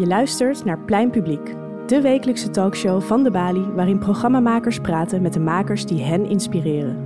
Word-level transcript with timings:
Je 0.00 0.06
luistert 0.06 0.64
naar 0.64 0.78
Plein 0.78 1.10
Publiek, 1.10 1.54
de 1.86 2.00
wekelijkse 2.00 2.50
talkshow 2.50 3.02
van 3.02 3.22
de 3.22 3.30
Bali 3.30 3.60
waarin 3.74 3.98
programmamakers 3.98 4.78
praten 4.78 5.22
met 5.22 5.32
de 5.32 5.40
makers 5.40 5.86
die 5.86 6.02
hen 6.02 6.26
inspireren. 6.26 6.96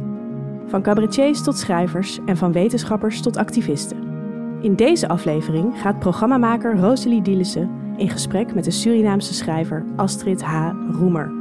Van 0.66 0.82
cabaretiers 0.82 1.42
tot 1.42 1.58
schrijvers 1.58 2.18
en 2.26 2.36
van 2.36 2.52
wetenschappers 2.52 3.22
tot 3.22 3.36
activisten. 3.36 3.96
In 4.60 4.76
deze 4.76 5.08
aflevering 5.08 5.80
gaat 5.80 5.98
programmamaker 5.98 6.76
Rosalie 6.76 7.22
Dielissen 7.22 7.70
in 7.96 8.08
gesprek 8.08 8.54
met 8.54 8.64
de 8.64 8.70
Surinaamse 8.70 9.34
schrijver 9.34 9.84
Astrid 9.96 10.42
H. 10.42 10.70
Roemer. 10.90 11.32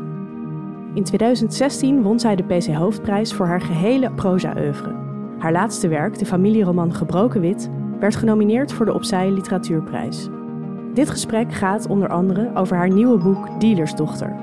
In 0.94 1.04
2016 1.04 2.02
won 2.02 2.20
zij 2.20 2.36
de 2.36 2.44
PC 2.44 2.66
Hoofdprijs 2.66 3.34
voor 3.34 3.46
haar 3.46 3.62
gehele 3.62 4.12
proza-oeuvre. 4.12 4.96
Haar 5.38 5.52
laatste 5.52 5.88
werk, 5.88 6.20
de 6.20 6.26
familieroman 6.26 6.94
Gebroken 6.94 7.42
Wit, 7.42 7.70
werd 8.00 8.16
genomineerd 8.16 8.74
voor 8.74 8.86
de 8.86 8.94
Opzij 8.94 9.32
Literatuurprijs. 9.32 10.30
Dit 10.94 11.10
gesprek 11.10 11.54
gaat 11.54 11.88
onder 11.88 12.10
andere 12.10 12.52
over 12.56 12.76
haar 12.76 12.90
nieuwe 12.90 13.18
boek 13.18 13.60
Dealersdochter. 13.60 14.36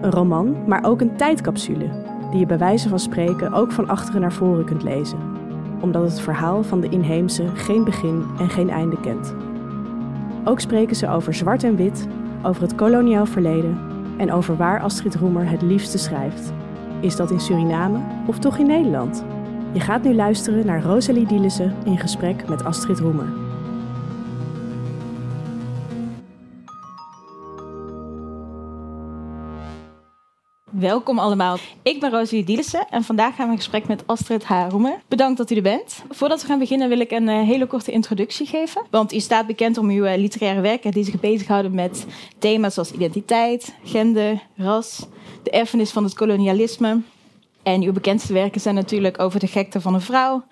Een 0.00 0.10
roman, 0.10 0.56
maar 0.66 0.84
ook 0.84 1.00
een 1.00 1.16
tijdcapsule, 1.16 1.90
die 2.30 2.40
je 2.40 2.46
bij 2.46 2.58
wijze 2.58 2.88
van 2.88 2.98
spreken 2.98 3.52
ook 3.52 3.72
van 3.72 3.88
achteren 3.88 4.20
naar 4.20 4.32
voren 4.32 4.64
kunt 4.64 4.82
lezen, 4.82 5.18
omdat 5.80 6.02
het 6.02 6.20
verhaal 6.20 6.62
van 6.62 6.80
de 6.80 6.88
inheemse 6.88 7.46
geen 7.54 7.84
begin 7.84 8.24
en 8.38 8.50
geen 8.50 8.70
einde 8.70 9.00
kent. 9.00 9.34
Ook 10.44 10.60
spreken 10.60 10.96
ze 10.96 11.08
over 11.08 11.34
zwart 11.34 11.64
en 11.64 11.76
wit, 11.76 12.06
over 12.42 12.62
het 12.62 12.74
koloniaal 12.74 13.26
verleden 13.26 13.78
en 14.16 14.32
over 14.32 14.56
waar 14.56 14.80
Astrid 14.80 15.14
Roemer 15.14 15.50
het 15.50 15.62
liefste 15.62 15.98
schrijft. 15.98 16.52
Is 17.00 17.16
dat 17.16 17.30
in 17.30 17.40
Suriname 17.40 17.98
of 18.26 18.38
toch 18.38 18.58
in 18.58 18.66
Nederland? 18.66 19.24
Je 19.72 19.80
gaat 19.80 20.02
nu 20.02 20.14
luisteren 20.14 20.66
naar 20.66 20.82
Rosalie 20.82 21.26
Dielissen 21.26 21.74
in 21.84 21.98
gesprek 21.98 22.48
met 22.48 22.64
Astrid 22.64 22.98
Roemer. 22.98 23.49
Welkom 30.80 31.18
allemaal. 31.18 31.56
Ik 31.82 32.00
ben 32.00 32.10
Rosalie 32.10 32.44
Dielissen 32.44 32.86
en 32.90 33.04
vandaag 33.04 33.34
gaan 33.34 33.46
we 33.46 33.52
in 33.52 33.58
gesprek 33.58 33.86
met 33.86 34.02
Astrid 34.06 34.44
H. 34.44 34.66
Roemer. 34.68 35.00
Bedankt 35.08 35.38
dat 35.38 35.50
u 35.50 35.56
er 35.56 35.62
bent. 35.62 36.02
Voordat 36.08 36.40
we 36.40 36.46
gaan 36.46 36.58
beginnen 36.58 36.88
wil 36.88 37.00
ik 37.00 37.10
een 37.10 37.28
uh, 37.28 37.42
hele 37.42 37.66
korte 37.66 37.90
introductie 37.90 38.46
geven. 38.46 38.86
Want 38.90 39.12
u 39.12 39.20
staat 39.20 39.46
bekend 39.46 39.78
om 39.78 39.88
uw 39.88 40.04
uh, 40.04 40.16
literaire 40.16 40.60
werken 40.60 40.90
die 40.90 41.04
zich 41.04 41.20
bezighouden 41.20 41.74
met 41.74 42.06
thema's 42.38 42.74
zoals 42.74 42.92
identiteit, 42.92 43.74
gender, 43.84 44.42
ras, 44.56 45.06
de 45.42 45.50
erfenis 45.50 45.90
van 45.90 46.04
het 46.04 46.14
kolonialisme. 46.14 47.00
En 47.62 47.82
uw 47.82 47.92
bekendste 47.92 48.32
werken 48.32 48.60
zijn 48.60 48.74
natuurlijk 48.74 49.20
over 49.20 49.40
de 49.40 49.46
gekte 49.46 49.80
van 49.80 49.94
een 49.94 50.00
vrouw. 50.00 50.44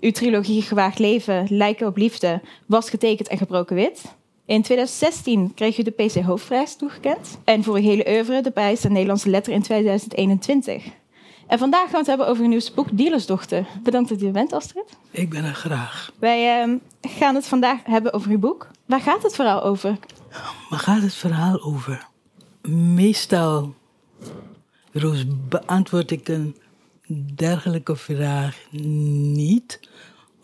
Uw 0.00 0.10
trilogie 0.10 0.62
Gewaagd 0.62 0.98
Leven, 0.98 1.46
Lijken 1.48 1.86
op 1.86 1.96
Liefde, 1.96 2.40
Was 2.66 2.90
getekend 2.90 3.28
en 3.28 3.38
gebroken 3.38 3.76
wit. 3.76 4.18
In 4.50 4.62
2016 4.62 5.54
kreeg 5.54 5.78
u 5.78 5.82
de 5.82 5.90
PC 5.90 6.14
Hoofdprijs 6.14 6.76
toegekend. 6.76 7.38
En 7.44 7.64
voor 7.64 7.76
uw 7.76 7.82
hele 7.82 8.08
oeuvre 8.08 8.42
de 8.42 8.50
prijs 8.50 8.80
de 8.80 8.90
Nederlandse 8.90 9.30
letter 9.30 9.52
in 9.52 9.62
2021. 9.62 10.84
En 11.46 11.58
vandaag 11.58 11.82
gaan 11.82 11.90
we 11.90 11.96
het 11.98 12.06
hebben 12.06 12.26
over 12.28 12.42
uw 12.42 12.48
nieuwste 12.48 12.74
boek 12.74 12.96
Dealersdochter. 12.96 13.66
Bedankt 13.82 14.08
dat 14.08 14.22
u 14.22 14.26
er 14.26 14.32
bent, 14.32 14.52
Astrid. 14.52 14.96
Ik 15.10 15.30
ben 15.30 15.44
er 15.44 15.54
graag. 15.54 16.12
Wij 16.18 16.66
uh, 16.66 16.76
gaan 17.00 17.34
het 17.34 17.46
vandaag 17.46 17.78
hebben 17.84 18.12
over 18.12 18.30
uw 18.30 18.38
boek. 18.38 18.68
Waar 18.86 19.00
gaat 19.00 19.22
het 19.22 19.34
verhaal 19.34 19.62
over? 19.62 19.98
Waar 20.68 20.78
gaat 20.78 21.02
het 21.02 21.14
verhaal 21.14 21.62
over? 21.62 22.06
Meestal, 22.94 23.74
Roos, 24.92 25.24
beantwoord 25.48 26.10
ik 26.10 26.28
een 26.28 26.56
dergelijke 27.34 27.96
vraag 27.96 28.58
niet. 28.70 29.80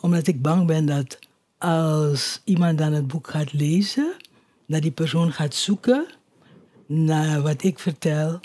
Omdat 0.00 0.26
ik 0.26 0.42
bang 0.42 0.66
ben 0.66 0.86
dat 0.86 1.18
als 1.58 2.40
iemand 2.44 2.78
dan 2.78 2.92
het 2.92 3.06
boek 3.06 3.28
gaat 3.28 3.52
lezen, 3.52 4.14
dat 4.66 4.82
die 4.82 4.90
persoon 4.90 5.32
gaat 5.32 5.54
zoeken 5.54 6.06
naar 6.86 7.42
wat 7.42 7.62
ik 7.62 7.78
vertel, 7.78 8.40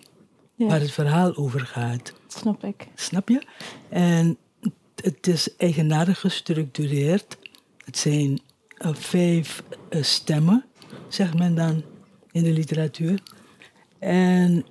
ja. 0.56 0.68
waar 0.68 0.80
het 0.80 0.92
verhaal 0.92 1.36
over 1.36 1.60
gaat. 1.60 2.14
Snap 2.28 2.64
ik. 2.64 2.88
Snap 2.96 3.30
je? 3.30 3.42
En 3.90 4.38
het 4.96 5.28
is 5.28 5.56
eigenaardig 5.56 6.20
gestructureerd. 6.20 7.38
Het 7.86 7.98
zijn 7.98 8.40
uh, 8.80 8.94
vijf 8.94 9.64
uh, 9.90 10.04
stemmen, 10.04 10.66
zegt 11.08 11.38
men 11.38 11.56
dan 11.56 11.84
in 12.32 12.44
de 12.44 12.52
literatuur. 12.52 13.20
En 14.00 14.66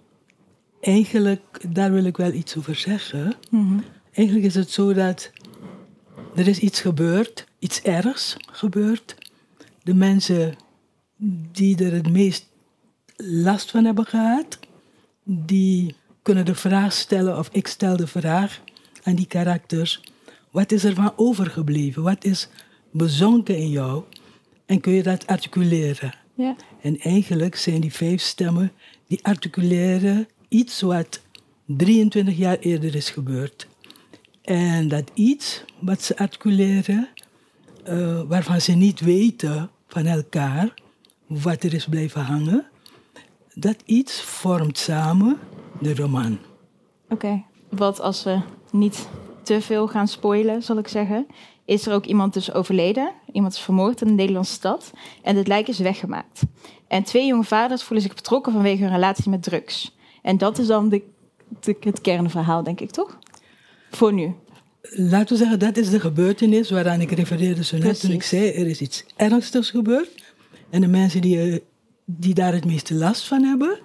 eigenlijk, 0.80 1.60
daar 1.68 1.92
wil 1.92 2.04
ik 2.04 2.16
wel 2.16 2.32
iets 2.32 2.56
over 2.56 2.74
zeggen. 2.74 3.34
Mm 3.50 3.68
-hmm. 3.68 3.84
Eigenlijk 4.12 4.46
is 4.46 4.54
het 4.54 4.70
zo 4.70 4.92
dat 4.92 5.30
er 6.40 6.48
is 6.48 6.58
iets 6.58 6.80
gebeurd, 6.80 7.46
iets 7.58 7.82
ergs 7.82 8.36
gebeurd. 8.52 9.14
De 9.82 9.94
mensen 9.94 10.54
die 11.52 11.84
er 11.84 11.92
het 11.92 12.10
meest 12.10 12.46
last 13.16 13.70
van 13.70 13.84
hebben 13.84 14.06
gehad, 14.06 14.58
die 15.24 15.94
kunnen 16.22 16.44
de 16.44 16.54
vraag 16.54 16.92
stellen, 16.92 17.38
of 17.38 17.48
ik 17.52 17.66
stel 17.66 17.96
de 17.96 18.06
vraag 18.06 18.60
aan 19.02 19.14
die 19.14 19.26
karakters: 19.26 20.00
wat 20.50 20.72
is 20.72 20.84
er 20.84 20.94
van 20.94 21.12
overgebleven? 21.16 22.02
Wat 22.02 22.24
is 22.24 22.48
bezonken 22.90 23.56
in 23.56 23.70
jou? 23.70 24.02
En 24.66 24.80
kun 24.80 24.92
je 24.92 25.02
dat 25.02 25.26
articuleren? 25.26 26.14
Ja. 26.34 26.56
En 26.82 26.98
eigenlijk 26.98 27.56
zijn 27.56 27.80
die 27.80 27.92
vijf 27.92 28.20
stemmen 28.20 28.72
die 29.06 29.24
articuleren 29.24 30.28
iets 30.48 30.80
wat 30.80 31.20
23 31.66 32.36
jaar 32.36 32.58
eerder 32.58 32.94
is 32.94 33.10
gebeurd. 33.10 33.68
En 34.42 34.88
dat 34.88 35.10
iets 35.14 35.64
wat 35.78 36.02
ze 36.02 36.16
articuleren, 36.16 37.08
uh, 37.88 38.20
waarvan 38.28 38.60
ze 38.60 38.72
niet 38.72 39.00
weten 39.00 39.70
van 39.86 40.06
elkaar 40.06 40.74
wat 41.26 41.62
er 41.62 41.74
is 41.74 41.86
blijven 41.86 42.20
hangen, 42.20 42.66
dat 43.54 43.76
iets 43.84 44.22
vormt 44.22 44.78
samen 44.78 45.38
de 45.80 45.94
roman. 45.94 46.38
Oké, 47.08 47.42
wat 47.68 48.00
als 48.00 48.22
we 48.22 48.40
niet 48.70 49.08
te 49.42 49.60
veel 49.60 49.88
gaan 49.88 50.08
spoilen, 50.08 50.62
zal 50.62 50.78
ik 50.78 50.88
zeggen, 50.88 51.26
is 51.64 51.86
er 51.86 51.92
ook 51.92 52.04
iemand 52.04 52.34
dus 52.34 52.52
overleden. 52.52 53.12
Iemand 53.32 53.52
is 53.52 53.60
vermoord 53.60 54.00
in 54.00 54.08
een 54.08 54.14
Nederlandse 54.14 54.52
stad 54.52 54.92
en 55.22 55.36
het 55.36 55.48
lijk 55.48 55.68
is 55.68 55.78
weggemaakt. 55.78 56.42
En 56.88 57.02
twee 57.02 57.26
jonge 57.26 57.44
vaders 57.44 57.82
voelen 57.82 58.06
zich 58.06 58.14
betrokken 58.14 58.52
vanwege 58.52 58.82
hun 58.82 58.92
relatie 58.92 59.30
met 59.30 59.42
drugs. 59.42 59.96
En 60.22 60.38
dat 60.38 60.58
is 60.58 60.66
dan 60.66 60.88
de, 60.88 61.02
het 61.80 62.00
kernverhaal, 62.00 62.62
denk 62.62 62.80
ik, 62.80 62.90
toch? 62.90 63.18
Voor 63.90 64.12
nu. 64.12 64.32
Laten 64.82 65.28
we 65.28 65.36
zeggen, 65.36 65.58
dat 65.58 65.76
is 65.76 65.90
de 65.90 66.00
gebeurtenis 66.00 66.70
waaraan 66.70 67.00
ik 67.00 67.10
refereerde 67.10 67.64
zo 67.64 67.76
net 67.76 67.84
Precies. 67.84 68.02
toen 68.02 68.12
ik 68.12 68.22
zei, 68.22 68.50
er 68.50 68.66
is 68.66 68.80
iets 68.80 69.04
ernstigs 69.16 69.70
gebeurd. 69.70 70.08
En 70.70 70.80
de 70.80 70.86
mensen 70.86 71.20
die, 71.20 71.62
die 72.04 72.34
daar 72.34 72.52
het 72.52 72.64
meeste 72.64 72.94
last 72.94 73.26
van 73.26 73.42
hebben, 73.42 73.78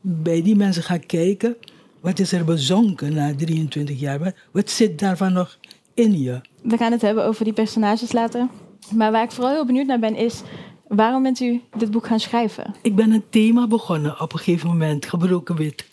bij 0.00 0.42
die 0.42 0.56
mensen 0.56 0.82
ga 0.82 0.94
ik 0.94 1.06
kijken, 1.06 1.56
wat 2.00 2.18
is 2.18 2.32
er 2.32 2.44
bezonken 2.44 3.14
na 3.14 3.34
23 3.34 4.00
jaar? 4.00 4.18
Wat, 4.18 4.34
wat 4.52 4.70
zit 4.70 4.98
daarvan 4.98 5.32
nog 5.32 5.58
in 5.94 6.22
je? 6.22 6.40
We 6.62 6.76
gaan 6.76 6.92
het 6.92 7.02
hebben 7.02 7.24
over 7.24 7.44
die 7.44 7.52
personages 7.52 8.12
later. 8.12 8.48
Maar 8.94 9.12
waar 9.12 9.22
ik 9.22 9.30
vooral 9.30 9.52
heel 9.52 9.66
benieuwd 9.66 9.86
naar 9.86 9.98
ben, 9.98 10.16
is 10.16 10.42
waarom 10.88 11.22
bent 11.22 11.40
u 11.40 11.60
dit 11.76 11.90
boek 11.90 12.06
gaan 12.06 12.20
schrijven? 12.20 12.74
Ik 12.82 12.94
ben 12.94 13.10
een 13.10 13.24
thema 13.30 13.66
begonnen 13.66 14.20
op 14.20 14.32
een 14.32 14.38
gegeven 14.38 14.68
moment, 14.68 15.06
gebroken 15.06 15.56
wit. 15.56 15.84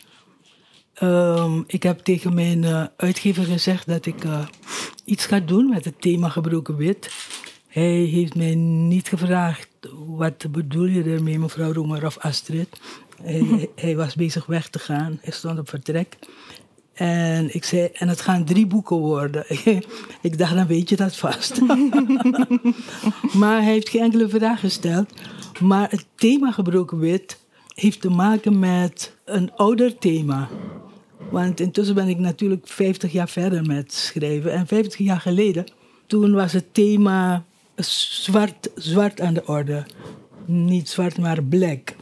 Um, 1.04 1.64
ik 1.68 1.84
heb 1.84 2.00
tegen 2.00 2.34
mijn 2.34 2.64
uh, 2.64 2.84
uitgever 2.98 3.44
gezegd 3.44 3.88
dat 3.88 4.06
ik 4.06 4.24
uh, 4.24 4.46
iets 5.06 5.26
ga 5.26 5.40
doen 5.40 5.70
met 5.70 5.86
het 5.86 6.02
thema 6.02 6.30
gebroken 6.30 6.76
wit. 6.76 7.12
Hij 7.68 7.92
heeft 7.92 8.36
mij 8.36 8.56
niet 8.56 9.08
gevraagd, 9.08 9.68
wat 10.08 10.52
bedoel 10.52 10.86
je 10.86 11.04
ermee, 11.04 11.40
mevrouw 11.40 11.74
Roemer 11.74 12.06
of 12.06 12.18
Astrid? 12.18 12.80
hij, 13.22 13.70
hij, 13.76 13.96
was 13.96 14.16
bezig 14.16 14.46
weg 14.46 14.70
te 14.70 14.80
gaan, 14.80 15.20
hij 15.22 15.34
stond 15.34 15.60
op 15.60 15.70
vertrek. 15.70 16.18
En 16.94 17.56
ik 17.56 17.64
zei, 17.64 17.90
en 17.94 18.08
het 18.08 18.22
gaan 18.22 18.46
drie 18.46 18.68
boeken 18.68 18.98
worden. 18.98 19.46
ik 20.22 20.38
dacht, 20.38 20.56
dan 20.56 20.68
weet 20.68 20.90
je 20.90 20.96
dat 20.96 21.16
vast. 21.16 21.62
maar 23.42 23.62
hij 23.62 23.72
heeft 23.72 23.90
geen 23.90 24.02
enkele 24.02 24.30
vraag 24.30 24.60
gesteld. 24.60 25.14
Maar 25.60 25.90
het 25.90 26.06
thema 26.16 26.52
gebroken 26.52 27.00
wit 27.00 27.40
heeft 27.76 28.02
te 28.02 28.10
maken 28.10 28.60
met 28.60 29.16
een 29.26 29.52
ouder 29.56 29.98
thema. 29.98 30.50
Want 31.32 31.60
intussen 31.60 31.96
ben 31.96 32.08
ik 32.08 32.18
natuurlijk 32.18 32.68
50 32.68 33.12
jaar 33.12 33.30
verder 33.30 33.66
met 33.66 33.94
schrijven. 33.94 34.52
En 34.52 34.68
50 34.68 34.98
jaar 34.98 35.20
geleden, 35.20 35.66
toen 36.06 36.34
was 36.34 36.54
het 36.54 36.74
thema 36.74 37.46
zwart, 37.76 38.70
zwart 38.76 39.22
aan 39.22 39.34
de 39.34 39.46
orde. 39.46 39.86
Niet 40.46 40.90
zwart, 40.90 41.18
maar 41.18 41.44
black. 41.44 41.96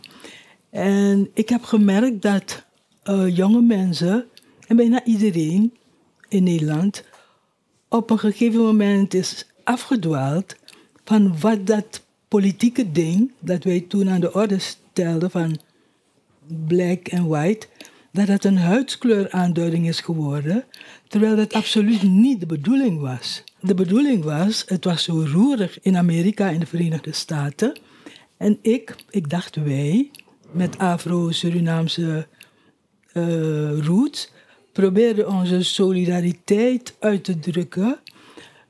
En 0.69 1.29
ik 1.33 1.49
heb 1.49 1.63
gemerkt 1.63 2.21
dat 2.21 2.65
uh, 3.09 3.35
jonge 3.35 3.61
mensen, 3.61 4.25
en 4.67 4.75
bijna 4.75 5.03
iedereen 5.03 5.73
in 6.29 6.43
Nederland, 6.43 7.03
op 7.89 8.09
een 8.09 8.19
gegeven 8.19 8.59
moment 8.59 9.13
is 9.13 9.45
afgedwaald 9.63 10.55
van 11.03 11.39
wat 11.39 11.67
dat 11.67 12.05
politieke 12.27 12.91
ding 12.91 13.31
dat 13.39 13.63
wij 13.63 13.85
toen 13.87 14.09
aan 14.09 14.19
de 14.19 14.33
orde 14.33 14.59
stelden 14.59 15.31
van 15.31 15.59
black 16.67 17.07
en 17.07 17.27
white, 17.27 17.67
dat 18.11 18.27
het 18.27 18.43
een 18.43 18.57
huidskleuraanduiding 18.57 19.87
is 19.87 19.99
geworden, 19.99 20.63
terwijl 21.07 21.35
dat 21.35 21.53
absoluut 21.53 22.03
niet 22.03 22.39
de 22.39 22.45
bedoeling 22.45 22.99
was. 22.99 23.43
De 23.59 23.73
bedoeling 23.73 24.23
was, 24.23 24.63
het 24.67 24.83
was 24.83 25.03
zo 25.03 25.25
roerig 25.31 25.79
in 25.81 25.97
Amerika, 25.97 26.49
in 26.49 26.59
de 26.59 26.65
Verenigde 26.65 27.11
Staten, 27.11 27.79
En 28.37 28.57
ik, 28.61 28.95
ik 29.09 29.29
dacht 29.29 29.55
wij, 29.55 30.11
met 30.51 30.77
Afro-Surinaamse 30.77 32.27
uh, 33.13 33.79
roots, 33.79 34.31
probeerden 34.71 35.29
onze 35.29 35.63
solidariteit 35.63 36.95
uit 36.99 37.23
te 37.23 37.39
drukken 37.39 37.99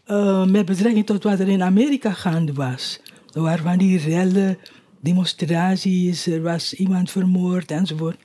uh, 0.08 0.46
met 0.46 0.66
betrekking 0.66 1.06
tot 1.06 1.24
wat 1.24 1.40
er 1.40 1.48
in 1.48 1.64
Amerika 1.64 2.12
gaande 2.12 2.54
was. 2.54 3.00
Er 3.34 3.42
waren 3.42 3.64
van 3.64 3.78
die 3.78 4.00
rellen, 4.00 4.58
demonstraties, 5.00 6.28
er 6.28 6.42
was 6.42 6.74
iemand 6.74 7.12
vermoord 7.12 7.72
enzovoort. 7.72 8.18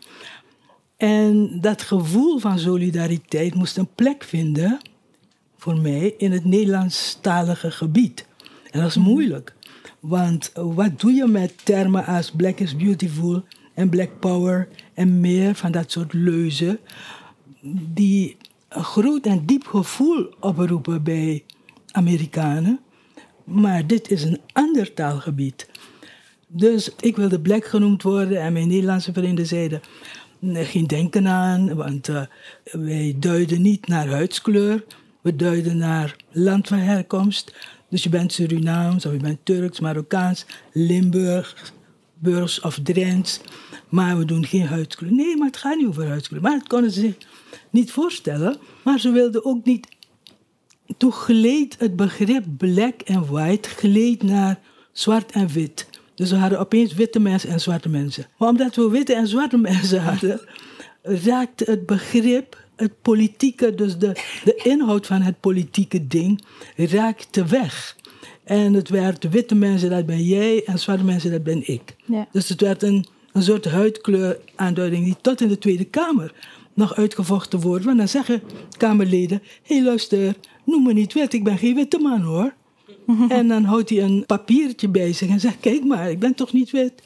En 1.03 1.61
dat 1.61 1.83
gevoel 1.83 2.39
van 2.39 2.59
solidariteit 2.59 3.55
moest 3.55 3.77
een 3.77 3.89
plek 3.95 4.25
vinden 4.25 4.79
voor 5.57 5.77
mij 5.77 6.15
in 6.19 6.33
het 6.33 6.45
Nederlandstalige 6.45 7.71
gebied. 7.71 8.27
En 8.71 8.81
dat 8.81 8.89
is 8.89 8.97
moeilijk. 8.97 9.55
Want 10.01 10.53
wat 10.55 11.01
doe 11.01 11.13
je 11.13 11.27
met 11.27 11.65
termen 11.65 12.05
als 12.05 12.31
black 12.31 12.59
is 12.59 12.77
beautiful 12.77 13.45
en 13.75 13.89
black 13.89 14.11
power 14.21 14.69
en 14.95 15.21
meer 15.21 15.55
van 15.55 15.73
dat 15.73 15.91
soort 15.91 16.13
leuzen 16.13 16.79
die 17.95 18.37
een 18.69 18.85
groot 18.85 19.27
en 19.27 19.47
diep 19.47 19.67
gevoel 19.67 20.35
oproepen 20.41 21.03
bij 21.03 21.45
Amerikanen. 21.91 22.81
Maar 23.45 23.87
dit 23.87 24.11
is 24.11 24.23
een 24.23 24.41
ander 24.53 24.95
taalgebied. 24.95 25.69
Dus 26.47 26.91
ik 27.01 27.17
wilde 27.17 27.41
black 27.41 27.65
genoemd 27.65 28.03
worden 28.03 28.41
en 28.41 28.53
mijn 28.53 28.69
Nederlandse 28.69 29.13
vrienden 29.13 29.47
zeiden 29.47 29.81
geen 30.43 30.87
denken 30.87 31.29
aan, 31.29 31.75
want 31.75 32.09
uh, 32.09 32.23
wij 32.73 33.17
duiden 33.19 33.63
niet 33.63 33.87
naar 33.87 34.09
huidskleur, 34.09 34.85
we 35.21 35.37
duiden 35.37 35.77
naar 35.77 36.17
land 36.31 36.69
van 36.69 36.79
herkomst. 36.79 37.55
Dus 37.89 38.03
je 38.03 38.09
bent 38.09 38.33
Surinaams 38.33 39.07
of 39.07 39.13
je 39.13 39.19
bent 39.19 39.45
Turks, 39.45 39.81
Marokkaans, 39.81 40.47
Limburg, 40.73 41.73
Burgs 42.15 42.61
of 42.61 42.79
Drents. 42.83 43.41
Maar 43.89 44.19
we 44.19 44.25
doen 44.25 44.47
geen 44.47 44.67
huidskleur. 44.67 45.13
Nee, 45.13 45.37
maar 45.37 45.47
het 45.47 45.57
gaat 45.57 45.77
niet 45.77 45.87
over 45.87 46.09
huidskleur. 46.09 46.41
Maar 46.41 46.53
het 46.53 46.69
konden 46.69 46.91
ze 46.91 47.01
zich 47.01 47.17
niet 47.71 47.91
voorstellen. 47.91 48.57
Maar 48.85 49.01
ze 49.01 49.11
wilden 49.11 49.45
ook 49.45 49.65
niet. 49.65 49.89
Toen 50.97 51.13
gleed 51.13 51.77
het 51.79 51.97
begrip 51.97 52.45
black 52.57 53.01
en 53.01 53.27
white 53.27 53.69
gleed 53.69 54.23
naar 54.23 54.59
zwart 54.93 55.33
en 55.33 55.49
wit. 55.49 55.89
Dus 56.15 56.31
we 56.31 56.37
hadden 56.37 56.61
opeens 56.61 56.95
witte 56.95 57.21
mensen 57.21 57.51
en 57.51 57.61
zwarte 57.61 57.89
mensen. 57.89 58.27
Maar 58.39 58.49
omdat 58.49 58.77
we 58.77 58.89
witte 58.89 59.15
en 59.15 59.27
zwarte 59.27 59.57
mensen 59.71 60.03
hadden, 60.03 60.41
raakte 61.03 61.65
het 61.65 61.87
begrip, 61.87 62.57
het 62.77 63.03
politieke, 63.03 63.75
dus 63.75 63.99
de, 63.99 64.13
de 64.45 64.61
inhoud 64.63 65.07
van 65.07 65.23
het 65.23 65.41
politieke 65.41 66.07
ding, 66.07 66.45
raakte 66.77 67.45
weg. 67.45 67.97
En 68.45 68.75
het 68.75 68.89
werd 68.89 69.29
witte 69.31 69.55
mensen, 69.55 69.91
dat 69.91 70.07
ben 70.07 70.23
jij, 70.25 70.65
en 70.65 70.79
zwarte 70.79 71.05
mensen, 71.05 71.31
dat 71.31 71.43
ben 71.43 71.69
ik. 71.69 71.97
Ja. 72.05 72.29
Dus 72.33 72.49
het 72.49 72.61
werd 72.61 72.83
een, 72.83 73.07
een 73.33 73.43
soort 73.43 73.65
huidkleuraanduiding 73.65 75.05
die 75.05 75.17
tot 75.21 75.41
in 75.41 75.49
de 75.49 75.59
Tweede 75.59 75.85
Kamer 75.85 76.33
nog 76.75 76.95
uitgevochten 76.95 77.61
wordt. 77.61 77.85
Want 77.85 77.99
dan 77.99 78.09
zeggen 78.09 78.43
Kamerleden: 78.77 79.43
hé 79.63 79.75
hey, 79.75 79.85
luister, 79.85 80.35
noem 80.65 80.83
me 80.83 80.93
niet 80.93 81.13
wit, 81.13 81.33
ik 81.33 81.45
ben 81.45 81.59
geen 81.59 81.75
witte 81.75 81.99
man 81.99 82.21
hoor. 82.21 82.55
en 83.29 83.49
dan 83.49 83.65
houdt 83.65 83.91
hij 83.91 84.03
een 84.03 84.25
papiertje 84.27 84.89
bij 84.89 85.13
zich 85.13 85.29
en 85.29 85.41
zegt: 85.41 85.61
kijk 85.61 85.85
maar, 85.85 86.11
ik 86.11 86.19
ben 86.19 86.35
toch 86.35 86.53
niet 86.53 86.71
wit. 86.71 87.03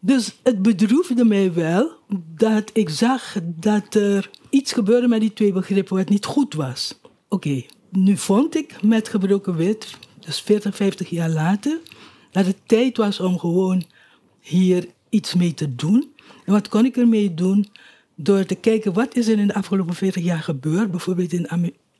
Dus 0.00 0.38
het 0.42 0.62
bedroefde 0.62 1.24
mij 1.24 1.52
wel 1.52 1.90
dat 2.36 2.70
ik 2.72 2.88
zag 2.88 3.36
dat 3.44 3.94
er 3.94 4.30
iets 4.50 4.72
gebeurde 4.72 5.08
met 5.08 5.20
die 5.20 5.32
twee 5.32 5.52
begrippen 5.52 5.96
wat 5.96 6.08
niet 6.08 6.24
goed 6.24 6.54
was. 6.54 7.00
Oké, 7.28 7.62
nu 7.90 8.16
vond 8.16 8.56
ik 8.56 8.82
met 8.82 9.08
gebroken 9.08 9.56
wit, 9.56 9.96
dus 10.18 10.40
40, 10.40 10.76
50 10.76 11.08
jaar 11.08 11.30
later, 11.30 11.80
dat 12.30 12.46
het 12.46 12.56
tijd 12.66 12.96
was 12.96 13.20
om 13.20 13.38
gewoon 13.38 13.82
hier 14.40 14.86
iets 15.08 15.34
mee 15.34 15.54
te 15.54 15.74
doen. 15.74 16.12
En 16.44 16.52
wat 16.52 16.68
kon 16.68 16.84
ik 16.84 16.96
ermee 16.96 17.34
doen? 17.34 17.66
Door 18.14 18.44
te 18.44 18.54
kijken 18.54 18.92
wat 18.92 19.16
is 19.16 19.28
er 19.28 19.38
in 19.38 19.46
de 19.46 19.54
afgelopen 19.54 19.94
40 19.94 20.22
jaar 20.22 20.42
gebeurd, 20.42 20.90
bijvoorbeeld 20.90 21.32
in 21.32 21.48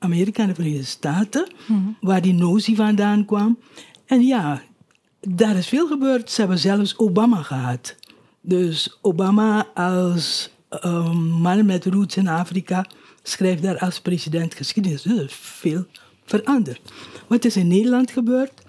Amerika 0.05 0.43
en 0.43 0.49
de 0.49 0.55
Verenigde 0.55 0.85
Staten, 0.85 1.49
mhm. 1.67 1.81
waar 2.01 2.23
die 2.23 2.35
notie 2.35 2.77
vandaan 2.77 3.25
kwam. 3.25 3.59
En 4.07 4.21
ja, 4.21 4.63
daar 5.21 5.57
is 5.57 5.67
veel 5.67 5.87
gebeurd. 5.87 6.31
Ze 6.31 6.41
hebben 6.41 6.59
zelfs 6.59 6.97
Obama 6.99 7.43
gehad. 7.43 7.97
Dus 8.41 8.99
Obama 9.01 9.67
als 9.75 10.51
um, 10.85 11.17
man 11.17 11.67
met 11.67 11.87
roots 11.87 12.17
in 12.17 12.29
Afrika 12.29 12.87
schrijft 13.23 13.63
daar 13.63 13.79
als 13.79 14.01
president 14.01 14.55
geschiedenis. 14.55 15.03
Dus 15.03 15.19
er 15.19 15.25
is 15.25 15.35
veel 15.35 15.85
veranderd. 16.25 16.81
Wat 17.27 17.45
is 17.45 17.57
in 17.57 17.67
Nederland 17.67 18.11
gebeurd? 18.11 18.63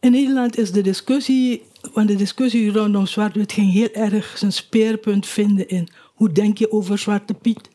In 0.00 0.10
Nederland 0.10 0.58
is 0.58 0.72
de 0.72 0.80
discussie, 0.80 1.62
want 1.92 2.08
de 2.08 2.16
discussie 2.16 2.72
rondom 2.72 3.06
Zwart-Wit 3.06 3.52
ging 3.52 3.72
heel 3.72 3.92
erg 3.92 4.38
zijn 4.38 4.52
speerpunt 4.52 5.26
vinden 5.26 5.68
in 5.68 5.88
hoe 6.14 6.32
denk 6.32 6.58
je 6.58 6.72
over 6.72 6.98
Zwarte 6.98 7.34
Piet. 7.34 7.68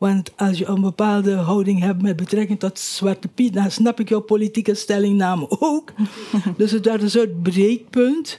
Want 0.00 0.32
als 0.36 0.58
je 0.58 0.66
een 0.66 0.80
bepaalde 0.80 1.34
houding 1.34 1.80
hebt 1.80 2.02
met 2.02 2.16
betrekking 2.16 2.58
tot 2.58 2.78
Zwarte 2.78 3.28
Piet, 3.28 3.52
dan 3.52 3.70
snap 3.70 4.00
ik 4.00 4.08
jouw 4.08 4.20
politieke 4.20 4.74
stellingname 4.74 5.46
ook. 5.48 5.92
dus 6.56 6.70
het 6.70 6.84
werd 6.84 7.02
een 7.02 7.10
soort 7.10 7.42
breekpunt. 7.42 8.38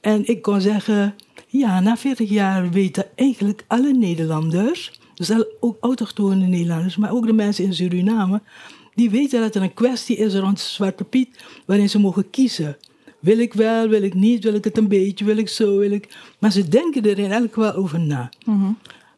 En 0.00 0.28
ik 0.28 0.42
kon 0.42 0.60
zeggen, 0.60 1.14
ja, 1.46 1.80
na 1.80 1.96
40 1.96 2.28
jaar 2.28 2.70
weten 2.70 3.06
eigenlijk 3.14 3.64
alle 3.66 3.92
Nederlanders, 3.92 5.00
dus 5.14 5.30
ook 5.60 5.76
autochtone 5.80 6.46
Nederlanders, 6.46 6.96
maar 6.96 7.12
ook 7.12 7.26
de 7.26 7.32
mensen 7.32 7.64
in 7.64 7.74
Suriname, 7.74 8.42
die 8.94 9.10
weten 9.10 9.40
dat 9.40 9.54
er 9.54 9.62
een 9.62 9.74
kwestie 9.74 10.16
is 10.16 10.34
rond 10.34 10.60
Zwarte 10.60 11.04
Piet, 11.04 11.44
waarin 11.66 11.90
ze 11.90 11.98
mogen 12.00 12.30
kiezen. 12.30 12.76
Wil 13.18 13.38
ik 13.38 13.54
wel, 13.54 13.88
wil 13.88 14.02
ik 14.02 14.14
niet, 14.14 14.44
wil 14.44 14.54
ik 14.54 14.64
het 14.64 14.78
een 14.78 14.88
beetje, 14.88 15.24
wil 15.24 15.36
ik 15.36 15.48
zo, 15.48 15.78
wil 15.78 15.90
ik... 15.90 16.16
Maar 16.38 16.52
ze 16.52 16.68
denken 16.68 17.02
er 17.02 17.18
in 17.18 17.32
elk 17.32 17.52
geval 17.52 17.74
over 17.74 18.00
na. 18.00 18.30
Mhm. 18.44 18.70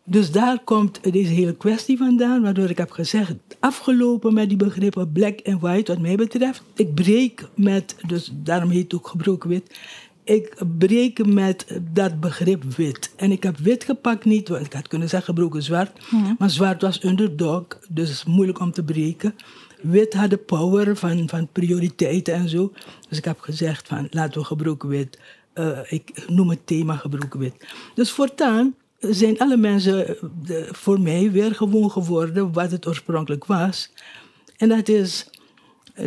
Dus 0.09 0.31
daar 0.31 0.59
komt 0.65 1.13
deze 1.13 1.33
hele 1.33 1.57
kwestie 1.57 1.97
vandaan, 1.97 2.43
waardoor 2.43 2.71
ik 2.71 2.79
heb 2.79 2.91
gezegd, 2.91 3.35
afgelopen 3.61 4.35
met 4.35 4.49
die 4.49 4.59
begrippen 4.59 5.13
black 5.13 5.39
en 5.39 5.59
white 5.59 5.93
wat 5.93 6.03
mij 6.03 6.17
betreft. 6.17 6.63
Ik 6.75 6.95
breek 6.95 7.49
met, 7.55 7.97
dus 8.07 8.33
daarom 8.35 8.71
heet 8.71 8.83
het 8.83 8.95
ook 8.95 9.09
gebroken 9.09 9.49
wit, 9.49 9.79
ik 10.25 10.57
breek 10.79 11.27
met 11.27 11.81
dat 11.93 12.21
begrip 12.21 12.63
wit. 12.65 13.13
En 13.17 13.31
ik 13.31 13.43
heb 13.43 13.57
wit 13.57 13.85
gepakt 13.85 14.25
niet, 14.25 14.49
want 14.49 14.67
ik 14.67 14.73
had 14.73 14.89
kunnen 14.89 15.09
zeggen 15.09 15.35
gebroken 15.35 15.63
zwart, 15.63 16.01
maar 16.39 16.51
zwart 16.51 16.83
was 16.83 17.05
underdog, 17.05 17.67
dus 17.89 18.25
moeilijk 18.25 18.61
om 18.61 18.73
te 18.73 18.85
breken. 18.85 19.35
Wit 19.83 20.15
had 20.15 20.31
de 20.31 20.37
power 20.37 20.97
van, 20.97 21.29
van 21.29 21.49
prioriteiten 21.53 22.35
en 22.35 22.49
zo. 22.49 22.73
Dus 23.09 23.19
ik 23.19 23.25
heb 23.25 23.41
gezegd 23.41 23.89
van 23.89 24.07
laten 24.11 24.41
we 24.41 24.47
gebroken 24.47 24.89
wit, 24.89 25.19
uh, 25.55 25.79
ik 25.89 26.25
noem 26.29 26.51
het 26.51 26.67
thema 26.67 26.97
gebroken 26.97 27.39
wit. 27.39 27.67
Dus 27.95 28.11
voortaan 28.11 28.75
zijn 28.99 29.39
alle 29.39 29.57
mensen 29.57 30.17
voor 30.71 31.01
mij 31.01 31.31
weer 31.31 31.55
gewoon 31.55 31.91
geworden 31.91 32.53
wat 32.53 32.71
het 32.71 32.87
oorspronkelijk 32.87 33.45
was. 33.45 33.91
En 34.57 34.69
dat 34.69 34.89
is 34.89 35.31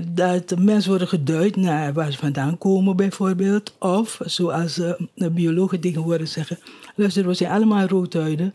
dat 0.08 0.60
mensen 0.60 0.90
worden 0.90 1.08
geduid 1.08 1.56
naar 1.56 1.94
waar 1.94 2.12
ze 2.12 2.18
vandaan 2.18 2.58
komen, 2.58 2.96
bijvoorbeeld. 2.96 3.76
Of 3.80 4.20
zoals 4.26 4.78
uh, 4.78 4.92
de 5.16 5.32
biologen 5.32 5.80
tegenwoordig 5.80 6.28
zeggen: 6.28 6.60
luister, 6.96 7.28
we 7.28 7.34
zijn 7.34 7.52
allemaal 7.52 7.88
roodhuiden. 7.88 8.52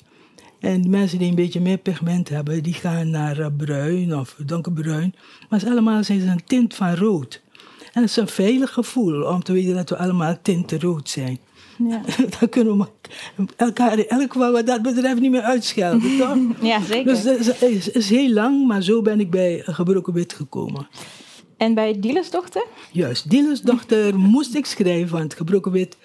En 0.61 0.91
mensen 0.91 1.19
die 1.19 1.29
een 1.29 1.35
beetje 1.35 1.61
meer 1.61 1.79
pigment 1.79 2.29
hebben, 2.29 2.63
die 2.63 2.73
gaan 2.73 3.11
naar 3.11 3.53
bruin 3.53 4.17
of 4.17 4.37
donkerbruin. 4.47 5.15
Maar 5.49 5.61
ze 5.61 5.71
allemaal 5.71 6.05
zijn 6.05 6.21
ze 6.21 6.27
een 6.27 6.45
tint 6.45 6.75
van 6.75 6.95
rood. 6.95 7.43
En 7.93 8.01
het 8.01 8.11
is 8.11 8.17
een 8.17 8.29
veilig 8.29 8.73
gevoel 8.73 9.23
om 9.23 9.43
te 9.43 9.53
weten 9.53 9.75
dat 9.75 9.89
we 9.89 9.97
allemaal 9.97 10.37
tinten 10.43 10.81
rood 10.81 11.09
zijn. 11.09 11.39
Ja. 11.79 12.01
Dan 12.41 12.49
kunnen 12.49 12.79
we 12.79 12.87
elkaar 13.57 13.99
in 13.99 14.09
elk 14.09 14.33
geval 14.33 14.53
wat 14.53 14.67
dat 14.67 14.83
betreft 14.83 15.21
niet 15.21 15.31
meer 15.31 15.43
uitschelden, 15.43 16.17
toch? 16.19 16.37
Ja, 16.61 16.81
zeker. 16.83 17.05
Dus 17.05 17.47
het 17.47 17.63
is, 17.63 17.89
is, 17.89 18.11
heel 18.11 18.33
lang, 18.33 18.67
maar 18.67 18.83
zo 18.83 19.03
ben 19.03 19.21
ik 19.21 19.31
bij 19.31 19.63
Gebroken 19.65 20.13
Wit 20.13 20.33
gekomen. 20.33 20.89
En 21.57 21.75
bij 21.75 22.01
Dieles 22.01 22.31
dochter? 22.31 22.67
Juist, 22.93 23.31
Dieles 23.31 23.61
dochter 23.61 24.19
moest 24.35 24.55
ik 24.55 24.67
schrijven, 24.67 25.17
want 25.17 25.35
Gebroken 25.35 25.73
Wit 25.73 25.97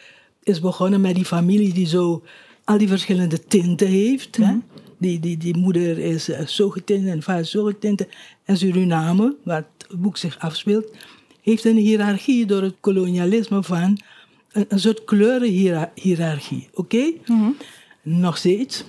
is 0.43 0.59
begonnen 0.59 1.01
met 1.01 1.15
die 1.15 1.25
familie 1.25 1.73
die 1.73 1.87
zo 1.87 2.23
al 2.63 2.77
die 2.77 2.87
verschillende 2.87 3.43
tinten 3.47 3.87
heeft. 3.87 4.37
hè? 4.37 4.43
Mhm. 4.43 4.59
Die, 4.97 5.19
die, 5.19 5.37
die 5.37 5.57
moeder 5.57 5.97
is 5.97 6.29
uh, 6.29 6.39
zo 6.39 6.69
getint 6.69 7.07
en 7.07 7.23
vader 7.23 7.45
zo 7.45 7.63
getint. 7.63 8.05
En 8.45 8.57
Suriname, 8.57 9.35
waar 9.43 9.65
het 9.77 9.99
boek 9.99 10.17
zich 10.17 10.39
afspeelt, 10.39 10.91
heeft 11.41 11.65
een 11.65 11.77
hiërarchie 11.77 12.45
door 12.45 12.61
het 12.61 12.75
kolonialisme 12.79 13.63
van 13.63 13.99
een, 14.51 14.79
soort 14.79 15.03
kleurenhiërarchie. 15.03 16.69
Oké? 16.73 17.11
Mhm. 17.25 17.49
Nog 18.01 18.37
steeds. 18.37 18.83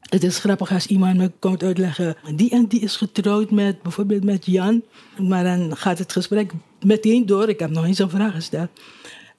Het 0.00 0.24
is 0.24 0.38
grappig 0.38 0.72
als 0.72 0.86
iemand 0.86 1.16
me 1.16 1.30
komt 1.38 1.62
uitleggen, 1.62 2.16
die 2.34 2.50
en 2.50 2.66
die 2.66 2.80
is 2.80 2.96
getrouwd 2.96 3.50
met 3.50 3.82
bijvoorbeeld 3.82 4.24
met 4.24 4.46
Jan. 4.46 4.82
Maar 5.18 5.44
dan 5.44 5.76
gaat 5.76 5.98
het 5.98 6.12
gesprek 6.12 6.52
meteen 6.84 7.26
door. 7.26 7.48
Ik 7.48 7.58
heb 7.58 7.70
nog 7.70 7.84
eens 7.84 7.98
een 7.98 8.10
vraag 8.10 8.34
gesteld. 8.34 8.68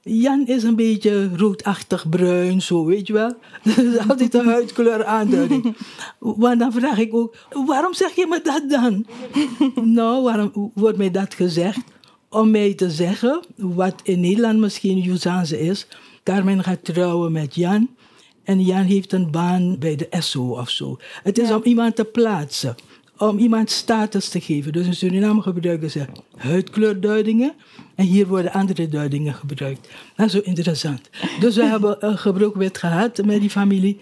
Jan 0.04 0.46
is 0.46 0.62
een 0.62 0.76
beetje 0.76 1.36
roodachtig 1.36 2.08
bruin, 2.08 2.62
zo 2.62 2.84
weet 2.84 3.06
je 3.06 3.12
wel. 3.12 3.34
Dat 3.62 3.78
is 3.78 4.08
altijd 4.08 4.34
een 4.34 4.46
huidkleur 4.46 5.04
aanduiding. 5.04 5.76
Want 6.18 6.58
dan 6.58 6.72
vraag 6.72 6.98
ik 6.98 7.14
ook, 7.14 7.36
waarom 7.66 7.94
zeg 7.94 8.14
je 8.14 8.26
me 8.26 8.40
dat 8.42 8.70
dan? 8.70 9.06
nou, 9.94 10.22
waarom 10.22 10.70
wordt 10.74 10.98
mij 10.98 11.10
dat 11.10 11.34
gezegd? 11.34 11.91
Om 12.32 12.50
mij 12.50 12.74
te 12.74 12.90
zeggen 12.90 13.40
wat 13.56 13.94
in 14.02 14.20
Nederland 14.20 14.58
misschien 14.58 14.98
Juzanse 14.98 15.60
is. 15.60 15.86
Carmen 16.24 16.62
gaat 16.64 16.84
trouwen 16.84 17.32
met 17.32 17.54
Jan. 17.54 17.88
En 18.44 18.60
Jan 18.64 18.82
heeft 18.84 19.12
een 19.12 19.30
baan 19.30 19.78
bij 19.78 19.96
de 19.96 20.06
SO 20.10 20.42
of 20.50 20.70
zo. 20.70 20.98
Het 21.22 21.38
is 21.38 21.48
Ja. 21.48 21.56
om 21.56 21.62
iemand 21.62 21.96
te 21.96 22.04
plaatsen. 22.04 22.74
Om 23.18 23.38
iemand 23.38 23.70
status 23.70 24.28
te 24.28 24.40
geven. 24.40 24.72
Dus 24.72 24.86
in 24.86 24.94
Suriname 24.94 25.42
gebruiken 25.42 25.90
ze 25.90 26.04
huidkleurduidingen. 26.36 27.52
En 27.94 28.04
hier 28.06 28.26
worden 28.26 28.52
andere 28.52 28.88
duidingen 28.88 29.34
gebruikt. 29.34 29.88
Dat 30.16 30.26
is 30.26 30.32
zo 30.32 30.38
interessant. 30.38 31.10
Dus 31.40 31.56
we 31.56 31.64
hebben 31.74 31.96
een 32.06 32.18
gebroken 32.18 32.58
wet 32.58 32.78
gehad 32.78 33.24
met 33.24 33.40
die 33.40 33.50
familie. 33.50 33.98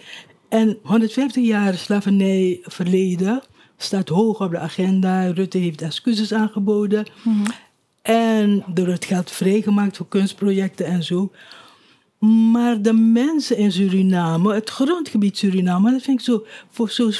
En 0.48 0.78
150 0.82 1.44
jaar 1.44 1.74
slavernij 1.74 2.58
verleden 2.62 3.42
staat 3.76 4.08
hoog 4.08 4.40
op 4.40 4.50
de 4.50 4.58
agenda. 4.58 5.30
Rutte 5.30 5.58
heeft 5.58 5.82
excuses 5.82 6.32
aangeboden. 6.32 7.06
En 8.10 8.64
er 8.74 8.86
wordt 8.86 9.04
geld 9.04 9.30
vrijgemaakt 9.30 9.96
voor 9.96 10.08
kunstprojecten 10.08 10.86
en 10.86 11.02
zo. 11.02 11.30
Maar 12.52 12.82
de 12.82 12.92
mensen 12.92 13.56
in 13.56 13.72
Suriname, 13.72 14.54
het 14.54 14.70
grondgebied 14.70 15.38
Suriname, 15.38 15.90
dat 15.90 16.02
vind 16.02 16.18
ik 16.18 16.24
zo, 16.24 16.44
voor 16.70 16.90
zo, 16.90 17.10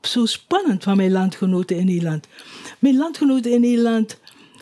zo 0.00 0.26
spannend 0.26 0.82
van 0.82 0.96
mijn 0.96 1.12
landgenoten 1.12 1.76
in 1.76 1.86
Nederland. 1.86 2.26
Mijn 2.78 2.96
landgenoten 2.96 3.52
in 3.52 3.60
Nederland, 3.60 4.18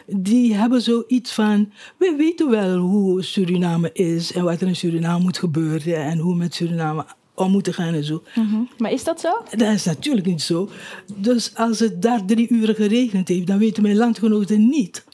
die 0.07 0.55
hebben 0.55 0.83
zoiets 0.83 1.33
van, 1.33 1.73
we 1.97 2.15
weten 2.19 2.51
wel 2.51 2.77
hoe 2.77 3.23
Suriname 3.23 3.91
is 3.93 4.33
en 4.33 4.45
wat 4.45 4.61
er 4.61 4.69
in 4.69 4.77
Suriname 4.77 5.23
moet 5.23 5.39
gebeuren 5.39 5.97
en 5.97 6.19
hoe 6.19 6.33
we 6.33 6.39
met 6.39 6.55
Suriname 6.55 7.07
om 7.35 7.51
moeten 7.51 7.75
gaan 7.75 7.95
en 7.95 8.05
zo. 8.05 8.23
Mhm. 8.35 8.63
Maar 8.79 8.93
is 8.93 9.05
dat 9.05 9.21
zo? 9.21 9.43
Dat 9.51 9.75
is 9.75 9.85
natuurlijk 9.85 10.27
niet 10.27 10.43
zo. 10.43 10.69
Dus 11.17 11.55
als 11.55 11.79
het 11.79 12.03
daar 12.03 12.25
drie 12.25 12.49
uur 12.49 12.75
geregend 12.75 13.29
heeft, 13.29 13.47
dan 13.47 13.59
weten 13.59 13.83
mijn 13.83 13.97
landgenoten 13.97 14.69
niet 14.69 15.05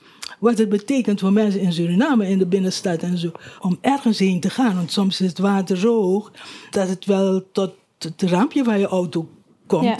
wat 0.40 0.58
het 0.58 0.68
betekent 0.68 1.20
voor 1.20 1.32
mensen 1.32 1.60
in 1.60 1.72
Suriname, 1.72 2.28
in 2.28 2.38
de 2.38 2.46
binnenstad 2.46 3.02
en 3.02 3.18
zo, 3.18 3.30
om 3.60 3.78
ergens 3.80 4.18
heen 4.18 4.40
te 4.40 4.50
gaan. 4.50 4.76
Want 4.76 4.92
soms 4.92 5.20
is 5.20 5.28
het 5.28 5.38
water 5.38 5.76
zo 5.76 6.02
hoog 6.02 6.32
dat 6.70 6.88
het 6.88 7.04
wel 7.04 7.44
tot 7.52 7.72
het 7.98 8.22
rampje 8.22 8.64
van 8.64 8.78
je 8.78 8.86
auto 8.86 9.28
komt. 9.66 9.84
Ja. 9.84 9.96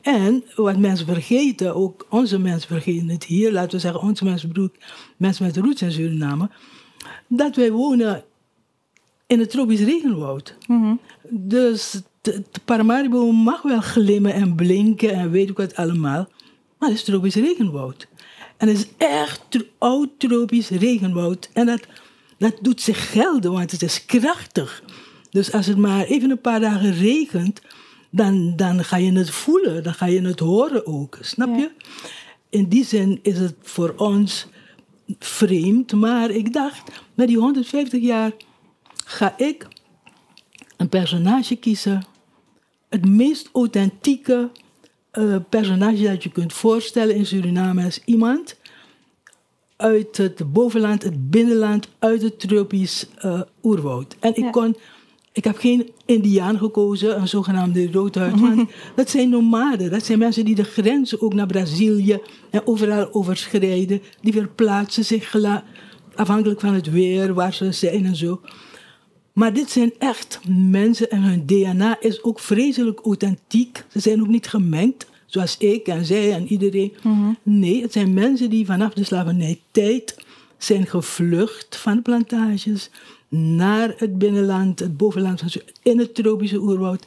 En 0.00 0.44
wat 0.56 0.78
mensen 0.78 1.06
vergeten, 1.06 1.74
ook 1.74 2.06
onze 2.10 2.38
mensen 2.38 2.68
vergeten 2.68 3.08
het 3.08 3.24
hier, 3.24 3.52
laten 3.52 3.70
we 3.70 3.78
zeggen, 3.78 4.00
onze 4.00 4.24
mensen 4.24 4.48
bedoel 4.48 4.68
mensen 5.16 5.44
met 5.44 5.56
roots 5.56 5.82
in 5.82 5.92
Suriname, 5.92 6.50
dat 7.26 7.56
wij 7.56 7.72
wonen 7.72 8.24
in 9.26 9.38
het 9.38 9.50
tropisch 9.50 9.80
regenwoud. 9.80 10.56
Dus 11.28 12.02
de, 12.20 12.42
de 12.50 12.60
Paramaribo 12.64 13.32
mag 13.32 13.62
wel 13.62 13.80
glimmen 13.80 14.32
en 14.32 14.54
blinken 14.54 15.12
en 15.12 15.30
weet 15.30 15.48
ik 15.48 15.56
wat 15.56 15.76
allemaal. 15.76 16.28
Maar 16.78 16.88
het 16.88 16.98
is 16.98 17.04
tropisch 17.04 17.34
regenwoud. 17.34 18.08
En 18.58 18.68
het 18.68 18.76
is 18.76 18.86
echt 18.96 19.40
tro- 19.48 19.66
oud 19.78 20.08
tropisch 20.18 20.68
regenwoud. 20.68 21.48
En 21.52 21.66
dat, 21.66 21.80
dat 22.38 22.58
doet 22.60 22.80
zich 22.80 23.10
gelden, 23.10 23.52
want 23.52 23.70
het 23.70 23.82
is 23.82 24.04
krachtig. 24.04 24.82
Dus 25.30 25.52
als 25.52 25.66
het 25.66 25.76
maar 25.76 26.04
even 26.04 26.30
een 26.30 26.40
paar 26.40 26.60
dagen 26.60 26.92
regent, 26.92 27.60
dan, 28.10 28.56
dan 28.56 28.84
ga 28.84 28.96
je 28.96 29.12
het 29.12 29.30
voelen. 29.30 29.82
Dan 29.82 29.94
ga 29.94 30.06
je 30.06 30.20
het 30.22 30.40
horen 30.40 30.86
ook. 30.86 31.18
Snap 31.20 31.56
je? 31.56 31.70
In 32.50 32.68
die 32.68 32.84
zin 32.84 33.18
is 33.22 33.38
het 33.38 33.54
voor 33.62 33.94
ons 33.96 34.46
vreemd. 35.18 35.92
Maar 35.92 36.30
ik 36.30 36.52
dacht, 36.52 36.90
met 37.14 37.28
die 37.28 37.38
150 37.38 38.02
jaar 38.02 38.32
ga 39.04 39.38
ik 39.38 39.66
een 40.76 40.88
personage 40.88 41.56
kiezen. 41.56 42.04
Het 42.88 43.06
meest 43.06 43.48
authentieke 43.52 44.50
eh, 45.10 45.36
personage 45.48 46.02
dat 46.02 46.22
je 46.22 46.30
kunt 46.30 46.52
voorstellen 46.52 47.14
in 47.14 47.26
Suriname 47.26 47.86
is 47.86 48.00
iemand 48.04 48.56
uit 49.76 50.16
het 50.16 50.52
bovenland, 50.52 51.02
het 51.02 51.30
binnenland, 51.30 51.88
uit 51.98 52.22
het 52.22 52.40
tropisch 52.40 53.06
eh, 53.18 53.40
oerwoud. 53.62 54.16
En 54.20 54.30
ik 54.30 54.44
Ja. 54.44 54.50
kon, 54.50 54.76
ik 55.32 55.44
heb 55.44 55.58
geen 55.58 55.90
Indiaan 56.06 56.58
gekozen, 56.58 57.20
een 57.20 57.28
zogenaamde 57.28 57.92
roodhuid, 57.92 58.40
want 58.40 58.70
dat 58.96 59.10
zijn 59.10 59.28
nomaden. 59.28 59.90
Dat 59.90 60.04
zijn 60.04 60.18
mensen 60.18 60.44
die 60.44 60.54
de 60.54 60.64
grenzen 60.64 61.20
ook 61.20 61.34
naar 61.34 61.46
Brazilië 61.46 62.18
en 62.50 62.66
overal 62.66 63.12
overschrijden. 63.14 64.02
Die 64.20 64.32
verplaatsen 64.32 65.04
zich 65.04 65.34
afhankelijk 66.14 66.60
van 66.60 66.74
het 66.74 66.90
weer, 66.90 67.34
waar 67.34 67.54
ze 67.54 67.72
zijn 67.72 68.04
en 68.06 68.16
zo. 68.16 68.40
Maar 69.38 69.52
dit 69.52 69.70
zijn 69.70 69.92
echt 69.98 70.40
mensen 70.48 71.10
en 71.10 71.22
hun 71.22 71.46
DNA 71.46 72.00
is 72.00 72.22
ook 72.22 72.40
vreselijk 72.40 73.00
authentiek. 73.04 73.84
Ze 73.88 74.00
zijn 74.00 74.20
ook 74.20 74.28
niet 74.28 74.46
gemengd, 74.46 75.06
zoals 75.26 75.58
ik 75.58 75.86
en 75.86 76.04
zij 76.04 76.32
en 76.32 76.46
iedereen. 76.46 76.92
Nee, 77.42 77.82
het 77.82 77.92
zijn 77.92 78.14
mensen 78.14 78.50
die 78.50 78.66
vanaf 78.66 78.92
de 78.92 79.04
slavernijtijd 79.04 80.24
zijn 80.56 80.86
gevlucht 80.86 81.76
van 81.76 81.94
de 81.94 82.02
plantages 82.02 82.90
naar 83.28 83.94
het 83.96 84.18
binnenland, 84.18 84.78
het 84.78 84.96
bovenland, 84.96 85.42
in 85.82 85.98
het 85.98 86.14
tropische 86.14 86.60
oerwoud. 86.60 87.06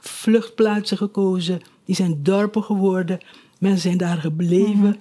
Vluchtplaatsen 0.00 0.96
gekozen, 0.96 1.60
die 1.84 1.94
zijn 1.94 2.22
dorpen 2.22 2.62
geworden. 2.62 3.18
Mensen 3.58 3.82
zijn 3.82 3.96
daar 3.96 4.18
gebleven. 4.18 5.00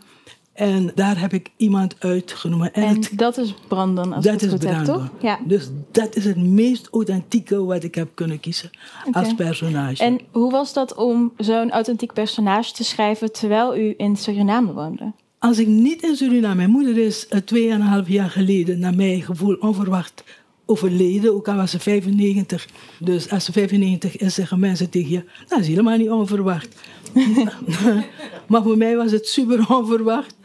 En 0.54 0.92
daar 0.96 1.20
heb 1.20 1.34
ik 1.34 1.50
iemand 1.58 1.96
uitgenomen. 2.00 2.74
En, 2.74 2.84
En 2.84 2.96
het 2.96 3.12
dat 3.16 3.38
is 3.38 3.54
Brandon, 3.68 4.14
als 4.14 4.26
dat 4.26 4.42
het 4.42 4.64
is 4.64 4.70
goed 4.76 4.86
toch? 4.86 5.10
Ja. 5.22 5.40
Dus 5.46 5.70
dat 5.92 6.16
is 6.16 6.26
het 6.26 6.38
meest 6.38 6.88
authentieke 6.92 7.64
wat 7.64 7.84
ik 7.84 7.96
heb 7.96 8.10
kunnen 8.14 8.40
kiezen 8.40 8.70
als 9.12 9.34
personage. 9.36 10.04
En 10.04 10.20
hoe 10.32 10.52
was 10.52 10.74
dat 10.74 10.96
om 10.96 11.32
zo'n 11.38 11.72
authentiek 11.72 12.14
personage 12.14 12.74
te 12.74 12.84
schrijven 12.84 13.32
terwijl 13.32 13.78
u 13.78 13.94
in 13.98 14.16
Suriname 14.16 14.74
woonde? 14.74 15.12
Als 15.40 15.60
ik 15.60 15.68
niet 15.68 16.04
in 16.04 16.16
Suriname, 16.16 16.56
mijn 16.56 16.70
moeder 16.70 16.98
is 16.98 17.28
eh, 17.28 17.40
tweeënhalf 17.40 18.08
jaar 18.08 18.30
geleden, 18.30 18.80
naar 18.80 18.96
mijn 18.96 19.22
gevoel, 19.22 19.56
onverwacht 19.56 20.24
overleden. 20.72 21.34
Ook 21.34 21.48
al 21.48 21.56
was 21.56 21.72
ze 21.72 21.80
95. 21.80 22.68
Dus 23.00 23.30
als 23.30 23.46
ze 23.46 23.52
95 23.52 24.18
is, 24.18 24.34
zeggen 24.34 24.60
mensen 24.60 24.90
tegen 24.90 25.10
je, 25.10 25.24
dat 25.48 25.60
is 25.60 25.68
helemaal 25.68 25.98
niet 25.98 26.10
onverwacht. 26.10 26.76
maar 28.48 28.64
voor 28.64 28.78
mij 28.78 28.96
was 28.96 29.12
het 29.12 29.28
super 29.28 29.66
onverwacht. 29.70 30.36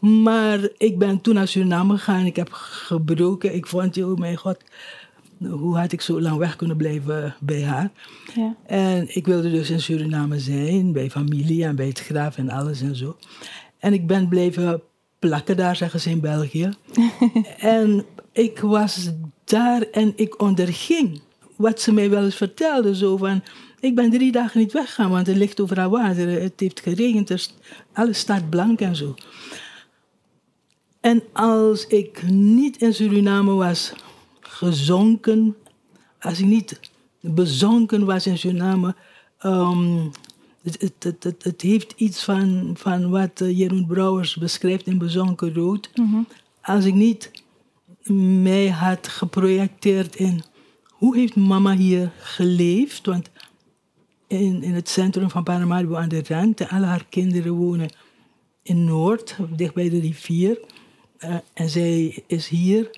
Maar 0.00 0.68
ik 0.78 0.98
ben 0.98 1.20
toen 1.20 1.34
naar 1.34 1.48
Suriname 1.48 1.96
gegaan. 1.96 2.26
Ik 2.26 2.36
heb 2.36 2.48
gebroken. 2.52 3.54
Ik 3.54 3.66
vond, 3.66 4.02
oh 4.02 4.18
mijn 4.18 4.36
god, 4.36 4.56
hoe 5.38 5.76
had 5.76 5.92
ik 5.92 6.00
zo 6.00 6.20
lang 6.20 6.36
weg 6.36 6.56
kunnen 6.56 6.76
blijven 6.76 7.34
bij 7.40 7.62
haar? 7.62 7.90
Ja. 8.34 8.56
En 8.66 9.16
ik 9.16 9.26
wilde 9.26 9.50
dus 9.50 9.70
in 9.70 9.80
Suriname 9.80 10.38
zijn, 10.38 10.92
bij 10.92 11.10
familie 11.10 11.64
en 11.64 11.76
bij 11.76 11.86
het 11.86 12.00
graf 12.00 12.36
en 12.36 12.50
alles 12.50 12.80
en 12.80 12.96
zo. 12.96 13.16
En 13.78 13.92
ik 13.92 14.06
ben 14.06 14.28
blijven 14.28 14.82
plakken 15.18 15.56
daar, 15.56 15.76
zeggen 15.76 16.00
ze 16.00 16.10
in 16.10 16.20
België. 16.20 16.70
en 17.58 18.04
ik 18.32 18.58
was 18.58 19.10
daar 19.44 19.82
en 19.82 20.12
ik 20.16 20.40
onderging 20.40 21.20
wat 21.56 21.80
ze 21.80 21.92
mij 21.92 22.10
wel 22.10 22.24
eens 22.24 22.36
vertelde. 22.36 22.96
Zo 22.96 23.16
van, 23.16 23.42
ik 23.80 23.94
ben 23.94 24.10
drie 24.10 24.32
dagen 24.32 24.60
niet 24.60 24.72
weggegaan, 24.72 25.10
want 25.10 25.28
er 25.28 25.36
ligt 25.36 25.60
overal 25.60 25.90
water. 25.90 26.28
Het 26.28 26.60
heeft 26.60 26.80
geregend, 26.80 27.30
er 27.30 27.46
alles 27.92 28.18
staat 28.18 28.50
blank 28.50 28.80
en 28.80 28.96
zo. 28.96 29.14
En 31.00 31.22
als 31.32 31.86
ik 31.86 32.22
niet 32.30 32.76
in 32.76 32.94
Suriname 32.94 33.52
was 33.52 33.92
gezonken, 34.40 35.56
als 36.20 36.38
ik 36.38 36.46
niet 36.46 36.80
bezonken 37.20 38.04
was 38.04 38.26
in 38.26 38.38
Suriname, 38.38 38.94
ehm, 39.38 40.08
het, 40.62 40.80
het, 40.80 41.24
het, 41.24 41.44
het, 41.44 41.60
heeft 41.60 41.92
iets 41.96 42.24
van, 42.24 42.70
van 42.78 43.10
wat 43.10 43.40
eh, 43.40 43.58
Jeroen 43.58 43.86
Brouwers 43.86 44.36
beschrijft 44.36 44.86
in 44.86 44.98
Bezonken 44.98 45.54
Rood. 45.54 45.90
Als 46.62 46.84
ik 46.84 46.94
niet 46.94 47.30
mij 48.10 48.68
had 48.68 49.08
geprojecteerd 49.08 50.16
in 50.16 50.42
hoe 50.88 51.16
heeft 51.16 51.36
mama 51.36 51.76
hier 51.76 52.12
geleefd, 52.18 53.06
want 53.06 53.30
in, 54.26 54.62
in 54.62 54.74
het 54.74 54.88
centrum 54.88 55.30
van 55.30 55.42
Paramaribo 55.42 55.94
aan 55.96 56.08
de 56.08 56.22
rand, 56.28 56.68
alle 56.68 56.86
haar 56.86 57.06
kinderen 57.08 57.52
wonen 57.52 57.90
in 58.62 58.84
Noord, 58.84 59.36
dicht 59.56 59.74
bij 59.74 59.88
de 59.88 60.00
rivier. 60.00 60.60
Eh, 61.18 61.34
en 61.54 61.70
zij 61.70 62.22
is 62.26 62.48
hier. 62.48 62.90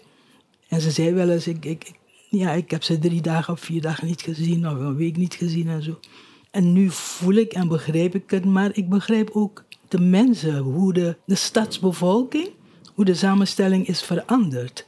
En 0.68 0.80
ze 0.80 0.90
zei 0.90 1.12
wel 1.12 1.30
eens, 1.30 1.46
ik, 1.46 1.64
ik, 1.64 1.88
ik- 1.88 1.98
ja, 2.30 2.52
ik 2.52 2.70
heb 2.70 2.82
ze 2.82 2.98
drie 2.98 3.20
dagen 3.20 3.52
of 3.52 3.60
vier 3.60 3.80
dagen 3.80 4.06
niet 4.06 4.22
gezien, 4.22 4.68
of 4.68 4.78
een 4.78 4.96
week 4.96 5.16
niet 5.16 5.34
gezien 5.34 5.68
en 5.68 5.82
zo. 5.82 5.98
En 6.50 6.72
nu 6.72 6.90
voel 6.90 7.34
ik 7.34 7.52
en 7.52 7.68
begrijp 7.68 8.14
ik 8.14 8.30
het, 8.30 8.44
maar 8.44 8.70
ik 8.76 8.88
begrijp 8.88 9.30
ook 9.32 9.64
de 9.88 10.00
mensen, 10.00 10.58
hoe 10.58 10.92
de, 10.92 11.16
de 11.26 11.34
stadsbevolking, 11.34 12.48
hoe 12.94 13.04
de 13.04 13.14
samenstelling 13.14 13.86
is 13.88 14.02
veranderd. 14.02 14.84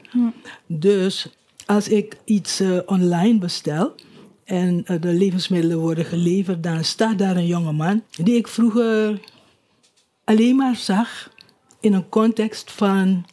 Dus 0.67 1.29
als 1.67 1.89
ik 1.89 2.17
iets 2.25 2.61
eh, 2.61 2.79
online 2.87 3.39
bestel 3.39 3.95
en 4.45 4.85
eh, 4.87 5.01
de 5.01 5.13
levensmiddelen 5.13 5.79
worden 5.79 6.05
geleverd, 6.05 6.63
dan 6.63 6.85
staat 6.85 7.19
daar 7.19 7.37
een 7.37 7.47
jonge 7.47 7.73
man 7.73 8.03
die 8.11 8.37
ik 8.37 8.49
vroeger 8.49 9.21
alleen 10.25 10.57
maar 10.57 10.77
zag 10.77 11.31
in 11.81 11.93
een 11.93 12.09
context 12.09 12.71
van 12.73 13.27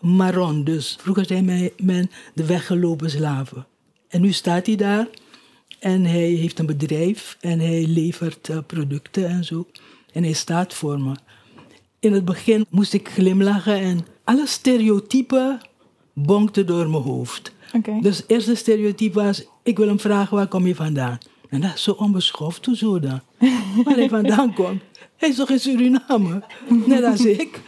Maron. 0.00 0.64
Dus 0.64 0.96
vroeger 1.00 1.26
zei 1.26 1.42
men- 1.42 1.70
men 1.82 2.10
de 2.34 2.46
weggelopen 2.46 3.10
slaven. 3.10 3.66
En 4.08 4.20
nu 4.20 4.32
staat 4.32 4.66
hij 4.66 4.76
daar 4.76 5.06
en 5.78 6.04
hij 6.04 6.28
heeft 6.28 6.58
een 6.58 6.66
bedrijf 6.66 7.36
en 7.40 7.60
hij 7.60 7.86
levert 7.86 8.48
eh, 8.48 8.58
producten 8.66 9.28
en 9.28 9.44
zo. 9.44 9.66
En 10.12 10.22
hij 10.22 10.32
staat 10.32 10.74
voor 10.74 11.00
me. 11.00 11.16
In 12.00 12.12
het 12.12 12.24
begin 12.24 12.66
moest 12.70 12.92
ik 12.92 13.08
glimlachen 13.08 13.80
en 13.80 14.06
alle 14.24 14.46
stereotypen 14.46 15.60
bonkten 16.12 16.66
door 16.66 16.90
mijn 16.90 17.02
hoofd. 17.02 17.52
Dus 18.00 18.16
het 18.16 18.24
eerste 18.26 18.54
stereotype 18.54 19.22
was, 19.22 19.44
ik 19.62 19.76
wil 19.76 19.86
hem 19.86 20.00
vragen, 20.00 20.36
waar 20.36 20.46
kom 20.46 20.66
je 20.66 20.74
vandaan? 20.74 21.18
En 21.48 21.60
dat 21.60 21.74
is 21.74 21.82
zo 21.82 21.90
onbeschoft, 21.90 22.66
hoezo 22.66 23.00
dan? 23.00 23.20
Waar 23.84 23.96
hij 23.96 24.08
vandaan 24.08 24.54
komt. 24.54 24.82
Hij 25.16 25.28
is 25.28 25.36
toch 25.36 25.50
in 25.50 25.60
Suriname? 25.60 26.42
Net 26.86 27.04
als 27.04 27.24
ik. 27.24 27.60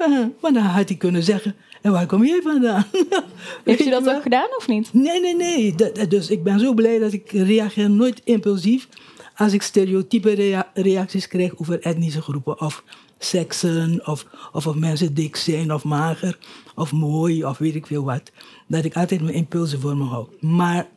Uh, 0.00 0.26
maar 0.40 0.52
dan 0.52 0.62
had 0.62 0.88
hij 0.88 0.96
kunnen 0.96 1.22
zeggen, 1.22 1.54
en 1.82 1.92
waar 1.92 2.06
kom 2.06 2.24
jij 2.24 2.40
vandaan? 2.42 2.84
Heeft 3.64 3.86
u 3.86 3.90
dat 3.90 4.08
ook 4.08 4.22
gedaan 4.22 4.48
of 4.56 4.68
niet? 4.68 4.92
Nee, 4.92 5.20
nee, 5.20 5.36
nee. 5.36 5.74
Dat, 5.74 6.10
dus 6.10 6.30
ik 6.30 6.42
ben 6.42 6.60
zo 6.60 6.74
blij 6.74 6.98
dat 6.98 7.12
ik 7.12 7.30
reageer 7.30 7.90
nooit 7.90 8.20
impulsief 8.24 8.88
als 9.36 9.52
ik 9.52 9.62
stereotype 9.62 10.30
rea 10.30 10.70
reacties 10.74 11.28
krijg 11.28 11.58
over 11.58 11.80
etnische 11.80 12.22
groepen 12.22 12.60
of 12.60 12.84
seksen 13.24 14.06
of, 14.06 14.26
of 14.52 14.66
of 14.66 14.74
mensen 14.74 15.14
dik 15.14 15.36
zijn 15.36 15.72
of 15.72 15.84
mager 15.84 16.38
of 16.74 16.92
mooi 16.92 17.44
of 17.44 17.58
weet 17.58 17.74
ik 17.74 17.86
veel 17.86 18.04
wat. 18.04 18.30
Dat 18.66 18.84
ik 18.84 18.96
altijd 18.96 19.20
mijn 19.22 19.34
impulsen 19.34 19.80
voor 19.80 19.96
me 19.96 20.04
hou. 20.04 20.26
Maar 20.40 20.88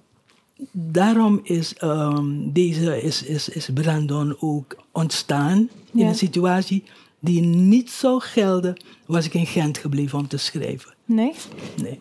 daarom 0.72 1.39
is 1.44 1.74
um, 1.84 2.51
deze 2.53 3.01
is, 3.01 3.24
is, 3.24 3.50
is 3.50 3.70
Brandon 3.74 4.36
ook 4.39 4.75
ontstaan 4.91 5.58
in 5.94 6.00
Ja. 6.00 6.08
een 6.08 6.15
situatie 6.15 6.84
die 7.20 7.41
niet 7.41 7.89
zou 7.91 8.22
gelden 8.22 8.82
was 9.05 9.25
ik 9.25 9.34
in 9.34 9.46
Gent 9.46 9.77
gebleven 9.77 10.20
om 10.20 10.27
te 10.27 10.38
schrijven. 10.38 10.94
Nee. 11.05 11.34
Nee. 11.82 12.00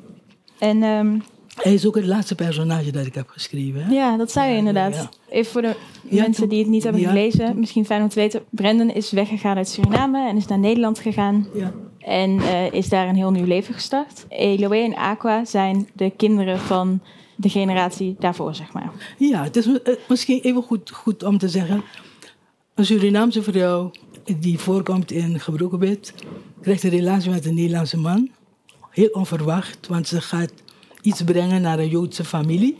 En 0.58 0.82
ehm, 0.82 1.18
Hij 1.54 1.74
is 1.74 1.86
ook 1.86 1.94
het 1.94 2.06
laatste 2.06 2.34
personage 2.34 2.90
dat 2.90 3.06
ik 3.06 3.14
heb 3.14 3.28
geschreven. 3.28 3.84
Hè? 3.84 3.92
ja, 3.94 4.16
dat 4.16 4.30
zei 4.32 4.50
je 4.50 4.56
inderdaad. 4.56 4.94
ja. 4.94 5.08
Even 5.28 5.52
voor 5.52 5.62
de 5.62 5.76
Ja, 6.08 6.22
mensen 6.22 6.48
die 6.48 6.58
het 6.58 6.68
niet 6.68 6.82
hebben 6.82 7.02
gelezen, 7.02 7.58
misschien 7.58 7.84
fijn 7.86 8.02
om 8.02 8.08
te 8.08 8.20
weten. 8.20 8.42
Brandon 8.50 8.90
is 8.90 9.10
weggegaan 9.10 9.56
uit 9.56 9.68
Suriname 9.68 10.28
en 10.28 10.36
is 10.36 10.46
naar 10.46 10.58
Nederland 10.58 10.98
gegaan. 10.98 11.46
Ja. 11.54 11.72
En 11.98 12.38
eh, 12.40 12.72
is 12.72 12.88
daar 12.88 13.08
een 13.08 13.16
heel 13.16 13.30
nieuw 13.30 13.44
leven 13.46 13.74
gestart. 13.74 14.26
Eloé 14.28 14.76
en 14.76 14.94
Aqua 14.94 15.44
zijn 15.44 15.88
de 15.92 16.10
kinderen 16.16 16.58
van 16.58 17.00
de 17.36 17.48
generatie 17.48 18.16
daarvoor, 18.18 18.54
zeg 18.54 18.72
maar. 18.72 18.90
Ja, 19.18 19.42
het 19.42 19.56
is 19.56 19.66
eh, 19.66 19.94
misschien 20.08 20.40
even 20.40 20.62
goed, 20.62 20.90
goed 20.90 21.22
om 21.22 21.38
te 21.38 21.48
zeggen. 21.48 21.82
Een 22.74 22.86
Surinaamse 22.86 23.42
vrouw 23.42 23.90
die 24.38 24.58
voorkomt 24.58 25.10
in 25.10 25.40
gebroken 25.40 25.78
bed, 25.78 26.14
krijgt 26.60 26.82
een 26.82 26.90
relatie 26.90 27.30
met 27.30 27.46
een 27.46 27.54
Nederlandse 27.54 27.98
man. 27.98 28.30
Heel 28.90 29.08
onverwacht, 29.08 29.86
want 29.86 30.08
ze 30.08 30.20
gaat 30.20 30.52
iets 31.04 31.22
brengen 31.24 31.62
naar 31.62 31.78
een 31.78 31.88
Joodse 31.88 32.24
familie. 32.24 32.76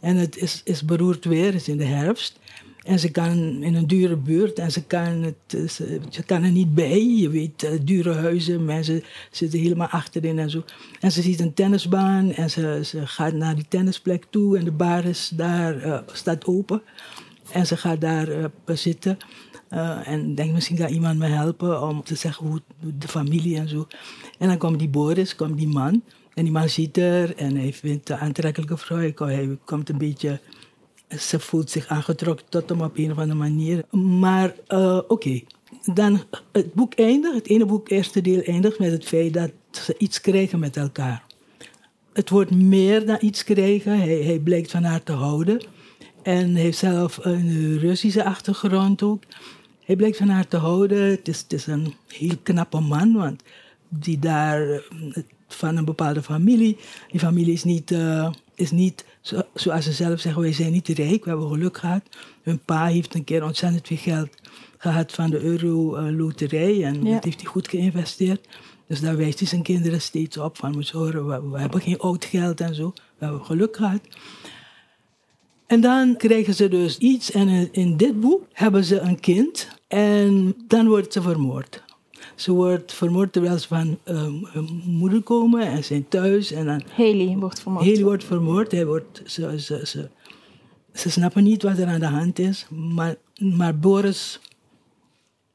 En 0.00 0.16
het 0.16 0.36
is, 0.36 0.60
is 0.64 0.84
beroerd 0.84 1.24
weer, 1.24 1.54
is 1.54 1.68
in 1.68 1.76
de 1.76 1.84
herfst. 1.84 2.38
En 2.82 2.98
ze 2.98 3.10
kan 3.10 3.62
in 3.62 3.74
een 3.74 3.86
dure 3.86 4.16
buurt 4.16 4.58
en 4.58 4.72
ze 4.72 4.84
kan, 4.84 5.22
het, 5.22 5.72
ze, 5.72 6.22
kan 6.26 6.42
er 6.42 6.50
niet 6.50 6.74
bij. 6.74 7.06
Je 7.06 7.28
weet, 7.28 7.62
eh, 7.62 7.70
dure 7.82 8.12
huizen, 8.12 8.64
mensen 8.64 9.02
zitten 9.30 9.58
helemaal 9.58 9.88
achterin 9.88 10.38
en 10.38 10.50
zo. 10.50 10.64
En 11.00 11.12
ze 11.12 11.22
ziet 11.22 11.40
een 11.40 11.54
tennisbaan 11.54 12.32
en 12.32 12.50
ze, 12.50 12.80
ze 12.84 13.06
gaat 13.06 13.32
naar 13.32 13.54
die 13.54 13.68
tennisplek 13.68 14.24
toe 14.30 14.58
en 14.58 14.64
de 14.64 14.72
bar 14.72 15.04
is 15.04 15.30
daar, 15.34 15.82
eh, 15.82 15.98
staat 16.12 16.46
open. 16.46 16.82
En 17.52 17.66
ze 17.66 17.76
gaat 17.76 18.00
daar 18.00 18.28
eh, 18.28 18.44
zitten 18.66 19.18
en 20.04 20.34
denkt 20.34 20.54
misschien 20.54 20.76
kan 20.76 20.88
iemand 20.88 21.18
me 21.18 21.26
helpen 21.26 21.82
om 21.82 22.02
te 22.02 22.14
zeggen 22.14 22.46
hoe 22.46 22.60
de 22.98 23.08
familie 23.08 23.56
en 23.56 23.68
zo. 23.68 23.86
En 24.38 24.48
dan 24.48 24.58
komt 24.58 24.78
die 24.78 24.88
Boris, 24.88 25.36
komt 25.36 25.56
die 25.56 25.68
man. 25.68 26.02
En 26.38 26.44
die 26.44 26.52
man 26.52 26.68
ziet 26.68 26.96
er 26.96 27.36
en 27.36 27.56
hij 27.56 27.72
vindt 27.72 28.08
een 28.10 28.16
aantrekkelijke 28.16 28.76
vrouw. 28.76 28.98
Hij 28.98 29.12
ko- 29.12 29.24
Hij 29.24 29.58
komt 29.64 29.88
een 29.88 29.98
beetje 29.98 30.40
ze 31.18 31.40
voelt 31.40 31.70
zich 31.70 31.86
aangetrokken 31.86 32.46
tot 32.48 32.68
hem 32.68 32.80
op 32.80 32.98
een 32.98 33.10
of 33.10 33.18
andere 33.18 33.38
manier. 33.38 33.84
Maar 34.20 34.54
eh, 34.66 35.00
oké, 35.08 35.40
dan 35.94 36.22
het 36.52 36.74
boek 36.74 36.94
eindigt, 36.94 37.34
het 37.34 37.48
ene 37.48 37.66
boek, 37.66 37.88
eerste 37.88 38.20
deel 38.20 38.42
eindigt 38.42 38.78
met 38.78 38.90
het 38.90 39.04
feit 39.04 39.34
dat 39.34 39.50
ze 39.70 39.94
iets 39.98 40.20
krijgen 40.20 40.58
met 40.58 40.76
elkaar. 40.76 41.24
Het 42.12 42.30
wordt 42.30 42.50
meer 42.50 43.06
dan 43.06 43.18
iets 43.20 43.44
krijgen. 43.44 43.98
Hij, 43.98 44.22
hij 44.22 44.38
blijkt 44.38 44.70
van 44.70 44.82
haar 44.82 45.02
te 45.02 45.12
houden. 45.12 45.64
En 46.22 46.54
heeft 46.54 46.78
zelf 46.78 47.18
een 47.22 47.78
Russische 47.78 48.24
achtergrond 48.24 49.02
ook. 49.02 49.22
Hij 49.84 49.96
blijkt 49.96 50.16
van 50.16 50.28
haar 50.28 50.48
te 50.48 50.56
houden. 50.56 51.02
Het 51.02 51.28
is, 51.28 51.38
het 51.38 51.52
is 51.52 51.66
een 51.66 51.94
heel 52.06 52.36
knappe 52.42 52.80
man, 52.80 53.12
want 53.12 53.42
die 53.88 54.18
daar 54.18 54.70
eh, 54.70 55.22
van 55.48 55.76
een 55.76 55.84
bepaalde 55.84 56.22
familie. 56.22 56.76
Die 57.10 57.20
familie 57.20 57.52
is 57.52 57.64
niet, 57.64 57.90
eh, 57.90 58.30
is 58.54 58.70
niet 58.70 59.04
zo, 59.20 59.40
zoals 59.54 59.84
ze 59.84 59.92
zelf 59.92 60.20
zeggen, 60.20 60.42
wij 60.42 60.52
zijn 60.52 60.72
niet 60.72 60.88
rijk, 60.88 61.24
we 61.24 61.30
hebben 61.30 61.48
geluk 61.48 61.78
gehad. 61.78 62.02
Hun 62.42 62.58
pa 62.64 62.86
heeft 62.86 63.14
een 63.14 63.24
keer 63.24 63.44
ontzettend 63.44 63.86
veel 63.86 63.96
geld 63.96 64.28
gehad 64.78 65.12
van 65.12 65.30
de 65.30 65.40
euro-loterij 65.40 66.84
en 66.84 67.04
Ja. 67.04 67.12
dat 67.14 67.24
heeft 67.24 67.40
hij 67.40 67.50
goed 67.50 67.68
geïnvesteerd. 67.68 68.48
Dus 68.86 69.00
daar 69.00 69.16
wijst 69.16 69.38
hij 69.38 69.48
zijn 69.48 69.62
kinderen 69.62 70.00
steeds 70.00 70.36
op 70.38 70.56
van, 70.56 70.70
moet 70.72 70.88
je 70.88 70.96
horen, 70.96 71.26
we, 71.26 71.48
we 71.50 71.58
hebben 71.60 71.80
geen 71.80 71.98
oud 71.98 72.24
geld 72.24 72.60
en 72.60 72.74
zo. 72.74 72.92
We 73.18 73.24
hebben 73.24 73.44
geluk 73.44 73.76
gehad. 73.76 74.00
En 75.66 75.80
dan 75.80 76.16
krijgen 76.16 76.54
ze 76.54 76.68
dus 76.68 76.98
iets 76.98 77.30
en 77.30 77.48
in- 77.48 77.68
in 77.72 77.96
dit 77.96 78.20
boek 78.20 78.42
hebben 78.52 78.84
ze 78.84 78.98
een 79.00 79.20
kind 79.20 79.68
en 79.88 80.54
dan 80.66 80.88
wordt 80.88 81.12
ze 81.12 81.22
vermoord. 81.22 81.82
Ze 82.38 82.52
wordt 82.52 82.92
vermoord 82.92 83.32
terwijl 83.32 83.58
ze 83.58 83.68
van 83.68 83.98
ehm, 84.04 84.34
hun 84.42 84.82
moeder 84.84 85.22
komen 85.22 85.66
en 85.66 85.84
zijn 85.84 86.08
thuis 86.08 86.52
en 86.52 86.66
dan 86.66 86.82
Haley 86.94 87.36
wordt 87.38 87.60
vermoord. 87.60 87.84
Haley 87.84 88.02
wordt 88.02 88.24
vermoord. 88.24 88.72
Hij 88.72 88.86
wordt, 88.86 89.22
ze, 89.26 89.60
ze, 89.60 89.80
ze, 89.86 90.08
ze 90.92 91.10
snappen 91.10 91.42
niet 91.42 91.62
wat 91.62 91.78
er 91.78 91.86
aan 91.86 92.00
de 92.00 92.06
hand 92.06 92.38
is. 92.38 92.66
Maar, 92.70 93.16
maar 93.38 93.78
Boris 93.78 94.40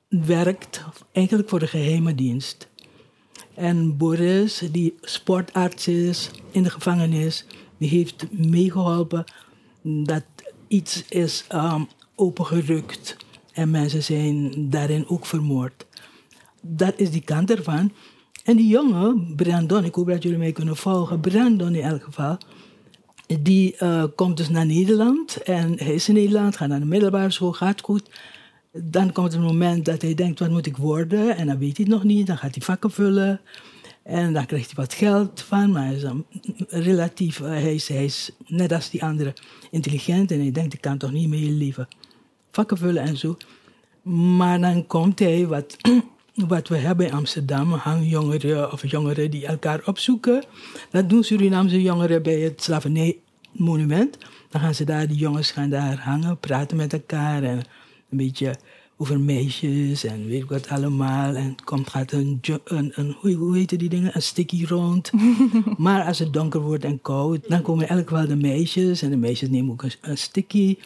werkt 0.08 0.84
eigenlijk 1.12 1.50
voor 1.50 1.60
de 1.60 1.68
geheime 1.68 2.16
dienst. 2.16 2.68
En 3.54 3.98
Boris, 3.98 4.64
die 4.72 4.96
sportarts 5.02 5.88
is 5.88 6.32
in 6.52 6.64
de 6.64 6.70
gevangenis, 6.70 7.46
die 7.78 7.90
heeft 7.90 8.32
meegeholpen 8.32 9.24
dat 9.82 10.24
iets 10.68 11.04
is 11.10 11.46
um, 11.54 11.88
opengerukt. 12.16 13.18
En 13.54 13.72
mensen 13.72 14.04
zijn 14.04 14.70
daarin 14.70 15.08
ook 15.08 15.26
vermoord. 15.26 15.86
Dat 16.66 16.94
is 16.98 17.12
die 17.12 17.22
kant 17.22 17.52
ervan. 17.52 17.92
En 18.44 18.56
die 18.56 18.68
jongen, 18.68 19.36
Brandon, 19.36 19.84
ik 19.84 19.96
hoop 19.96 20.08
dat 20.08 20.24
jullie 20.24 20.38
mij 20.38 20.52
kunnen 20.52 20.76
volgen. 20.76 21.20
Brandon 21.20 21.76
in 21.76 21.84
elk 21.84 22.04
geval. 22.04 22.38
Die 23.42 23.76
eh, 23.76 24.04
komt 24.16 24.38
dus 24.38 24.50
naar 24.50 24.66
Nederland. 24.66 25.44
En 25.44 25.74
hij 25.78 25.94
is 25.94 26.08
in 26.08 26.14
Nederland, 26.14 26.58
gaat 26.58 26.68
naar 26.68 26.80
de 26.80 26.86
middelbare 26.86 27.32
school, 27.32 27.52
gaat 27.52 27.82
goed. 27.82 28.10
Dan 28.72 29.12
komt 29.12 29.32
het 29.32 29.42
moment 29.42 29.86
dat 29.86 30.02
hij 30.02 30.14
denkt, 30.14 30.40
wat 30.40 30.50
moet 30.50 30.66
ik 30.66 30.78
worden? 30.78 31.38
En 31.38 31.48
dan 31.48 31.58
weet 31.58 31.78
hij 31.78 31.86
het 31.86 31.96
nog 31.96 32.04
niet. 32.04 32.28
Dan 32.28 32.38
gaat 32.38 32.56
hij 32.56 32.64
vakken 32.64 32.92
vullen. 32.92 33.42
En 34.04 34.34
dan 34.34 34.46
krijgt 34.46 34.66
hij 34.66 34.76
wat 34.76 34.94
geld 34.94 35.42
van. 35.42 35.72
Maar 35.72 35.86
hij 35.86 35.96
is 35.96 36.02
dan 36.02 36.26
relatief, 36.68 37.40
eh, 37.40 37.50
hij, 37.50 37.76
is, 37.76 37.88
hij 37.88 38.06
is 38.06 38.32
net 38.48 38.72
als 38.72 38.90
die 38.90 39.04
andere 39.04 39.34
intelligent. 39.72 40.32
En 40.32 40.40
hij 40.40 40.52
denkt, 40.52 40.74
ik 40.74 40.82
kan 40.82 40.98
toch 40.98 41.12
niet 41.12 41.30
meer 41.30 41.52
leven 41.52 41.88
vakken 42.52 42.78
vullen 42.78 43.04
en 43.04 43.18
zo. 43.18 43.38
Maar 44.36 44.62
dan 44.62 44.88
komt 44.88 45.20
hij, 45.20 45.48
wat, 45.48 45.78
wat 46.34 46.68
we 46.68 46.78
hebben 46.78 47.06
in 47.08 47.14
Amsterdam, 47.14 47.72
hangjongeren 47.72 48.72
of 48.72 48.88
jongeren 48.88 49.32
die 49.32 49.46
elkaar 49.46 49.82
opzoeken. 49.86 50.44
Dat 50.92 51.10
doen 51.10 51.24
Surinaamse 51.24 51.82
jongeren 51.82 52.24
bij 52.24 52.40
het 52.40 52.64
slavernijmonument. 52.64 54.18
Dan 54.50 54.62
gaan 54.62 54.76
ze 54.76 54.84
daar, 54.84 55.08
die 55.08 55.18
jongens 55.18 55.52
gaan 55.52 55.70
daar 55.70 56.00
hangen, 56.00 56.38
praten 56.38 56.78
met 56.78 56.94
elkaar 56.94 57.44
en 57.44 57.58
een 58.10 58.18
beetje 58.18 58.56
over 58.98 59.20
meisjes 59.20 60.04
en 60.04 60.28
weet 60.28 60.42
ik 60.42 60.50
wat 60.50 60.70
allemaal. 60.70 61.36
En 61.36 61.50
het 61.50 61.64
komt, 61.64 61.90
gaat 61.90 62.12
een, 62.12 62.40
een, 62.64 62.92
een 62.96 63.16
hoe, 63.20 63.34
hoe 63.34 63.58
heet 63.58 63.80
die 63.80 63.90
dingen, 63.90 64.16
een 64.16 64.22
sticky 64.22 64.66
rond. 64.66 65.12
maar 65.78 66.06
als 66.06 66.20
het 66.20 66.34
donker 66.34 66.62
wordt 66.62 66.84
en 66.84 67.02
koud, 67.02 67.50
dan 67.50 67.62
komen 67.62 67.90
elk 67.90 68.10
wel 68.10 68.28
de 68.28 68.36
meisjes. 68.36 69.02
En 69.02 69.10
de 69.10 69.18
meisjes 69.18 69.50
nemen 69.50 69.72
ook 69.72 69.84
een, 69.84 69.94
een 70.02 70.18
sticky. 70.18 70.78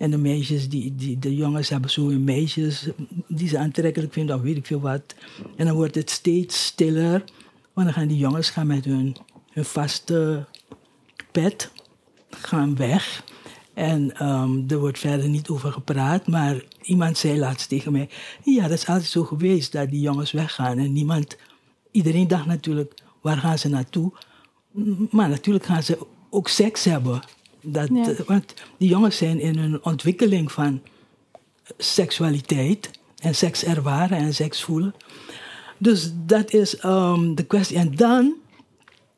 En 0.00 0.10
de 0.10 0.18
meisjes, 0.18 0.68
die, 0.68 0.94
die, 0.94 1.18
de 1.18 1.34
jongens 1.34 1.68
hebben 1.68 1.90
zo 1.90 2.08
hun 2.08 2.24
meisjes 2.24 2.88
die 3.28 3.48
ze 3.48 3.58
aantrekkelijk 3.58 4.12
vinden, 4.12 4.36
of 4.36 4.42
weet 4.42 4.56
ik 4.56 4.66
veel 4.66 4.80
wat. 4.80 5.14
En 5.56 5.66
dan 5.66 5.74
wordt 5.74 5.94
het 5.94 6.10
steeds 6.10 6.64
stiller. 6.64 7.24
Want 7.72 7.86
dan 7.86 7.92
gaan 7.92 8.08
die 8.08 8.18
jongens 8.18 8.50
gaan 8.50 8.66
met 8.66 8.84
hun, 8.84 9.16
hun 9.50 9.64
vaste 9.64 10.46
pet 11.32 11.70
gaan 12.30 12.76
weg. 12.76 13.24
En 13.74 14.16
ehm, 14.16 14.62
er 14.68 14.78
wordt 14.78 14.98
verder 14.98 15.28
niet 15.28 15.48
over 15.48 15.72
gepraat. 15.72 16.26
Maar 16.26 16.62
iemand 16.82 17.18
zei 17.18 17.38
laatst 17.38 17.68
tegen 17.68 17.92
mij: 17.92 18.08
Ja, 18.44 18.62
dat 18.62 18.78
is 18.78 18.86
altijd 18.86 19.08
zo 19.08 19.24
geweest 19.24 19.72
dat 19.72 19.90
die 19.90 20.00
jongens 20.00 20.32
weggaan. 20.32 20.78
En 20.78 20.92
niemand, 20.92 21.36
iedereen 21.90 22.28
dacht 22.28 22.46
natuurlijk: 22.46 22.94
waar 23.20 23.36
gaan 23.36 23.58
ze 23.58 23.68
naartoe? 23.68 24.12
Maar 25.10 25.28
natuurlijk 25.28 25.64
gaan 25.64 25.82
ze 25.82 25.98
ook 26.30 26.48
seks 26.48 26.84
hebben. 26.84 27.20
Dat, 27.62 27.88
Ja. 27.92 28.10
eh, 28.10 28.20
want 28.26 28.54
die 28.76 28.88
jongens 28.88 29.16
zijn 29.16 29.40
in 29.40 29.58
hun 29.58 29.84
ontwikkeling 29.84 30.52
van 30.52 30.80
seksualiteit 31.78 32.90
en 33.18 33.34
seks 33.34 33.64
ervaren 33.64 34.18
en 34.18 34.34
seks 34.34 34.62
voelen. 34.62 34.94
Dus 35.78 36.12
dat 36.26 36.52
is 36.52 36.76
ehm, 36.76 37.34
de 37.34 37.44
kwestie. 37.44 37.76
En 37.76 37.94
dan 37.94 38.34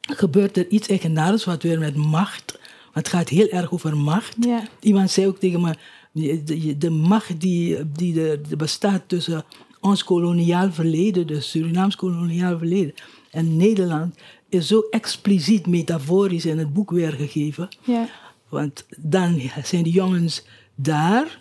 gebeurt 0.00 0.57
er 0.57 0.68
iets 0.68 0.88
eigenaardigs 0.88 1.44
wat 1.44 1.62
weer 1.62 1.78
met 1.78 1.96
macht. 1.96 2.59
Want 2.92 3.07
het 3.07 3.09
gaat 3.09 3.28
heel 3.28 3.48
erg 3.48 3.72
over 3.72 3.96
macht. 3.96 4.37
Ja. 4.40 4.68
Iemand 4.81 5.11
zei 5.11 5.26
ook 5.26 5.38
tegen 5.38 5.61
me: 5.61 5.74
de, 6.12 6.78
de, 6.78 6.90
macht 6.90 7.40
die, 7.40 7.92
die 7.92 8.28
er 8.28 8.40
bestaat 8.57 9.02
tussen 9.07 9.44
ons 9.81 10.05
koloniaal 10.05 10.72
verleden, 10.72 11.26
dus 11.26 11.50
Surinaams 11.50 11.96
koloniaal 11.96 12.59
verleden, 12.59 12.94
En 13.31 13.57
Nederland 13.57 14.14
is 14.48 14.66
zo 14.66 14.81
expliciet 14.90 15.66
metaforisch 15.66 16.46
in 16.46 16.59
het 16.59 16.72
boek 16.72 16.90
weergegeven. 16.90 17.68
Ja. 17.85 18.09
Want 18.52 18.84
dan 18.96 19.40
zijn 19.62 19.82
die 19.82 19.92
jongens 19.92 20.44
daar. 20.74 21.40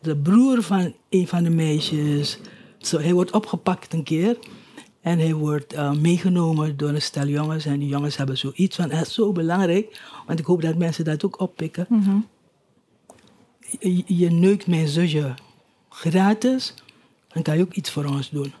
De 0.00 0.16
broer 0.16 0.62
van 0.62 0.94
een 1.08 1.28
van 1.28 1.42
de 1.42 1.50
meisjes, 1.50 2.38
zo, 2.78 2.98
hij 2.98 3.12
wordt 3.12 3.32
opgepakt 3.32 3.92
een 3.92 4.02
keer. 4.02 4.38
En 5.00 5.18
hij 5.18 5.34
wordt 5.34 5.74
uh, 5.74 5.92
meegenomen 5.92 6.76
door 6.76 6.88
een 6.88 7.02
stel 7.02 7.26
jongens. 7.26 7.64
En 7.64 7.78
die 7.78 7.88
jongens 7.88 8.16
hebben 8.16 8.38
zoiets 8.38 8.76
van, 8.76 8.90
het 8.90 9.06
is 9.06 9.14
zo 9.14 9.32
belangrijk. 9.32 10.00
Want 10.26 10.38
ik 10.38 10.44
hoop 10.44 10.62
dat 10.62 10.76
mensen 10.76 11.04
dat 11.04 11.24
ook 11.24 11.40
oppikken. 11.40 11.86
Mm 11.88 12.02
-hmm. 12.02 12.26
je, 13.80 14.02
je 14.06 14.30
neukt 14.30 14.66
mijn 14.66 14.88
zusje 14.88 15.34
gratis. 15.88 16.74
Dan 17.28 17.42
kan 17.42 17.56
je 17.56 17.62
ook 17.62 17.74
iets 17.74 17.90
voor 17.90 18.04
ons 18.04 18.30
doen. 18.30 18.52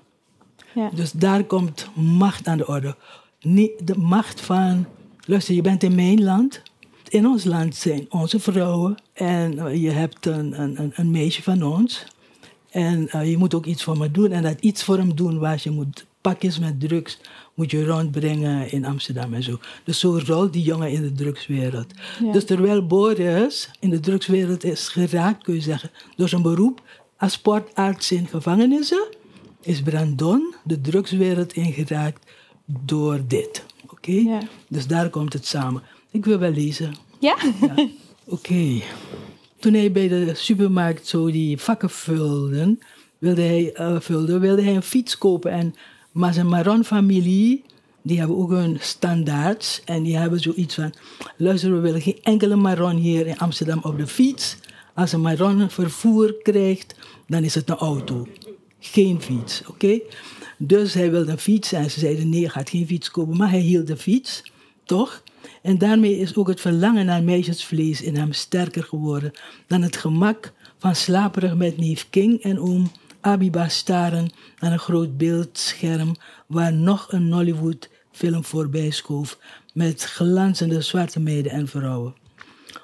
Ja. 0.74 0.90
Dus 0.94 1.12
daar 1.12 1.44
komt 1.44 1.88
macht 1.94 2.46
aan 2.46 2.58
de 2.58 2.66
orde. 2.66 2.96
Niet 3.40 3.86
de 3.86 3.98
macht 3.98 4.40
van, 4.40 4.86
luister, 5.20 5.54
je 5.54 5.62
bent 5.62 5.82
in 5.82 5.94
mijn 5.94 6.22
land. 6.22 6.62
In 7.10 7.26
ons 7.26 7.44
land 7.44 7.76
zijn 7.76 8.06
onze 8.08 8.40
vrouwen. 8.40 8.94
En 9.12 9.80
je 9.80 9.90
hebt 9.90 10.26
een, 10.26 10.60
een, 10.60 10.92
een 10.94 11.10
meisje 11.10 11.42
van 11.42 11.62
ons. 11.62 12.06
En 12.70 13.08
uh, 13.14 13.30
je 13.30 13.36
moet 13.36 13.54
ook 13.54 13.66
iets 13.66 13.82
voor 13.82 13.98
me 13.98 14.10
doen. 14.10 14.32
En 14.32 14.42
dat 14.42 14.60
iets 14.60 14.84
voor 14.84 14.96
hem 14.96 15.14
doen 15.14 15.38
waar 15.38 15.60
je 15.62 15.70
moet 15.70 16.06
pakjes 16.20 16.58
met 16.58 16.80
drugs 16.80 17.18
moet 17.54 17.70
je 17.70 17.84
rondbrengen 17.84 18.72
in 18.72 18.84
Amsterdam 18.84 19.34
en 19.34 19.42
zo. 19.42 19.58
Dus 19.84 20.00
zo 20.00 20.20
rolt 20.26 20.52
die 20.52 20.62
jongen 20.62 20.90
in 20.90 21.02
de 21.02 21.12
drugswereld. 21.12 21.86
Ja. 22.22 22.32
Dus 22.32 22.44
terwijl 22.44 22.86
Boris 22.86 23.70
in 23.80 23.90
de 23.90 24.00
drugswereld 24.00 24.64
is 24.64 24.88
geraakt, 24.88 25.42
kun 25.42 25.54
je 25.54 25.60
zeggen, 25.60 25.90
door 26.16 26.28
zijn 26.28 26.42
beroep 26.42 26.82
als 27.16 27.32
sportarts 27.32 28.12
in 28.12 28.26
gevangenissen, 28.26 29.08
is 29.60 29.82
Brandon 29.82 30.54
de 30.64 30.80
drugswereld 30.80 31.52
ingeraakt 31.52 32.30
door 32.64 33.20
dit. 33.26 33.64
Oké? 33.88 34.12
Ja. 34.12 34.40
Dus 34.68 34.86
daar 34.86 35.10
komt 35.10 35.32
het 35.32 35.46
samen. 35.46 35.82
Ik 36.10 36.24
wil 36.24 36.38
wel 36.38 36.52
lezen. 36.52 36.94
Ja? 37.18 37.36
Ja. 37.60 37.88
Oké. 38.24 38.82
Toen 39.58 39.74
hij 39.74 39.92
bij 39.92 40.08
de 40.08 40.34
supermarkt 40.34 41.06
zo 41.06 41.30
die 41.30 41.58
vakken 41.58 41.90
vulde, 41.90 42.78
wilde 43.18 43.42
hij, 43.42 43.74
uh, 43.80 44.00
vulde, 44.00 44.38
wilde 44.38 44.62
hij 44.62 44.74
een 44.74 44.82
fiets 44.82 45.18
kopen. 45.18 45.50
En, 45.50 45.74
maar 46.12 46.34
zijn 46.34 46.48
Maron-familie, 46.48 47.64
die 48.02 48.18
hebben 48.18 48.36
ook 48.36 48.50
hun 48.50 48.76
standaards. 48.80 49.82
En 49.84 50.02
die 50.02 50.16
hebben 50.16 50.40
zoiets 50.40 50.74
van, 50.74 50.92
luister, 51.36 51.72
we 51.72 51.80
willen 51.80 52.00
geen 52.00 52.18
enkele 52.22 52.56
Maron 52.56 52.96
hier 52.96 53.26
in 53.26 53.38
Amsterdam 53.38 53.80
op 53.82 53.98
de 53.98 54.06
fiets. 54.06 54.56
Als 54.94 55.12
een 55.12 55.20
Maron 55.20 55.70
vervoer 55.70 56.34
krijgt, 56.42 56.94
dan 57.26 57.44
is 57.44 57.54
het 57.54 57.70
een 57.70 57.76
auto. 57.76 58.26
Geen 58.78 59.20
fiets, 59.20 59.62
oké? 59.66 60.00
Dus 60.58 60.94
hij 60.94 61.10
wilde 61.10 61.30
een 61.30 61.38
fiets 61.38 61.72
en 61.72 61.90
ze 61.90 62.00
zeiden 62.00 62.28
nee, 62.28 62.40
je 62.40 62.48
gaat 62.48 62.70
geen 62.70 62.86
fiets 62.86 63.10
kopen. 63.10 63.36
Maar 63.36 63.50
hij 63.50 63.60
hield 63.60 63.86
de 63.86 63.96
fiets, 63.96 64.42
toch? 64.84 65.22
En 65.62 65.78
daarmee 65.78 66.18
is 66.18 66.36
ook 66.36 66.48
het 66.48 66.60
verlangen 66.60 67.06
naar 67.06 67.22
meisjesvlees 67.22 68.02
in 68.02 68.16
hem 68.16 68.32
sterker 68.32 68.84
geworden 68.84 69.30
dan 69.66 69.82
het 69.82 69.96
gemak 69.96 70.52
van 70.78 70.94
slaperig 70.94 71.54
met 71.54 71.76
neef 71.76 72.06
King 72.10 72.42
en 72.42 72.60
oom 72.60 72.90
Abiba 73.20 73.68
staren 73.68 74.30
naar 74.58 74.72
een 74.72 74.78
groot 74.78 75.16
beeldscherm 75.16 76.16
waar 76.46 76.72
nog 76.72 77.12
een 77.12 77.28
Nollywood-film 77.28 78.44
voorbij 78.44 78.90
schoof 78.90 79.38
met 79.74 80.04
glanzende 80.04 80.80
zwarte 80.80 81.20
meiden 81.20 81.52
en 81.52 81.68
vrouwen. 81.68 82.14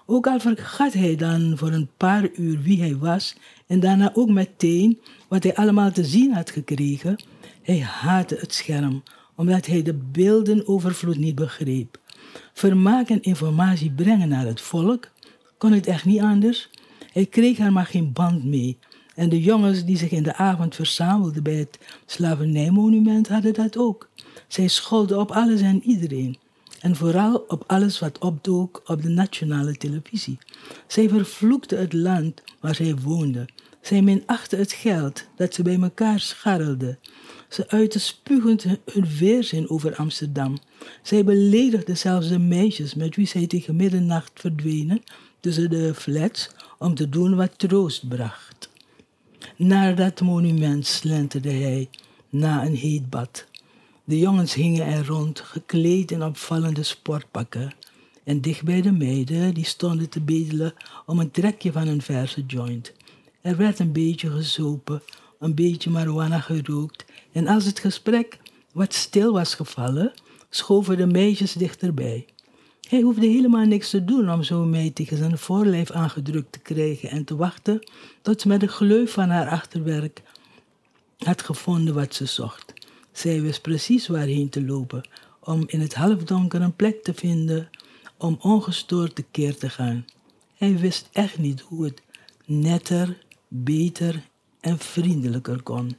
Ook 0.06 0.26
al 0.26 0.40
vergat 0.40 0.92
hij 0.92 1.16
dan 1.16 1.52
voor 1.56 1.72
een 1.72 1.88
paar 1.96 2.28
uur 2.34 2.62
wie 2.62 2.80
hij 2.80 2.96
was 2.96 3.36
en 3.66 3.80
daarna 3.80 4.10
ook 4.14 4.28
meteen 4.28 5.00
wat 5.28 5.42
hij 5.42 5.54
allemaal 5.54 5.92
te 5.92 6.04
zien 6.04 6.32
had 6.32 6.50
gekregen, 6.50 7.22
hij 7.62 7.80
haatte 7.80 8.36
het 8.40 8.54
scherm 8.54 9.02
omdat 9.36 9.66
hij 9.66 9.82
de 9.82 9.94
beeldenovervloed 9.94 11.18
niet 11.18 11.34
begreep. 11.34 11.98
Vermaak 12.58 13.08
en 13.08 13.22
informatie 13.22 13.90
brengen 13.90 14.28
naar 14.28 14.46
het 14.46 14.60
volk 14.60 15.10
kon 15.58 15.72
het 15.72 15.86
echt 15.86 16.04
niet 16.04 16.20
anders. 16.20 16.70
Hij 17.12 17.26
kreeg 17.26 17.58
er 17.58 17.72
maar 17.72 17.86
geen 17.86 18.12
band 18.12 18.44
mee. 18.44 18.78
En 19.14 19.28
de 19.28 19.40
jongens 19.40 19.84
die 19.84 19.96
zich 19.96 20.10
in 20.10 20.22
de 20.22 20.34
avond 20.34 20.74
verzamelden 20.74 21.42
bij 21.42 21.54
het 21.54 21.78
slavernijmonument 22.06 23.28
hadden 23.28 23.54
dat 23.54 23.78
ook. 23.78 24.08
Zij 24.48 24.68
scholden 24.68 25.20
op 25.20 25.30
alles 25.30 25.60
en 25.60 25.82
iedereen. 25.82 26.38
En 26.80 26.96
vooral 26.96 27.44
op 27.48 27.64
alles 27.66 27.98
wat 27.98 28.18
opdook 28.18 28.82
op 28.86 29.02
de 29.02 29.08
nationale 29.08 29.76
televisie. 29.76 30.38
Zij 30.86 31.08
vervloekten 31.08 31.78
het 31.78 31.92
land 31.92 32.42
waar 32.60 32.74
zij 32.74 32.96
woonden. 32.96 33.46
Zij 33.86 34.02
minachtten 34.02 34.58
het 34.58 34.72
geld 34.72 35.24
dat 35.36 35.54
ze 35.54 35.62
bij 35.62 35.80
elkaar 35.80 36.20
scharrelden. 36.20 36.98
Ze 37.48 37.68
uitten 37.68 38.00
spugend 38.00 38.62
hun 38.62 39.06
weerzin 39.18 39.70
over 39.70 39.96
Amsterdam. 39.96 40.58
Zij 41.02 41.24
beledigden 41.24 41.96
zelfs 41.96 42.28
de 42.28 42.38
meisjes 42.38 42.94
met 42.94 43.16
wie 43.16 43.26
zij 43.26 43.46
tegen 43.46 43.76
middernacht 43.76 44.30
verdwenen 44.34 45.02
tussen 45.40 45.70
de 45.70 45.94
flats 45.94 46.50
om 46.78 46.94
te 46.94 47.08
doen 47.08 47.36
wat 47.36 47.58
troost 47.58 48.08
bracht. 48.08 48.70
Naar 49.56 49.94
dat 49.94 50.20
monument 50.20 50.86
slenterde 50.86 51.52
hij 51.52 51.88
na 52.28 52.64
een 52.64 52.76
heet 52.76 53.10
bad. 53.10 53.46
De 54.04 54.18
jongens 54.18 54.54
hingen 54.54 54.86
er 54.86 55.06
rond, 55.06 55.40
gekleed 55.40 56.10
in 56.10 56.22
opvallende 56.22 56.82
sportpakken. 56.82 57.74
En 58.24 58.40
dicht 58.40 58.62
bij 58.62 58.80
de 58.82 58.92
meiden, 58.92 59.54
die 59.54 59.64
stonden 59.64 60.08
te 60.08 60.20
bedelen 60.20 60.74
om 61.06 61.18
een 61.18 61.30
trekje 61.30 61.72
van 61.72 61.86
een 61.86 62.02
verse 62.02 62.44
joint. 62.46 62.92
Er 63.46 63.56
werd 63.56 63.78
een 63.78 63.92
beetje 63.92 64.30
gezopen, 64.30 65.02
een 65.38 65.54
beetje 65.54 65.90
marijuana 65.90 66.40
gerookt. 66.40 67.04
En 67.32 67.46
als 67.46 67.64
het 67.64 67.78
gesprek 67.78 68.38
wat 68.72 68.94
stil 68.94 69.32
was 69.32 69.54
gevallen, 69.54 70.12
schoven 70.50 70.96
de 70.96 71.06
meisjes 71.06 71.52
dichterbij. 71.52 72.26
Hij 72.88 73.00
hoefde 73.00 73.26
helemaal 73.26 73.64
niks 73.64 73.90
te 73.90 74.04
doen 74.04 74.30
om 74.30 74.42
zo 74.42 74.64
mee 74.64 74.92
tegen 74.92 75.16
zijn 75.16 75.38
voorlijf 75.38 75.90
aangedrukt 75.90 76.52
te 76.52 76.58
krijgen 76.58 77.10
en 77.10 77.24
te 77.24 77.36
wachten 77.36 77.88
tot 78.22 78.40
ze 78.40 78.48
met 78.48 78.60
de 78.60 78.68
gleuf 78.68 79.12
van 79.12 79.28
haar 79.28 79.48
achterwerk 79.48 80.22
had 81.18 81.42
gevonden 81.42 81.94
wat 81.94 82.14
ze 82.14 82.26
zocht. 82.26 82.72
Zij 83.12 83.40
wist 83.42 83.62
precies 83.62 84.06
waarheen 84.06 84.48
te 84.48 84.64
lopen, 84.64 85.08
om 85.40 85.64
in 85.66 85.80
het 85.80 85.94
halfdonker 85.94 86.60
een 86.60 86.76
plek 86.76 87.02
te 87.02 87.14
vinden 87.14 87.70
om 88.16 88.36
ongestoord 88.40 89.14
tekeer 89.14 89.56
te 89.56 89.70
gaan. 89.70 90.04
Hij 90.54 90.78
wist 90.78 91.08
echt 91.12 91.38
niet 91.38 91.60
hoe 91.60 91.84
het 91.84 92.02
netter, 92.44 93.24
beter 93.64 94.22
en 94.60 94.78
vriendelijker 94.78 95.62
kon. 95.62 95.96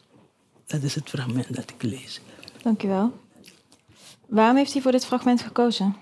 Dat 0.65 0.81
is 0.81 0.95
het 0.95 1.09
fragment 1.09 1.55
dat 1.55 1.69
ik 1.69 1.83
lees. 1.83 2.21
Dankjewel. 2.63 3.19
Waarom 4.27 4.55
heeft 4.55 4.73
hij 4.73 4.81
voor 4.81 4.91
dit 4.91 5.05
fragment 5.05 5.41
gekozen? 5.41 5.95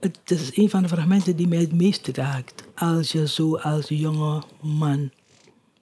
Het 0.00 0.18
is 0.24 0.56
een 0.56 0.70
van 0.70 0.82
de 0.82 0.88
fragmenten 0.88 1.36
die 1.36 1.48
mij 1.48 1.58
het 1.58 1.72
meest 1.72 2.06
raakt. 2.06 2.64
Als 2.74 3.12
je 3.12 3.28
zo 3.28 3.56
als 3.56 3.88
jonge 3.88 4.42
man. 4.60 5.10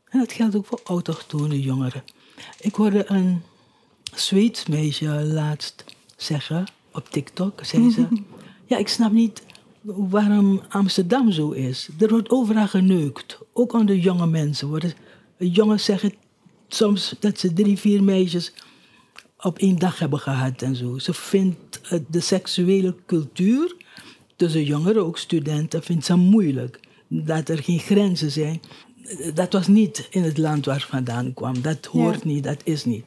En 0.08 0.18
dat 0.18 0.32
geldt 0.32 0.56
ook 0.56 0.66
voor 0.66 0.80
autochtone 0.84 1.60
jongeren. 1.60 2.02
Ik 2.60 2.74
hoorde 2.74 3.10
een 3.10 3.42
Zweeds 4.14 4.66
meisje 4.66 5.24
laatst 5.24 5.84
zeggen 6.16 6.66
op 6.92 7.08
TikTok. 7.08 7.64
Zei 7.64 7.90
ze: 7.90 8.06
Ja, 8.66 8.76
ik 8.76 8.88
snap 8.88 9.12
niet 9.12 9.42
waarom 9.82 10.60
Amsterdam 10.68 11.30
zo 11.30 11.50
is. 11.50 11.88
Er 11.98 12.08
wordt 12.08 12.30
overal 12.30 12.68
geneukt. 12.68 13.38
Ook 13.52 13.72
onder 13.72 13.96
jonge 13.96 14.26
mensen. 14.26 14.68
Worden, 14.68 14.92
jongens 15.38 15.84
zeggen 15.84 16.12
soms 16.68 17.14
dat 17.20 17.38
ze 17.38 17.52
drie, 17.52 17.78
vier 17.78 18.02
meisjes 18.02 18.52
op 19.38 19.58
één 19.58 19.78
dag 19.78 19.98
hebben 19.98 20.18
gehad 20.18 20.62
en 20.62 20.76
zo. 20.76 20.98
Ze 20.98 21.14
vindt 21.14 21.80
de 22.08 22.20
seksuele 22.20 22.94
cultuur 23.06 23.76
tussen 24.36 24.64
jongeren, 24.64 25.04
ook 25.04 25.18
studenten, 25.18 25.82
vindt 25.82 26.04
ze 26.04 26.16
moeilijk. 26.16 26.80
Dat 27.08 27.48
er 27.48 27.62
geen 27.62 27.78
grenzen 27.78 28.30
zijn. 28.30 28.60
Dat 29.34 29.52
was 29.52 29.66
niet 29.66 30.06
in 30.10 30.22
het 30.22 30.38
land 30.38 30.64
waar 30.64 30.86
vandaan 30.88 31.34
kwam. 31.34 31.62
Dat 31.62 31.86
hoort 31.86 32.22
ja. 32.22 32.28
niet, 32.28 32.44
dat 32.44 32.60
is 32.64 32.84
niet. 32.84 33.04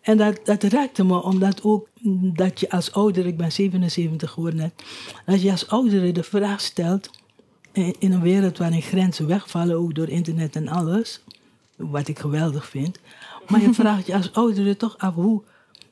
En 0.00 0.16
dat, 0.16 0.40
dat 0.44 0.62
raakte 0.62 1.04
me, 1.04 1.22
omdat 1.22 1.62
ook 1.62 1.88
dat 2.34 2.60
je 2.60 2.70
als 2.70 2.92
ouder, 2.92 3.26
ik 3.26 3.36
ben 3.36 3.52
77 3.52 4.30
geworden 4.30 4.60
net, 4.60 4.72
dat 5.26 5.42
je 5.42 5.50
als 5.50 5.68
ouder 5.68 6.12
de 6.12 6.22
vraag 6.22 6.60
stelt, 6.60 7.10
in 7.74 8.12
een 8.12 8.20
wereld 8.20 8.58
waarin 8.58 8.82
grenzen 8.82 9.26
wegvallen, 9.26 9.76
ook 9.76 9.94
door 9.94 10.08
internet 10.08 10.56
en 10.56 10.68
alles, 10.68 11.20
wat 11.76 12.08
ik 12.08 12.18
geweldig 12.18 12.68
vind, 12.68 12.98
maar 13.48 13.60
je 13.60 13.74
vraagt 13.82 14.06
je 14.06 14.14
als 14.14 14.32
ouder 14.32 14.76
toch 14.76 14.98
af 14.98 15.14
hoe, 15.14 15.42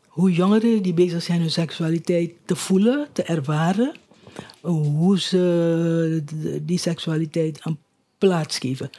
hoe 0.09 0.33
jongeren 0.33 0.83
die 0.83 0.95
bezig 0.95 1.23
zijn 1.23 1.41
hun 1.41 1.51
seksualiteit 1.51 2.33
te 2.45 2.57
voelen, 2.57 3.09
te 3.13 3.23
ervaren, 3.23 3.93
hoe 4.61 5.21
ze 5.21 6.23
die 6.63 6.79
seksualiteit 6.79 7.61
een 7.63 7.79
plaats 8.19 8.59
geven 8.59 8.91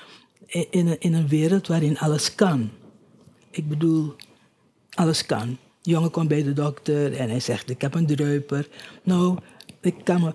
in 0.53 0.87
een, 0.87 0.99
in 0.99 1.13
een 1.13 1.27
wereld 1.27 1.67
waarin 1.67 1.99
alles 1.99 2.35
kan. 2.35 2.69
Ik 3.49 3.69
bedoel, 3.69 4.15
alles 4.93 5.25
kan. 5.25 5.57
De 5.81 5.89
jongen 5.89 6.11
komt 6.11 6.27
bij 6.27 6.43
de 6.43 6.53
dokter 6.53 7.17
en 7.17 7.29
hij 7.29 7.39
zegt: 7.39 7.69
Ik 7.69 7.81
heb 7.81 7.95
een 7.95 8.05
druiper. 8.05 8.67
Nou, 9.03 9.37
ik 9.81 9.95
kan 10.03 10.21
me. 10.21 10.33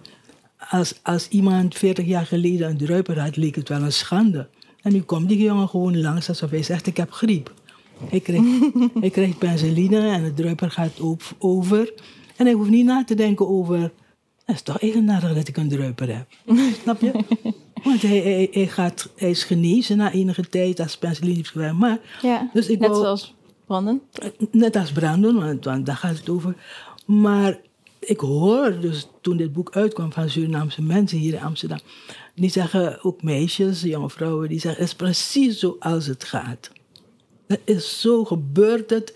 Als, 0.70 0.94
als 1.02 1.28
iemand 1.28 1.74
40 1.74 2.06
jaar 2.06 2.26
geleden 2.26 2.68
een 2.68 2.76
druiper 2.76 3.20
had, 3.20 3.36
leek 3.36 3.54
het 3.54 3.68
wel 3.68 3.82
een 3.82 3.92
schande. 3.92 4.48
En 4.82 4.92
nu 4.92 5.02
komt 5.02 5.28
die 5.28 5.42
jongen 5.42 5.68
gewoon 5.68 6.00
langs 6.00 6.28
alsof 6.28 6.50
hij 6.50 6.62
zegt: 6.62 6.86
Ik 6.86 6.96
heb 6.96 7.12
griep. 7.12 7.52
Hij 8.08 8.20
krijgt, 8.20 8.44
hij 9.00 9.10
krijgt 9.10 9.42
en 9.92 10.24
de 10.24 10.32
druiper 10.34 10.70
gaat 10.70 11.00
over. 11.38 11.92
En 12.36 12.46
hij 12.46 12.54
hoeft 12.54 12.70
niet 12.70 12.84
na 12.84 13.04
te 13.04 13.14
denken 13.14 13.48
over, 13.48 13.80
het 14.44 14.56
is 14.56 14.62
toch 14.62 14.80
eigenaardig 14.80 15.34
dat 15.34 15.48
ik 15.48 15.56
een 15.56 15.68
druiper 15.68 16.16
heb. 16.16 16.26
Snap 16.82 17.00
je? 17.00 17.12
Want 17.82 18.02
hij, 18.02 18.18
hij, 18.18 18.48
hij, 18.52 18.66
gaat, 18.66 19.08
hij 19.16 19.30
is 19.30 19.44
genezen 19.44 19.96
na 19.96 20.12
enige 20.12 20.48
tijd 20.48 20.80
als 20.80 20.96
penicilline 20.96 21.72
Maar, 21.72 21.98
Ja, 22.22 22.50
dus 22.52 22.68
ik 22.68 22.78
net 22.78 22.88
wou- 22.88 23.02
zoals 23.02 23.34
Brandon. 23.66 24.00
Net 24.50 24.76
als 24.76 24.92
Brandon, 24.92 25.38
want, 25.38 25.64
want 25.64 25.86
daar 25.86 25.96
gaat 25.96 26.18
het 26.18 26.28
over. 26.28 26.54
Maar 27.06 27.58
ik 28.08 28.20
hoor 28.20 28.80
dus 28.80 29.08
toen 29.20 29.36
dit 29.36 29.52
boek 29.52 29.70
uitkwam 29.76 30.12
van 30.12 30.30
Surinaamse 30.30 30.82
mensen 30.82 31.18
hier 31.18 31.34
in 31.34 31.42
Amsterdam. 31.42 31.78
Die 32.34 32.50
zeggen, 32.50 33.04
ook 33.04 33.22
meisjes, 33.22 33.82
jonge 33.82 34.10
vrouwen, 34.10 34.48
die 34.48 34.60
zeggen, 34.60 34.80
het 34.80 34.90
is 34.90 34.96
precies 34.96 35.58
zoals 35.58 36.06
het 36.06 36.24
gaat. 36.24 36.70
Het 37.46 37.60
is 37.64 38.00
zo 38.00 38.24
gebeurt 38.24 38.90
het, 38.90 39.14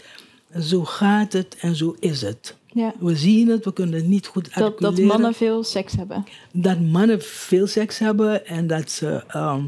zo 0.61 0.85
gaat 0.85 1.33
het 1.33 1.57
en 1.61 1.77
zo 1.77 1.97
is 1.99 2.23
het. 2.23 2.57
Ja. 2.67 2.95
We 2.99 3.17
zien 3.17 3.49
het, 3.49 3.65
we 3.65 3.73
kunnen 3.73 3.95
het 3.95 4.07
niet 4.07 4.27
goed 4.27 4.55
Dat, 4.55 4.79
dat 4.79 4.99
mannen 4.99 5.35
veel 5.35 5.63
seks 5.65 5.93
hebben. 5.97 6.25
dat 6.53 6.81
mannen 6.81 7.23
veel 7.23 7.67
seks 7.67 7.99
hebben 7.99 8.47
en 8.47 8.67
dat, 8.67 8.91
ze, 8.91 9.25
ehm, 9.29 9.65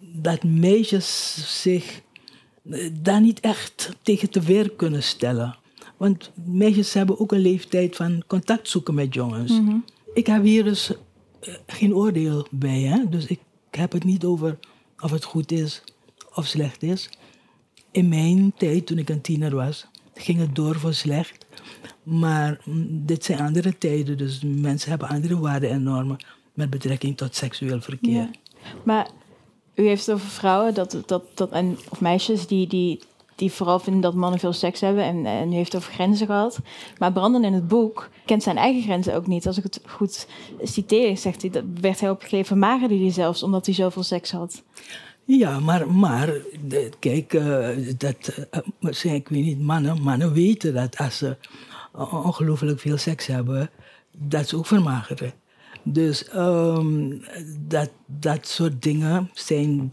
dat 0.00 0.42
meisjes 0.42 1.34
zich 1.62 2.00
eh, 2.70 2.90
daar 3.02 3.20
niet 3.20 3.40
echt 3.40 3.90
tegen 4.02 4.30
te 4.30 4.40
weer 4.40 4.70
kunnen 4.70 5.02
stellen. 5.02 5.56
Want 5.96 6.30
meisjes 6.44 6.92
hebben 6.92 7.20
ook 7.20 7.32
een 7.32 7.38
leeftijd 7.38 7.96
van 7.96 8.22
contact 8.26 8.68
zoeken 8.68 8.94
met 8.94 9.14
jongens. 9.14 9.60
Ik 10.14 10.26
heb 10.26 10.42
hier 10.42 10.64
dus 10.64 10.92
eh, 11.40 11.54
geen 11.66 11.94
oordeel 11.94 12.46
bij, 12.50 12.80
hè? 12.80 13.08
dus 13.08 13.26
ik 13.26 13.40
heb 13.70 13.92
het 13.92 14.04
niet 14.04 14.24
over 14.24 14.58
of 15.00 15.10
het 15.10 15.24
goed 15.24 15.52
is 15.52 15.82
of 16.34 16.46
slecht 16.46 16.82
is. 16.82 17.10
In 17.90 18.08
mijn 18.08 18.52
tijd, 18.56 18.86
toen 18.86 18.98
ik 18.98 19.08
een 19.08 19.20
tiener 19.20 19.54
was, 19.54 19.86
ging 20.14 20.38
het 20.38 20.54
door 20.54 20.78
voor 20.78 20.94
slecht. 20.94 21.46
Maar 22.02 22.60
mm, 22.64 23.06
dit 23.06 23.24
zijn 23.24 23.40
andere 23.40 23.78
tijden, 23.78 24.18
dus 24.18 24.42
mensen 24.44 24.90
hebben 24.90 25.08
andere 25.08 25.38
waarden 25.38 25.70
en 25.70 25.82
normen 25.82 26.16
met 26.54 26.70
betrekking 26.70 27.16
tot 27.16 27.34
seksueel 27.34 27.80
verkeer. 27.80 28.12
Ja. 28.12 28.30
Maar 28.82 29.10
u 29.74 29.86
heeft 29.86 30.06
het 30.06 30.14
over 30.14 30.28
vrouwen 30.28 30.74
dat, 30.74 31.02
dat, 31.06 31.24
dat, 31.34 31.50
en, 31.50 31.78
of 31.88 32.00
meisjes 32.00 32.46
die, 32.46 32.66
die, 32.66 33.00
die 33.34 33.52
vooral 33.52 33.78
vinden 33.78 34.02
dat 34.02 34.14
mannen 34.14 34.40
veel 34.40 34.52
seks 34.52 34.80
hebben. 34.80 35.04
En, 35.04 35.26
en 35.26 35.50
heeft 35.50 35.76
over 35.76 35.92
grenzen 35.92 36.26
gehad. 36.26 36.58
Maar 36.98 37.12
Brandon 37.12 37.44
in 37.44 37.52
het 37.52 37.68
boek 37.68 38.08
kent 38.24 38.42
zijn 38.42 38.56
eigen 38.56 38.82
grenzen 38.82 39.14
ook 39.14 39.26
niet. 39.26 39.46
Als 39.46 39.56
ik 39.58 39.62
het 39.62 39.80
goed 39.86 40.26
citeer, 40.62 41.16
zegt 41.18 41.40
hij, 41.42 41.50
dat 41.50 41.64
werd 41.80 42.00
hij 42.00 42.10
op 42.10 42.22
een 42.22 42.28
gegeven 42.28 42.58
moment 42.58 42.76
vermagerde 42.78 43.04
hij 43.04 43.12
zelfs 43.12 43.42
omdat 43.42 43.66
hij 43.66 43.74
zoveel 43.74 44.02
seks 44.02 44.30
had. 44.30 44.62
Ja, 45.26 45.60
maar, 45.60 45.90
maar 45.90 46.32
kijk, 46.98 47.34
eh, 47.34 47.68
dat, 47.96 48.46
eh, 48.50 48.60
zijn, 48.80 49.14
ik 49.14 49.28
weet 49.28 49.44
niet, 49.44 49.60
mannen, 49.60 50.02
mannen 50.02 50.32
weten 50.32 50.74
dat 50.74 50.96
als 50.98 51.16
ze 51.16 51.36
on- 51.92 52.24
ongelooflijk 52.24 52.80
veel 52.80 52.96
seks 52.96 53.26
hebben, 53.26 53.70
dat 54.18 54.48
ze 54.48 54.56
ook 54.56 54.66
vermageren. 54.66 55.32
Dus 55.82 56.28
ehm, 56.28 57.18
dat, 57.58 57.90
dat 58.06 58.46
soort 58.46 58.82
dingen 58.82 59.30
zijn, 59.34 59.92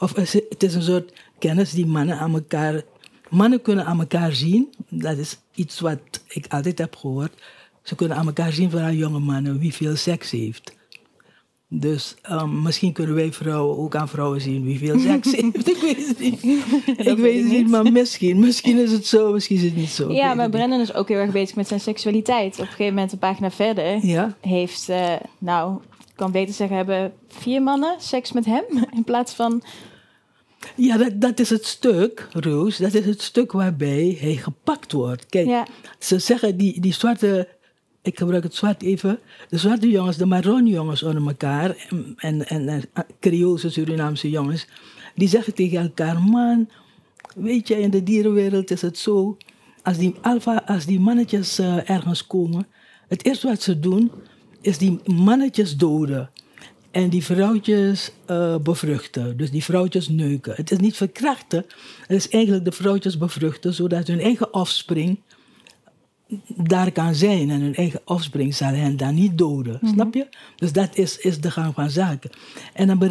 of 0.00 0.16
is 0.16 0.32
het 0.32 0.44
het 0.48 0.62
is 0.62 0.74
een 0.74 0.82
soort 0.82 1.12
kennis 1.38 1.70
die 1.70 1.86
mannen 1.86 2.18
aan 2.18 2.34
elkaar, 2.34 2.82
mannen 3.28 3.62
kunnen 3.62 3.84
aan 3.84 4.00
elkaar 4.00 4.32
zien. 4.32 4.68
Dat 4.88 5.16
is 5.16 5.38
iets 5.54 5.80
wat 5.80 5.98
ik 6.28 6.46
altijd 6.48 6.78
heb 6.78 6.96
gehoord. 6.96 7.32
Ze 7.82 7.94
kunnen 7.94 8.16
aan 8.16 8.26
elkaar 8.26 8.52
zien, 8.52 8.70
vooral 8.70 8.90
jonge 8.90 9.18
mannen, 9.18 9.58
wie 9.58 9.74
veel 9.74 9.96
seks 9.96 10.30
heeft. 10.30 10.78
Dus 11.72 12.14
ehm, 12.22 12.62
misschien 12.62 12.92
kunnen 12.92 13.14
wij 13.14 13.32
vrouwen 13.32 13.78
ook 13.78 13.94
aan 13.94 14.08
vrouwen 14.08 14.40
zien 14.40 14.64
wie 14.64 14.78
veel 14.78 14.98
seks 14.98 15.32
heeft. 15.36 15.68
ik 15.68 15.76
weet 15.76 16.08
het 16.08 16.18
niet. 16.18 16.42
ik 17.08 17.18
weet 17.18 17.42
het 17.42 17.52
niet, 17.52 17.68
maar 17.68 17.92
misschien. 17.92 18.38
Misschien 18.38 18.78
is 18.78 18.92
het 18.92 19.06
zo, 19.06 19.32
misschien 19.32 19.56
is 19.56 19.62
het 19.62 19.76
niet 19.76 19.88
zo. 19.88 20.12
Ja, 20.12 20.34
maar. 20.34 20.50
Brandon 20.50 20.80
is 20.80 20.94
ook 20.94 21.08
heel 21.08 21.18
erg 21.18 21.32
bezig 21.32 21.56
met 21.56 21.68
zijn 21.68 21.80
seksualiteit. 21.80 22.52
Op 22.52 22.60
een 22.60 22.66
gegeven 22.66 22.94
moment, 22.94 23.12
een 23.12 23.18
pagina 23.18 23.50
verder, 23.50 24.06
Ja, 24.06 24.36
heeft, 24.40 24.88
eh, 24.88 25.14
nou, 25.38 25.80
kan 26.20 26.32
beter 26.32 26.54
zeggen, 26.54 26.76
hebben 26.76 27.12
vier 27.28 27.62
mannen 27.62 27.94
seks 27.98 28.32
met 28.32 28.44
hem. 28.44 28.64
In 28.98 29.04
plaats 29.04 29.34
van, 29.34 29.62
ja 30.76 30.96
dat, 30.96 31.20
dat 31.20 31.40
is 31.40 31.50
het 31.50 31.64
stuk, 31.64 32.28
Roos. 32.32 32.76
Dat 32.76 32.94
is 32.94 33.04
het 33.06 33.22
stuk 33.22 33.52
waarbij 33.52 34.16
hij 34.20 34.36
gepakt 34.36 34.92
wordt. 34.92 35.26
Kijk, 35.26 35.46
ja, 35.46 35.66
ze 35.98 36.18
zeggen 36.18 36.56
die, 36.56 36.80
die 36.80 36.92
zwarte, 36.92 37.48
ik 38.02 38.18
gebruik 38.18 38.42
het 38.42 38.54
zwart 38.54 38.82
even, 38.82 39.18
de 39.48 39.58
zwarte 39.58 39.90
jongens, 39.90 40.16
de 40.16 40.26
marron 40.26 40.66
jongens 40.66 41.02
onder 41.02 41.26
elkaar 41.26 41.76
en, 41.88 42.14
en, 42.16 42.46
en, 42.46 42.68
en 42.68 42.84
Creoolse 43.20 43.70
Surinaamse 43.70 44.30
jongens, 44.30 44.66
die 45.14 45.28
zeggen 45.28 45.54
tegen 45.54 45.80
elkaar, 45.80 46.22
man, 46.22 46.68
weet 47.34 47.68
je, 47.68 47.80
in 47.80 47.90
de 47.90 48.02
dierenwereld 48.02 48.70
is 48.70 48.82
het 48.82 48.98
zo, 48.98 49.36
als 49.82 49.98
die, 49.98 50.14
alpha, 50.22 50.62
als 50.66 50.86
die 50.86 51.00
mannetjes 51.00 51.58
eh, 51.58 51.90
ergens 51.90 52.26
komen, 52.26 52.66
het 53.08 53.24
eerste 53.24 53.46
wat 53.46 53.62
ze 53.62 53.80
doen, 53.80 54.10
is 54.60 54.78
die 54.78 55.00
mannetjes 55.04 55.76
doden. 55.76 56.30
En 56.90 57.08
die 57.08 57.24
vrouwtjes 57.24 58.12
eh, 58.26 58.56
bevruchten. 58.56 59.36
Dus 59.36 59.50
die 59.50 59.64
vrouwtjes 59.64 60.08
neuken. 60.08 60.54
Het 60.56 60.70
is 60.70 60.78
niet 60.78 60.96
verkrachten. 60.96 61.64
Het 62.06 62.16
is 62.16 62.28
eigenlijk 62.28 62.64
de 62.64 62.72
vrouwtjes 62.72 63.18
bevruchten, 63.18 63.74
zodat 63.74 64.06
hun 64.06 64.20
eigen 64.20 64.54
offspring 64.54 65.18
daar 66.46 66.92
kan 66.92 67.14
zijn. 67.14 67.50
En 67.50 67.60
hun 67.60 67.74
eigen 67.74 68.00
offspring 68.04 68.54
zal 68.54 68.72
hen 68.72 68.96
dan 68.96 69.14
niet 69.14 69.38
doden. 69.38 69.80
Snap 69.84 70.14
je? 70.14 70.26
Dus 70.56 70.72
dat 70.72 70.96
is, 70.96 71.18
is 71.18 71.40
de 71.40 71.50
gang 71.50 71.74
van 71.74 71.90
zaken. 71.90 72.30
En 72.72 72.86
dan 72.86 73.04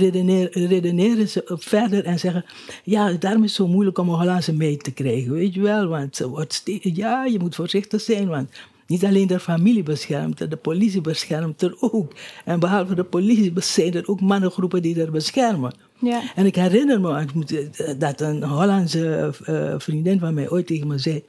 redeneren 0.51 1.27
ze 1.27 1.43
verder 1.45 2.05
en 2.05 2.19
zeggen... 2.19 2.45
Ja, 2.83 3.11
daarom 3.11 3.43
is 3.43 3.57
het 3.57 3.57
zo 3.57 3.67
moeilijk 3.67 3.97
om 3.97 4.09
een 4.09 4.19
Hollandse 4.19 4.53
meid 4.53 4.83
te 4.83 4.91
krijgen. 4.91 5.31
Weet 5.31 5.53
je 5.53 5.61
wel? 5.61 5.87
Want 5.87 6.15
ze 6.15 6.27
wordt 6.27 6.61
ja, 6.81 7.25
je 7.25 7.39
moet 7.39 7.55
voorzichtig 7.55 8.01
zijn. 8.01 8.27
Want 8.27 8.49
niet 8.89 9.05
alleen 9.05 9.27
de 9.27 9.39
familie 9.39 9.83
beschermt 9.83 10.39
er, 10.39 10.49
de 10.49 10.57
politie 10.57 11.01
beschermt 11.01 11.61
er 11.61 11.75
ook. 11.79 12.13
En 12.45 12.59
behalve 12.59 12.95
de 12.95 13.03
politie 13.03 13.53
zijn 13.55 13.93
er 13.93 14.07
ook 14.07 14.21
mannengroepen 14.21 14.81
die 14.81 15.01
er 15.01 15.11
beschermen. 15.11 15.73
ja. 15.99 16.21
En 16.35 16.45
ik 16.45 16.55
herinner 16.55 17.01
me 17.01 17.25
eh, 17.71 17.93
dat 17.97 18.21
een 18.21 18.43
Hollandse 18.43 19.33
eh, 19.45 19.73
vriendin 19.77 20.19
van 20.19 20.33
mij 20.33 20.49
ooit 20.49 20.67
tegen 20.67 20.87
me 20.87 20.97
zei, 20.97 21.23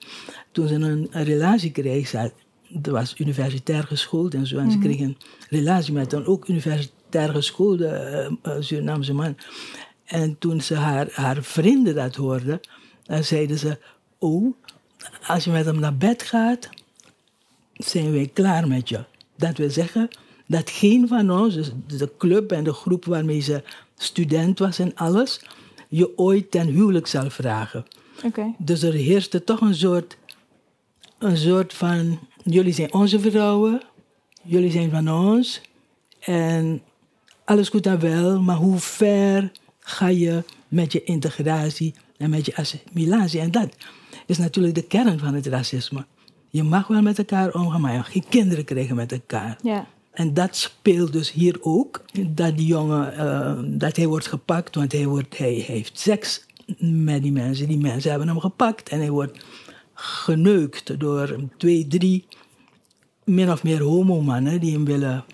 toen 0.53 0.69
ze 0.69 0.75
een, 0.75 1.09
relatie 1.11 1.71
kreeg, 1.71 2.09
ze 2.09 2.31
was 2.83 3.15
universitair 3.19 3.83
geschoold 3.83 4.35
en 4.35 4.47
zo, 4.47 4.59
en 4.59 4.71
ze 4.71 4.79
kreeg 4.79 5.01
een 5.01 5.17
relatie 5.49 5.93
met 5.93 6.13
een 6.13 6.27
ook 6.27 6.49
universitair 6.49 7.29
geschoolde 7.29 7.87
eh, 8.43 8.53
Surinaamse 8.61 9.13
man. 9.13 9.37
En 10.05 10.39
toen 10.39 10.61
ze 10.61 10.75
haar, 10.75 11.09
haar 11.13 11.43
vrienden 11.43 11.95
dat 11.95 12.17
hoorden, 12.17 12.61
zeiden 13.21 13.59
ze, 13.59 13.79
oh, 14.19 14.55
als 15.27 15.45
je 15.45 15.51
met 15.51 15.65
hem 15.65 15.79
naar 15.79 15.97
bed 15.97 16.23
gaat, 16.23 16.69
zijn 17.85 18.13
wij 18.13 18.31
klaar 18.33 18.69
met 18.69 18.89
je. 18.89 19.05
Dat 19.37 19.57
wil 19.57 19.71
zeggen 19.71 20.09
dat 20.47 20.71
geen 20.71 21.09
van 21.09 21.31
ons, 21.31 21.55
dus 21.55 21.73
de 21.87 22.11
club 22.19 22.53
en 22.53 22.65
de 22.65 22.73
groep 22.73 23.05
waarmee 23.05 23.41
ze 23.41 23.63
student 23.97 24.59
was 24.59 24.79
en 24.79 24.95
alles, 24.95 25.41
je 25.89 26.19
ooit 26.19 26.51
ten 26.51 26.67
huwelijk 26.67 27.07
zal 27.07 27.31
vragen. 27.31 27.85
Dus 28.59 28.83
er 28.83 28.93
heerste 28.93 29.45
toch 29.45 29.61
een 29.61 29.75
soort, 29.75 30.17
een 31.19 31.37
soort 31.37 31.75
van, 31.75 32.19
jullie 32.45 32.73
zijn 32.73 32.93
onze 32.93 33.21
vrouwen, 33.21 33.81
jullie 34.43 34.71
zijn 34.71 34.91
van 34.91 35.11
ons 35.11 35.61
en 36.21 36.83
alles 37.45 37.69
goed 37.69 37.87
en 37.87 38.01
wel, 38.01 38.41
maar 38.41 38.57
hoe 38.57 38.79
ver 38.79 39.53
ga 39.81 40.09
je 40.09 40.45
met 40.69 40.93
je 40.93 41.05
integratie 41.05 41.95
en 42.17 42.31
met 42.31 42.47
je 42.47 42.57
assimilatie? 42.57 43.41
En 43.41 43.51
dat 43.51 43.69
is 44.27 44.39
natuurlijk 44.39 44.75
de 44.75 44.87
kern 44.87 45.19
van 45.19 45.35
het 45.35 45.47
racisme. 45.47 46.07
Je 46.51 46.63
mag 46.63 46.87
wel 46.87 47.03
met 47.03 47.19
elkaar 47.19 47.55
omgaan, 47.55 47.81
maar 47.81 47.93
je 47.93 47.99
mag 47.99 48.13
geen 48.13 48.29
kinderen 48.29 48.65
krijgen 48.65 48.97
met 48.97 49.13
elkaar. 49.13 49.59
Ja. 49.63 49.87
En 50.11 50.35
dat 50.35 50.57
speelt 50.57 51.13
dus 51.13 51.33
hier 51.33 51.57
ook. 51.61 52.05
Dat 52.29 52.57
die 52.57 52.67
jongen, 52.67 53.17
eh, 53.17 53.59
dat 53.79 53.97
hij 53.97 54.07
wordt 54.07 54.27
gepakt, 54.27 54.75
want 54.75 54.93
hij, 54.93 55.07
wordt, 55.07 55.39
hij 55.39 55.53
heeft 55.53 55.99
seks 55.99 56.47
met 56.79 57.23
die 57.23 57.33
mensen. 57.33 57.69
Die 57.69 57.79
mensen 57.79 58.11
hebben 58.11 58.29
hem 58.29 58.41
gepakt 58.41 58.89
en 58.89 58.99
hij 58.99 59.11
wordt 59.11 59.45
geneukt 59.95 61.01
door 61.01 61.37
twee, 61.57 61.87
drie 61.87 62.27
min 63.25 63.51
of 63.51 63.63
meer 63.63 63.83
homomannen 63.83 64.61
die 64.61 64.73
hem 64.73 64.85
willen. 64.85 65.25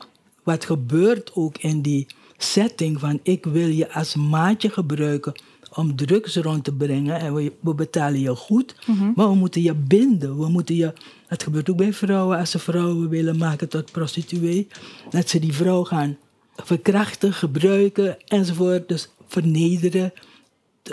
Wat 0.42 0.64
gebeurt 0.64 1.34
ook 1.34 1.58
in 1.58 1.80
die 1.82 2.06
setting 2.36 3.00
van 3.00 3.20
ik 3.22 3.44
wil 3.44 3.68
je 3.68 3.92
als 3.92 4.14
maatje 4.14 4.70
gebruiken 4.70 5.32
om 5.76 5.96
drugs 5.96 6.36
rond 6.36 6.64
te 6.64 6.72
brengen 6.72 7.20
en 7.20 7.34
we, 7.34 7.52
we 7.60 7.74
betalen 7.74 8.20
je 8.20 8.34
goed, 8.34 8.74
maar 9.14 9.28
we 9.28 9.34
moeten 9.34 9.62
je 9.62 9.74
binden. 9.74 10.38
We 10.38 10.48
moeten 10.48 10.74
je, 10.74 10.92
dat 11.28 11.42
gebeurt 11.42 11.70
ook 11.70 11.76
bij 11.76 11.92
vrouwen 11.92 12.38
als 12.38 12.50
ze 12.50 12.58
vrouwen 12.58 13.08
willen 13.08 13.38
maken 13.38 13.68
tot 13.68 13.92
prostituee, 13.92 14.66
dat 15.10 15.28
ze 15.28 15.38
die 15.38 15.54
vrouw 15.54 15.84
gaan 15.84 16.16
verkrachten, 16.56 17.32
gebruiken 17.32 18.16
enzovoort, 18.24 18.88
dus 18.88 19.08
vernederen. 19.26 20.12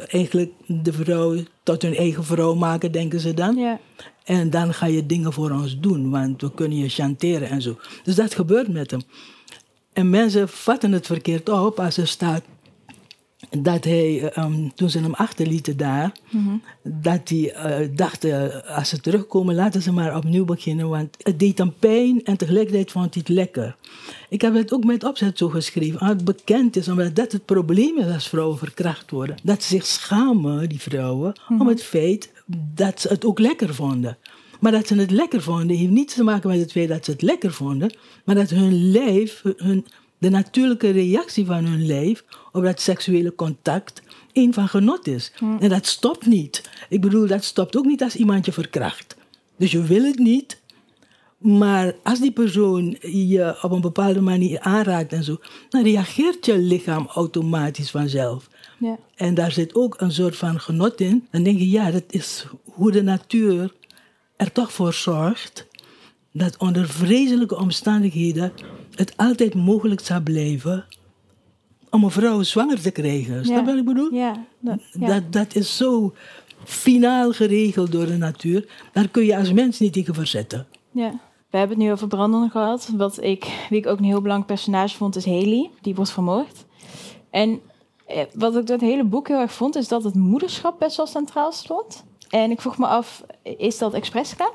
Eigenlijk 0.07 0.51
de 0.67 0.93
vrouw 0.93 1.35
tot 1.63 1.81
hun 1.81 1.95
eigen 1.95 2.23
vrouw 2.23 2.53
maken, 2.55 2.91
denken 2.91 3.19
ze 3.19 3.33
dan. 3.33 3.55
Ja. 3.55 3.79
En 4.23 4.49
dan 4.49 4.73
ga 4.73 4.85
je 4.85 5.05
dingen 5.05 5.33
voor 5.33 5.51
ons 5.51 5.79
doen, 5.79 6.09
want 6.09 6.41
we 6.41 6.51
kunnen 6.53 6.77
je 6.77 6.89
chanteren 6.89 7.49
en 7.49 7.61
zo. 7.61 7.77
Dus 8.03 8.15
dat 8.15 8.35
gebeurt 8.35 8.67
met 8.67 8.91
hem. 8.91 9.01
En 9.93 10.09
mensen 10.09 10.49
vatten 10.49 10.91
het 10.91 11.05
verkeerd 11.05 11.49
op 11.49 11.79
als 11.79 11.97
er 11.97 12.07
staat... 12.07 12.43
dat 13.49 13.83
hij, 13.83 14.29
ehm, 14.29 14.69
toen 14.75 14.89
ze 14.89 14.99
hem 14.99 15.13
achterlieten 15.13 15.77
daar, 15.77 16.11
dat 16.83 17.29
hij 17.29 17.79
uh, 17.81 17.87
dacht, 17.95 18.25
uh, 18.25 18.45
als 18.77 18.89
ze 18.89 18.99
terugkomen, 18.99 19.55
laten 19.55 19.81
ze 19.81 19.91
maar 19.91 20.15
opnieuw 20.15 20.45
beginnen, 20.45 20.89
want 20.89 21.17
het 21.17 21.39
deed 21.39 21.57
hem 21.57 21.73
pijn 21.79 22.23
en 22.23 22.37
tegelijkertijd 22.37 22.91
vond 22.91 23.13
hij 23.13 23.23
het 23.25 23.35
lekker. 23.35 23.75
Ik 24.29 24.41
heb 24.41 24.53
het 24.53 24.73
ook 24.73 24.83
met 24.83 25.03
opzet 25.03 25.37
zo 25.37 25.49
geschreven, 25.49 25.99
als 25.99 26.09
het 26.09 26.23
bekend 26.23 26.75
is, 26.75 26.87
omdat 26.87 27.15
dat 27.15 27.31
het 27.31 27.45
probleem 27.45 27.97
is 27.97 28.13
als 28.13 28.29
vrouwen 28.29 28.57
verkracht 28.57 29.11
worden. 29.11 29.35
Dat 29.43 29.63
ze 29.63 29.67
zich 29.67 29.85
schamen, 29.85 30.69
die 30.69 30.81
vrouwen, 30.81 31.33
om 31.59 31.67
het 31.67 31.83
feit 31.83 32.31
dat 32.75 33.01
ze 33.01 33.07
het 33.07 33.25
ook 33.25 33.39
lekker 33.39 33.73
vonden. 33.75 34.17
Maar 34.59 34.71
dat 34.71 34.87
ze 34.87 34.95
het 34.95 35.11
lekker 35.11 35.41
vonden, 35.41 35.77
heeft 35.77 35.91
niets 35.91 36.13
te 36.13 36.23
maken 36.23 36.49
met 36.49 36.59
het 36.59 36.71
feit 36.71 36.87
dat 36.87 37.05
ze 37.05 37.11
het 37.11 37.21
lekker 37.21 37.53
vonden, 37.53 37.95
maar 38.25 38.35
dat 38.35 38.49
hun 38.49 38.91
lijf, 38.91 39.41
hun, 39.57 39.85
de 40.17 40.29
natuurlijke 40.29 40.89
reactie 40.89 41.45
van 41.45 41.65
hun 41.65 41.85
lijf 41.85 42.23
op 42.53 42.63
dat 42.63 42.81
seksuele 42.81 43.35
contact 43.35 44.01
een 44.33 44.53
van 44.53 44.67
genot 44.67 45.07
is. 45.07 45.31
En 45.59 45.69
dat 45.69 45.85
stopt 45.85 46.25
niet. 46.25 46.69
Ik 46.89 47.01
bedoel, 47.01 47.27
dat 47.27 47.43
stopt 47.43 47.77
ook 47.77 47.85
niet 47.85 48.03
als 48.03 48.15
iemand 48.15 48.45
je 48.45 48.51
verkracht. 48.51 49.15
Dus 49.57 49.71
je 49.71 49.83
wil 49.83 50.03
het 50.03 50.19
niet, 50.19 50.61
maar 51.37 51.95
als 52.03 52.19
die 52.19 52.31
persoon 52.31 52.97
je 53.01 53.57
op 53.61 53.71
een 53.71 53.81
bepaalde 53.81 54.21
manier 54.21 54.59
aanraakt 54.59 55.13
en 55.13 55.23
zo, 55.23 55.37
dan 55.69 55.83
reageert 55.83 56.45
je 56.45 56.57
lichaam 56.57 57.07
automatisch 57.07 57.91
vanzelf. 57.91 58.49
Ja. 58.79 58.97
En 59.15 59.33
daar 59.33 59.51
zit 59.51 59.75
ook 59.75 60.01
een 60.01 60.11
soort 60.11 60.35
van 60.35 60.59
genot 60.59 60.99
in. 60.99 61.27
Dan 61.31 61.43
denk 61.43 61.59
je, 61.59 61.69
ja, 61.69 61.91
dat 61.91 62.03
is 62.07 62.45
hoe 62.63 62.91
de 62.91 63.03
natuur 63.03 63.73
er 64.35 64.51
toch 64.51 64.73
voor 64.73 64.93
zorgt 64.93 65.67
dat 66.31 66.57
onder 66.57 66.89
vreselijke 66.89 67.57
omstandigheden 67.57 68.51
het 68.95 69.13
altijd 69.15 69.53
mogelijk 69.53 70.01
zou 70.01 70.21
blijven 70.21 70.85
om 71.93 72.03
een 72.03 72.11
vrouw 72.11 72.43
zwanger 72.43 72.81
te 72.81 72.91
krijgen. 72.91 73.45
Snap 73.45 73.65
wat 73.65 73.77
ik 73.77 73.85
bedoel? 73.85 74.13
Ja, 74.13 74.45
dat, 74.59 74.79
Dat, 74.93 75.31
dat 75.31 75.55
is 75.55 75.77
zo 75.77 76.13
finaal 76.63 77.31
geregeld 77.31 77.91
door 77.91 78.05
de 78.05 78.17
natuur. 78.17 78.65
Daar 78.93 79.07
kun 79.07 79.25
je 79.25 79.37
als 79.37 79.53
mens 79.53 79.79
niet 79.79 79.93
tegen 79.93 80.13
verzetten. 80.13 80.67
Ja. 80.91 81.19
We 81.49 81.57
hebben 81.57 81.77
het 81.77 81.85
nu 81.85 81.91
over 81.91 82.07
Brandon 82.07 82.49
gehad. 82.49 82.89
Wat 82.97 83.23
ik, 83.23 83.65
wie 83.69 83.79
ik 83.79 83.87
ook 83.87 83.97
een 83.97 84.03
heel 84.03 84.21
belangrijk 84.21 84.53
personage 84.53 84.97
vond, 84.97 85.15
is 85.15 85.25
Haley. 85.25 85.69
Die 85.81 85.95
wordt 85.95 86.11
vermoord. 86.11 86.65
En 87.29 87.59
eh, 88.05 88.23
wat 88.33 88.55
ik 88.55 88.65
door 88.65 88.75
het 88.75 88.85
hele 88.85 89.03
boek 89.03 89.27
heel 89.27 89.39
erg 89.39 89.53
vond, 89.53 89.75
is 89.75 89.87
dat 89.87 90.03
het 90.03 90.15
moederschap 90.15 90.79
best 90.79 90.97
wel 90.97 91.07
centraal 91.07 91.51
stond. 91.51 92.03
En 92.29 92.51
ik 92.51 92.61
vroeg 92.61 92.77
me 92.77 92.85
af, 92.85 93.23
is 93.57 93.77
dat 93.77 93.93
expres 93.93 94.31
gedaan? 94.31 94.53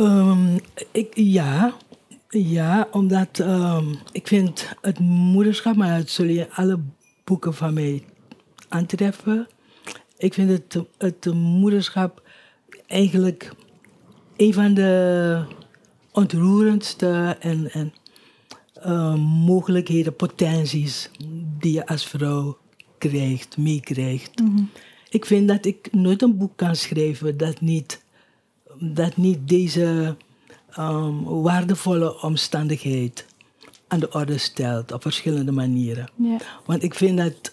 Um, 0.00 0.60
ik, 0.92 1.12
ja, 1.14 1.72
ja, 2.28 2.88
omdat 2.90 3.38
um, 3.38 3.98
ik 4.12 4.26
vind 4.26 4.74
het 4.80 4.98
moederschap, 4.98 5.76
maar 5.76 5.98
dat 5.98 6.10
zul 6.10 6.26
je 6.26 6.50
alle 6.50 6.80
boeken 7.24 7.54
van 7.54 7.74
mij 7.74 8.04
aantreffen. 8.68 9.46
Ik 10.16 10.34
vind 10.34 10.50
het, 10.50 10.84
het 10.98 11.34
moederschap 11.34 12.22
eigenlijk 12.86 13.52
een 14.36 14.52
van 14.54 14.74
de 14.74 15.44
ontroerendste 16.12 17.36
en, 17.40 17.70
en 17.70 17.92
uh, 18.86 19.14
mogelijkheden, 19.44 20.16
potenties 20.16 21.10
die 21.58 21.72
je 21.72 21.86
als 21.86 22.06
vrouw 22.06 22.58
krijgt, 22.98 23.56
meekrijgt. 23.56 24.40
Mm 24.40 24.56
-hmm. 24.56 24.70
Ik 25.10 25.24
vind 25.24 25.48
dat 25.48 25.64
ik 25.64 25.92
nooit 25.92 26.22
een 26.22 26.36
boek 26.36 26.56
kan 26.56 26.76
schrijven 26.76 27.36
dat 27.36 27.60
niet, 27.60 28.02
dat 28.78 29.16
niet 29.16 29.48
deze 29.48 30.16
um, 30.78 31.24
waardevolle 31.24 32.22
omstandigheid 32.22 33.26
aan 33.88 34.00
de 34.00 34.12
orde 34.12 34.38
stelt 34.38 34.92
op 34.92 35.02
verschillende 35.02 35.52
manieren. 35.52 36.10
Ja. 36.16 36.36
Want 36.64 36.82
ik 36.82 36.94
vind 36.94 37.18
dat, 37.18 37.52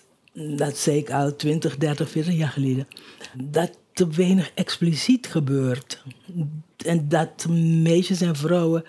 dat 0.57 0.77
zei 0.77 0.97
ik 0.97 1.11
al 1.11 1.35
20, 1.35 1.77
30, 1.77 2.09
40 2.09 2.33
jaar 2.33 2.49
geleden, 2.49 2.87
dat 3.33 3.77
te 3.93 4.07
weinig 4.07 4.51
expliciet 4.53 5.27
gebeurt. 5.27 6.03
En 6.85 7.09
dat 7.09 7.47
meisjes 7.83 8.21
en 8.21 8.35
vrouwen 8.35 8.83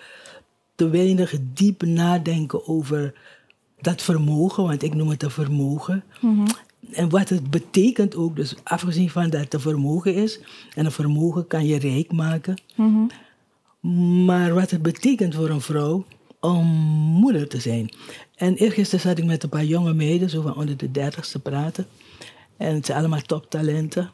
te 0.75 0.89
weinig 0.89 1.35
diep 1.53 1.81
nadenken 1.81 2.67
over 2.67 3.13
dat 3.81 4.01
vermogen, 4.01 4.63
want 4.63 4.83
ik 4.83 4.93
noem 4.93 5.09
het 5.09 5.23
een 5.23 5.31
vermogen. 5.31 6.03
Mm 6.21 6.35
-hmm. 6.35 6.47
En 6.91 7.09
wat 7.09 7.29
het 7.29 7.49
betekent 7.49 8.15
ook, 8.15 8.35
dus 8.35 8.55
afgezien 8.63 9.09
van 9.09 9.29
dat 9.29 9.41
het 9.41 9.53
een 9.53 9.59
vermogen 9.59 10.13
is, 10.13 10.39
en 10.75 10.85
een 10.85 10.91
vermogen 10.91 11.47
kan 11.47 11.65
je 11.65 11.79
rijk 11.79 12.11
maken. 12.11 12.61
Mm 12.75 12.93
-hmm. 12.93 13.09
Maar 14.25 14.53
wat 14.53 14.71
het 14.71 14.81
betekent 14.81 15.35
voor 15.35 15.49
een 15.49 15.61
vrouw 15.61 16.05
om 16.39 16.65
moeder 17.21 17.47
te 17.47 17.59
zijn. 17.59 17.89
En 18.35 18.55
eergisteren 18.55 18.99
zat 18.99 19.17
ik 19.17 19.25
met 19.25 19.43
een 19.43 19.49
paar 19.49 19.65
jonge 19.65 19.93
meiden, 19.93 20.29
zo 20.29 20.41
van 20.41 20.55
onder 20.55 20.77
de 20.77 20.91
dertig, 20.91 21.27
te 21.27 21.39
praten. 21.39 21.87
En 22.57 22.75
het 22.75 22.85
zijn 22.85 22.97
allemaal 22.97 23.21
toptalenten. 23.21 24.11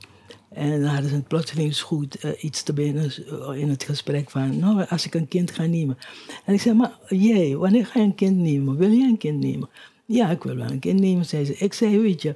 En 0.50 0.82
dan 0.82 0.90
hadden 0.90 1.10
ze 1.10 1.16
het 1.16 1.28
plotseling 1.28 1.80
goed 1.80 2.26
uh, 2.26 2.32
iets 2.44 2.64
te 2.64 2.74
binnen 2.74 3.14
uh, 3.32 3.62
in 3.62 3.70
het 3.70 3.84
gesprek 3.84 4.30
van, 4.30 4.60
nou, 4.60 4.86
als 4.90 5.06
ik 5.06 5.14
een 5.14 5.28
kind 5.28 5.52
ga 5.52 5.66
nemen. 5.66 5.98
En 6.46 6.54
ik 6.54 6.62
zei, 6.62 6.76
maar 6.76 6.98
jij, 7.08 7.56
wanneer 7.56 7.86
ga 7.86 8.00
je 8.00 8.06
een 8.06 8.16
kind 8.16 8.38
nemen? 8.38 8.78
Wil 8.78 8.90
je 8.90 9.04
een 9.04 9.18
kind 9.18 9.40
nemen? 9.40 9.70
Ja, 10.06 10.30
ik 10.30 10.44
wil 10.44 10.56
wel 10.56 10.70
een 10.70 10.80
kind 10.80 11.00
nemen, 11.00 11.26
zei 11.26 11.46
ze. 11.46 11.56
Ik 11.58 11.74
zei, 11.74 12.00
weet 12.00 12.22
je, 12.22 12.36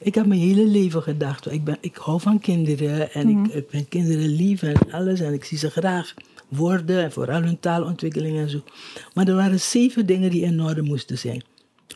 ik 0.00 0.14
heb 0.14 0.26
mijn 0.26 0.40
hele 0.40 0.66
leven 0.66 1.02
gedacht, 1.02 1.52
ik, 1.52 1.64
ben, 1.64 1.78
ik 1.80 1.96
hou 1.96 2.20
van 2.20 2.38
kinderen 2.38 3.12
en 3.12 3.28
mm 3.28 3.34
-hmm. 3.34 3.44
ik, 3.44 3.52
ik 3.54 3.70
ben 3.70 3.88
kinderen 3.88 4.28
lief 4.28 4.62
en 4.62 4.92
alles 4.92 5.20
en 5.20 5.32
ik 5.32 5.44
zie 5.44 5.58
ze 5.58 5.70
graag 5.70 6.14
woorden 6.48 7.02
en 7.02 7.12
vooral 7.12 7.42
hun 7.42 7.60
taalontwikkeling 7.60 8.38
en 8.38 8.50
zo. 8.50 8.62
Maar 9.14 9.28
er 9.28 9.34
waren 9.34 9.60
zeven 9.60 10.06
dingen 10.06 10.30
die 10.30 10.42
in 10.42 10.62
orde 10.62 10.82
moesten 10.82 11.18
zijn. 11.18 11.42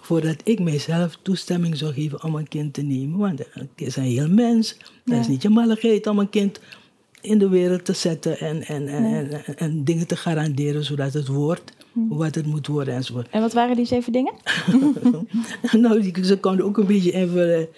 Voordat 0.01 0.37
ik 0.45 0.61
mijzelf 0.61 1.19
toestemming 1.23 1.77
zou 1.77 1.93
geven 1.93 2.25
om 2.25 2.35
een 2.35 2.49
kind 2.49 2.75
te 2.75 2.83
nemen. 2.83 3.19
Want 3.19 3.39
het 3.39 3.69
is 3.75 3.97
een 3.97 4.03
heel 4.03 4.29
mens. 4.29 4.77
Dat 5.05 5.19
is 5.19 5.29
niet 5.29 5.43
je 5.43 5.49
malligheid 5.49 6.07
om 6.07 6.19
een 6.19 6.31
kind 6.31 6.61
in 7.21 7.39
de 7.39 7.49
wereld 7.49 7.85
te 7.85 7.93
zetten 7.93 8.39
en, 8.39 8.63
en, 8.63 8.89
en, 8.89 9.05
en, 9.05 9.57
en, 9.57 9.85
dingen 9.85 10.07
te 10.07 10.17
garanderen 10.17 10.85
zodat 10.85 11.13
het 11.13 11.27
wordt 11.27 11.73
hm. 11.93 12.09
wat 12.09 12.35
het 12.35 12.47
moet 12.47 12.67
worden 12.67 12.95
enzovoort. 12.95 13.29
En 13.31 13.41
wat 13.41 13.53
waren 13.53 13.77
die 13.77 13.85
zeven 13.85 14.13
dingen? 14.13 14.35
nou, 15.83 16.25
ze 16.25 16.39
konden 16.39 16.65
ook 16.65 16.79
een 16.79 16.87
beetje 16.87 17.11
invullen. 17.11 17.69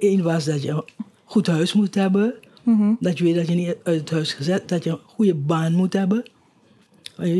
Eén 0.00 0.22
was 0.32 0.44
dat 0.44 0.62
je 0.62 0.70
een 0.70 0.84
goed 1.24 1.46
huis 1.46 1.72
moet 1.72 1.94
hebben. 1.94 2.34
Mm-hmm. 2.70 2.96
Dat 3.00 3.18
je 3.18 3.24
weet 3.24 3.34
dat 3.34 3.48
je 3.48 3.54
niet 3.54 3.76
uit 3.82 4.00
het 4.00 4.10
huis 4.10 4.32
gezet, 4.32 4.68
dat 4.68 4.84
je 4.84 4.90
een 4.90 4.98
goede 5.06 5.34
baan 5.34 5.72
moet 5.72 5.92
hebben. 5.92 6.22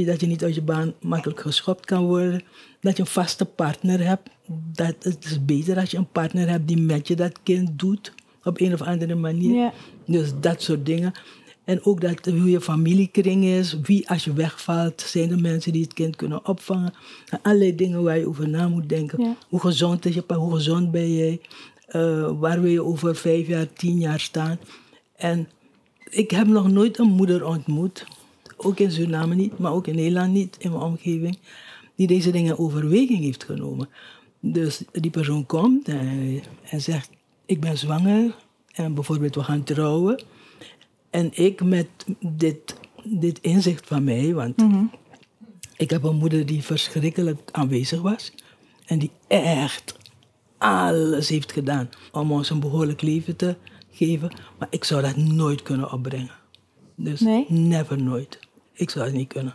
Dat 0.07 0.21
je 0.21 0.27
niet 0.27 0.45
uit 0.45 0.55
je 0.55 0.63
baan 0.63 0.95
makkelijk 1.01 1.41
geschopt 1.41 1.87
kan 1.87 2.05
worden. 2.05 2.43
Dat 2.81 2.97
je 2.97 3.03
een 3.03 3.09
vaste 3.09 3.45
partner 3.45 4.07
hebt. 4.07 4.31
Dat, 4.73 4.95
het 5.01 5.25
is 5.25 5.45
beter 5.45 5.79
als 5.79 5.91
je 5.91 5.97
een 5.97 6.11
partner 6.13 6.49
hebt 6.49 6.69
die 6.69 6.79
met 6.79 7.09
je 7.09 7.17
dat 7.17 7.43
kind 7.43 7.79
doet. 7.79 8.13
Op 8.45 8.61
een 8.61 8.73
of 8.73 8.83
andere 8.83 9.15
manier. 9.15 9.55
Yeah. 9.55 9.73
Dus 10.07 10.33
dat 10.41 10.63
soort 10.63 10.87
dingen. 10.87 11.13
En 11.65 11.85
ook 11.85 12.01
dat, 12.01 12.27
hoe 12.27 12.51
je 12.51 12.61
familiekring 12.61 13.45
is. 13.45 13.81
Wie 13.83 14.09
als 14.09 14.25
je 14.25 14.33
wegvalt, 14.33 15.01
zijn 15.01 15.31
er 15.31 15.41
mensen 15.41 15.73
die 15.73 15.83
het 15.83 15.95
kind 15.95 16.17
kunnen 16.17 16.47
opvangen. 16.47 16.95
Allerlei 17.43 17.75
dingen 17.75 18.03
waar 18.03 18.19
je 18.19 18.29
over 18.29 18.49
na 18.49 18.69
moet 18.69 18.89
denken. 18.89 19.23
Yeah. 19.23 19.35
Hoe 19.49 19.61
gezond 19.61 20.07
is 20.07 20.15
je 20.15 20.25
Hoe 20.27 20.55
gezond 20.55 20.91
ben 20.91 21.15
jij? 21.15 21.41
Uh, 21.89 22.31
waar 22.39 22.61
wil 22.61 22.71
je 22.71 22.85
over 22.85 23.17
vijf 23.17 23.47
jaar, 23.47 23.73
tien 23.73 23.99
jaar 23.99 24.21
staan? 24.21 24.59
En 25.21 25.49
ik 26.11 26.31
heb 26.31 26.47
nog 26.47 26.71
nooit 26.71 26.99
een 26.99 27.11
moeder 27.11 27.45
ontmoet, 27.47 28.07
ook 28.57 28.79
in 28.79 28.91
Suriname 28.91 29.35
niet, 29.35 29.59
maar 29.59 29.73
ook 29.73 29.87
in 29.87 29.95
Nederland 29.95 30.33
niet, 30.33 30.57
in 30.59 30.71
mijn 30.71 30.83
omgeving, 30.83 31.39
die 31.95 32.07
deze 32.07 32.31
dingen 32.31 32.59
overweging 32.59 33.21
heeft 33.21 33.45
genomen. 33.45 33.89
Dus 34.41 34.83
die 34.93 35.11
persoon 35.11 35.47
komt 35.47 35.89
en, 35.89 36.43
en 36.63 36.81
zegt, 36.81 37.11
ik 37.47 37.61
ben 37.61 37.79
zwanger 37.79 38.37
en 38.73 38.95
bijvoorbeeld 38.95 39.35
we 39.35 39.43
gaan 39.43 39.63
trouwen. 39.63 40.23
En 41.11 41.31
ik 41.33 41.63
met 41.65 41.89
dit, 42.21 42.75
dit 43.05 43.41
inzicht 43.41 43.87
van 43.87 44.05
mij, 44.05 44.35
want 44.35 44.57
mhm. 44.57 44.85
ik 45.77 45.91
heb 45.91 46.03
een 46.03 46.17
moeder 46.17 46.47
die 46.47 46.63
verschrikkelijk 46.63 47.41
aanwezig 47.53 48.01
was 48.01 48.33
en 48.87 48.99
die 48.99 49.11
echt 49.27 49.99
alles 50.59 51.29
heeft 51.29 51.53
gedaan 51.53 51.89
om 52.13 52.33
ons 52.33 52.51
een 52.51 52.61
behoorlijk 52.61 53.03
leven 53.03 53.37
te 53.37 53.57
geven. 54.05 54.33
Maar 54.59 54.69
ik 54.71 54.85
zou 54.85 55.03
dat 55.03 55.17
nooit 55.17 55.63
kunnen 55.63 55.93
opbrengen. 55.93 56.39
Dus 56.95 57.21
nee? 57.21 57.45
never 57.49 58.03
nooit. 58.03 58.39
Ik 58.73 58.91
zou 58.91 59.05
het 59.05 59.15
niet 59.15 59.29
kunnen. 59.29 59.55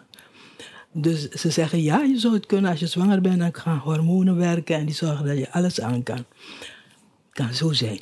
Dus 0.91 1.29
ze 1.29 1.49
zeggen, 1.49 1.81
ja, 1.81 2.01
je 2.01 2.19
zou 2.19 2.33
het 2.33 2.45
kunnen 2.45 2.71
als 2.71 2.79
je 2.79 2.87
zwanger 2.87 3.21
bent. 3.21 3.39
Dan 3.39 3.53
gaan 3.53 3.77
hormonen 3.77 4.35
werken 4.35 4.75
en 4.75 4.85
die 4.85 4.95
zorgen 4.95 5.25
dat 5.25 5.37
je 5.37 5.51
alles 5.51 5.81
aan 5.81 6.03
kan. 6.03 6.25
Kan 7.31 7.53
zo 7.53 7.73
zijn. 7.73 7.99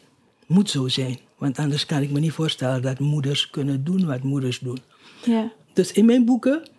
Moet 0.47 0.69
zo 0.69 0.87
zijn. 0.87 1.19
Want 1.37 1.57
anders 1.57 1.85
kan 1.85 2.01
ik 2.01 2.11
me 2.11 2.19
niet 2.19 2.31
voorstellen 2.31 2.81
dat 2.81 2.99
moeders 2.99 3.49
kunnen 3.49 3.83
doen 3.83 4.05
wat 4.05 4.23
moeders 4.23 4.59
doen. 4.59 4.77
Ja. 5.25 5.51
Dus 5.73 5.91
in 5.91 6.05
mijn 6.05 6.25
boeken 6.25 6.69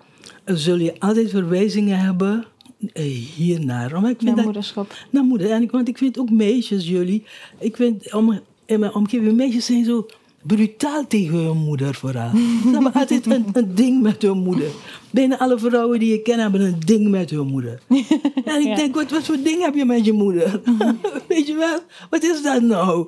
zul 0.44 0.76
je 0.76 1.00
altijd 1.00 1.30
verwijzingen 1.30 1.98
hebben 1.98 2.44
eh, 2.92 3.04
hiernaar. 3.36 4.00
Maar 4.00 4.10
ik 4.10 4.20
vind 4.20 4.36
naar 4.36 4.44
moederschap. 4.44 4.94
naar 5.10 5.24
moeder. 5.24 5.50
En 5.50 5.62
ik, 5.62 5.70
want 5.70 5.88
ik 5.88 5.98
vind 5.98 6.18
ook 6.18 6.30
meisjes, 6.30 6.88
jullie. 6.88 7.24
Ik 7.58 7.76
vind 7.76 8.14
om 8.14 8.40
in 8.66 8.80
mijn 8.80 8.94
omgeving, 8.94 9.36
meisjes 9.36 9.66
zijn 9.66 9.84
zo 9.84 10.06
brutaal 10.42 11.06
tegen 11.06 11.38
hun 11.38 11.56
moeder 11.56 11.94
vooral. 11.94 12.30
Ze 12.62 12.70
hebben 12.72 12.92
altijd 12.92 13.26
een, 13.26 13.46
een, 13.52 13.74
ding 13.74 14.02
met 14.02 14.22
hun 14.22 14.38
moeder. 14.38 14.70
Bijna 15.10 15.38
alle 15.38 15.58
vrouwen 15.58 15.98
die 15.98 16.10
je 16.10 16.22
ken 16.22 16.38
hebben 16.38 16.60
een 16.60 16.80
ding 16.84 17.08
met 17.08 17.30
hun 17.30 17.46
moeder. 17.46 17.80
En 18.44 18.60
ik 18.60 18.76
denk, 18.76 18.94
wat, 18.94 19.10
wat 19.10 19.22
voor 19.22 19.38
ding 19.42 19.62
heb 19.62 19.74
je 19.74 19.84
met 19.84 20.04
je 20.04 20.12
moeder? 20.12 20.60
Weet 21.28 21.46
je 21.46 21.54
wel? 21.54 21.78
Wat 22.10 22.22
is 22.22 22.42
dat 22.42 22.62
nou? 22.62 23.06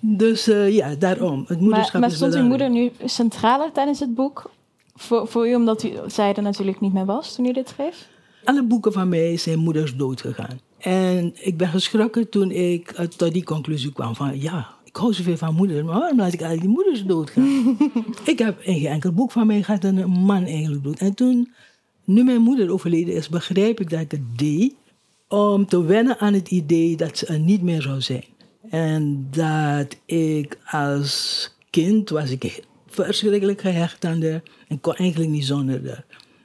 Dus 0.00 0.48
uh, 0.48 0.74
ja, 0.74 0.94
daarom. 0.94 1.44
Het 1.46 1.60
moederschap 1.60 1.92
maar, 1.92 2.00
maar 2.00 2.10
stond 2.10 2.34
uw 2.34 2.44
moeder 2.44 2.70
nu 2.70 2.92
centraler 3.04 3.72
tijdens 3.72 4.00
het 4.00 4.14
boek? 4.14 4.50
Voor, 4.94 5.28
voor 5.28 5.48
u, 5.48 5.54
omdat 5.54 5.82
u, 5.82 5.90
zij 6.06 6.34
er 6.34 6.42
natuurlijk 6.42 6.80
niet 6.80 6.92
meer 6.92 7.04
was 7.04 7.34
toen 7.34 7.46
u 7.46 7.52
dit 7.52 7.68
schreef? 7.68 8.08
Alle 8.44 8.62
boeken 8.62 8.92
van 8.92 9.08
mij 9.08 9.36
zijn 9.36 9.58
moeders 9.58 9.96
doodgegaan. 9.96 10.60
En 10.82 11.32
ik 11.40 11.56
ben 11.56 11.68
geschrokken 11.68 12.28
toen 12.28 12.50
ik 12.50 12.98
uh, 12.98 13.06
tot 13.06 13.32
die 13.32 13.44
conclusie 13.44 13.92
kwam 13.92 14.14
van... 14.14 14.40
ja, 14.40 14.74
ik 14.84 14.96
hou 14.96 15.12
zoveel 15.12 15.36
van 15.36 15.54
moeders, 15.54 15.82
maar 15.82 15.98
waarom 15.98 16.18
laat 16.18 16.32
ik 16.32 16.42
al 16.42 16.58
die 16.58 16.68
moeders 16.68 17.04
doodgaan? 17.04 17.76
ik 18.24 18.38
heb 18.38 18.60
in 18.60 18.80
geen 18.80 18.90
enkel 18.90 19.12
boek 19.12 19.30
van 19.30 19.46
mij 19.46 19.62
gehad 19.62 19.82
dat 19.82 19.96
een 19.96 20.10
man 20.10 20.44
eigenlijk 20.44 20.82
doet. 20.82 20.98
En 20.98 21.14
toen, 21.14 21.52
nu 22.04 22.24
mijn 22.24 22.40
moeder 22.40 22.70
overleden 22.72 23.14
is, 23.14 23.28
begrijp 23.28 23.80
ik 23.80 23.90
dat 23.90 24.00
ik 24.00 24.10
het 24.10 24.38
deed... 24.38 24.74
om 25.28 25.66
te 25.66 25.82
wennen 25.82 26.18
aan 26.18 26.34
het 26.34 26.50
idee 26.50 26.96
dat 26.96 27.18
ze 27.18 27.26
er 27.26 27.38
niet 27.38 27.62
meer 27.62 27.82
zou 27.82 28.00
zijn. 28.00 28.24
En 28.70 29.26
dat 29.30 29.96
ik 30.04 30.58
als 30.70 31.50
kind 31.70 32.10
was 32.10 32.30
ik 32.30 32.62
verschrikkelijk 32.86 33.60
gehecht 33.60 34.04
aan 34.04 34.22
haar 34.22 34.42
en 34.68 34.80
kon 34.80 34.94
eigenlijk 34.94 35.30
niet 35.30 35.44
zonder 35.44 35.88
haar. 35.88 36.04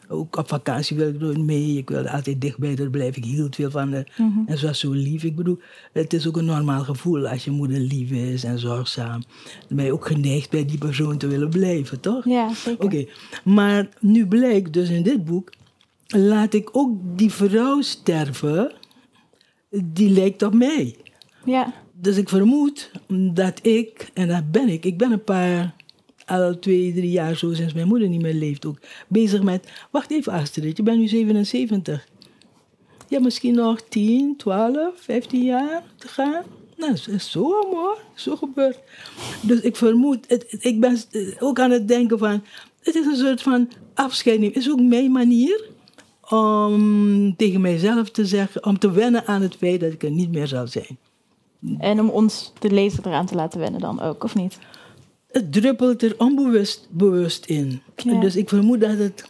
Ook 0.10 0.38
op 0.38 0.48
vakantie 0.48 0.98
wilde 0.98 1.32
ik 1.32 1.38
mee. 1.38 1.78
Ik 1.78 1.90
wilde 1.90 2.12
altijd 2.12 2.42
dicht 2.42 2.58
bij 2.58 2.76
haar 2.78 2.90
blijven. 2.90 3.24
Ik 3.24 3.30
hield 3.30 3.56
veel 3.56 3.72
van 3.72 3.94
haar. 3.94 4.14
Mhm. 4.18 4.40
En 4.46 4.58
ze 4.58 4.66
was 4.66 4.80
zo 4.80 4.92
lief. 4.92 5.24
Ik 5.24 5.36
bedoel, 5.36 5.60
het 5.94 6.14
is 6.14 6.28
ook 6.28 6.38
een 6.38 6.46
normaal 6.46 6.84
gevoel 6.84 7.28
als 7.28 7.44
je 7.44 7.52
moeder 7.52 7.80
lief 7.80 8.12
is 8.12 8.44
en 8.44 8.60
zorgzaam. 8.60 9.24
Dan 9.68 9.78
ben 9.78 9.86
je 9.86 9.94
ook 9.94 10.08
geneigd 10.08 10.50
bij 10.50 10.66
die 10.66 10.78
persoon 10.78 11.18
te 11.18 11.28
willen 11.28 11.50
blijven, 11.50 12.00
toch? 12.00 12.26
Ja, 12.26 12.54
zeker. 12.54 12.86
Oké, 12.86 13.06
maar 13.44 13.90
nu 14.00 14.28
blijkt 14.28 14.74
dus 14.74 14.90
in 14.90 15.04
dit 15.04 15.26
boek... 15.26 15.52
laat 16.08 16.54
ik 16.54 16.70
ook 16.72 16.92
die 17.18 17.32
vrouw 17.32 17.82
sterven... 17.82 18.72
die 19.70 20.10
lijkt 20.10 20.44
op 20.44 20.54
mij. 20.54 20.96
Ja. 21.46 21.74
Dus 22.02 22.18
ik 22.18 22.30
vermoed 22.30 22.92
dat 23.34 23.66
ik, 23.66 24.10
en 24.14 24.28
dat 24.28 24.52
ben 24.52 24.70
ik, 24.70 24.86
ik 24.86 24.98
ben 24.98 25.12
een 25.12 25.24
paar, 25.24 25.76
al 26.28 26.60
twee, 26.60 26.94
drie 26.94 27.12
jaar 27.12 27.36
zo 27.36 27.54
sinds 27.54 27.74
mijn 27.74 27.88
moeder 27.88 28.08
niet 28.08 28.22
meer 28.22 28.34
leeft 28.34 28.66
ook, 28.66 28.78
bezig 29.08 29.44
met, 29.44 29.72
wacht 29.92 30.12
even 30.12 30.34
Astrid, 30.34 30.78
je 30.78 30.84
bent 30.84 31.00
nu 31.00 31.08
77. 31.08 32.08
Je 32.98 33.14
hebt 33.14 33.24
misschien 33.24 33.56
nog 33.56 33.82
10, 33.82 34.34
12, 34.38 34.94
15 34.96 35.44
jaar 35.44 35.84
te 35.96 36.08
gaan. 36.08 36.44
Nou, 36.78 36.92
dat 36.92 37.08
is 37.08 37.32
zo 37.32 37.42
hoor, 37.42 37.98
zo 38.16 38.36
gebeurt. 38.36 38.80
Dus 39.42 39.60
ik 39.60 39.76
vermoed, 39.76 40.26
het, 40.28 40.56
ik 40.60 40.80
ben 40.80 40.98
ook 41.40 41.60
aan 41.60 41.72
het 41.72 41.88
denken 41.88 42.18
van, 42.18 42.44
het 42.82 42.96
is 42.96 43.06
een 43.06 43.16
soort 43.16 43.42
van 43.42 43.72
afscheiding. 43.94 44.54
Het 44.54 44.64
is 44.64 44.72
ook 44.72 44.82
mijn 44.82 45.12
manier 45.12 45.66
om 46.30 47.36
tegen 47.36 47.62
mijzelf 47.62 48.10
te 48.10 48.26
zeggen, 48.26 48.66
om 48.66 48.80
te 48.80 48.92
wennen 48.92 49.26
aan 49.26 49.42
het 49.42 49.56
feit 49.56 49.80
dat 49.80 49.94
ik 49.94 50.04
er 50.04 50.12
niet 50.12 50.32
meer 50.32 50.48
zal 50.48 50.68
zijn. 50.68 50.98
En 51.80 52.00
om 52.00 52.10
ons, 52.10 52.54
de 52.60 52.72
lezer, 52.72 53.08
eraan 53.08 53.26
te 53.26 53.36
laten 53.36 53.60
wennen 53.60 53.82
dan 53.82 54.02
ook, 54.02 54.24
of 54.24 54.36
niet? 54.36 54.60
Het 55.28 55.54
druppelt 55.54 56.04
er 56.04 56.16
onbewust 56.18 56.88
bewust 56.90 57.46
in. 57.46 57.82
Dus 58.22 58.36
ik 58.36 58.50
vermoed 58.50 58.82
dat 58.82 58.98
het 58.98 59.26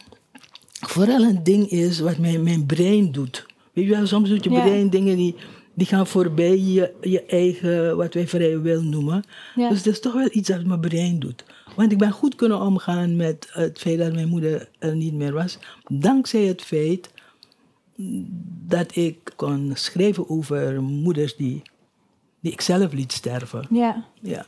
vooral 0.72 1.22
een 1.22 1.42
ding 1.42 1.70
is 1.70 2.00
wat 2.00 2.18
mijn, 2.18 2.42
mijn 2.42 2.66
brein 2.66 3.12
doet. 3.12 3.46
Weet 3.72 3.84
je 3.84 3.90
wel, 3.90 4.06
soms 4.06 4.28
doet 4.28 4.44
je 4.44 4.50
brein 4.50 4.90
dingen 4.90 5.16
die, 5.16 5.34
die 5.74 5.86
gaan 5.86 6.06
voorbij 6.06 6.58
je, 6.58 6.94
je 7.00 7.22
eigen, 7.22 7.96
wat 7.96 8.14
wij 8.14 8.28
vrije 8.28 8.60
wil 8.60 8.82
noemen. 8.82 9.24
Dus 9.54 9.82
dat 9.82 9.92
is 9.92 10.00
toch 10.00 10.12
wel 10.12 10.28
iets 10.30 10.48
dat 10.48 10.64
mijn 10.64 10.80
brein 10.80 11.18
doet. 11.18 11.44
Want 11.76 11.92
ik 11.92 11.98
ben 11.98 12.10
goed 12.10 12.34
kunnen 12.34 12.60
omgaan 12.60 13.16
met 13.16 13.48
het 13.50 13.78
feit 13.78 13.98
dat 13.98 14.12
mijn 14.12 14.28
moeder 14.28 14.68
er 14.78 14.96
niet 14.96 15.14
meer 15.14 15.32
was. 15.32 15.58
Dankzij 15.86 16.42
het 16.42 16.62
feit 16.62 17.10
dat 18.66 18.96
ik 18.96 19.32
kon 19.36 19.70
schrijven 19.74 20.28
over 20.28 20.82
moeders 20.82 21.36
die 21.36 21.62
die 22.40 22.52
ik 22.52 22.60
zelf 22.60 22.92
liet 22.92 23.12
sterven. 23.12 23.66
Ja. 23.70 24.04
ja. 24.20 24.46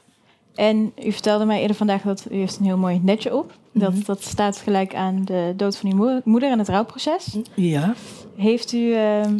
En 0.55 0.93
u 1.05 1.13
vertelde 1.13 1.45
mij 1.45 1.61
eerder 1.61 1.77
vandaag 1.77 2.03
dat 2.03 2.27
u 2.31 2.37
heeft 2.37 2.59
een 2.59 2.65
heel 2.65 2.79
mooi 2.79 3.01
netje 3.03 3.37
op. 3.37 3.59
Dat, 3.73 3.93
mhm. 3.93 4.05
dat 4.05 4.25
staat 4.25 4.57
gelijk 4.57 4.95
aan 4.95 5.25
de 5.25 5.53
dood 5.57 5.77
van 5.77 5.93
uw 5.93 6.21
moeder 6.25 6.51
en 6.51 6.59
het 6.59 6.69
rouwproces. 6.69 7.37
Ja. 7.55 7.95
Heeft 8.37 8.73
u 8.73 8.93
ehm, 8.95 9.39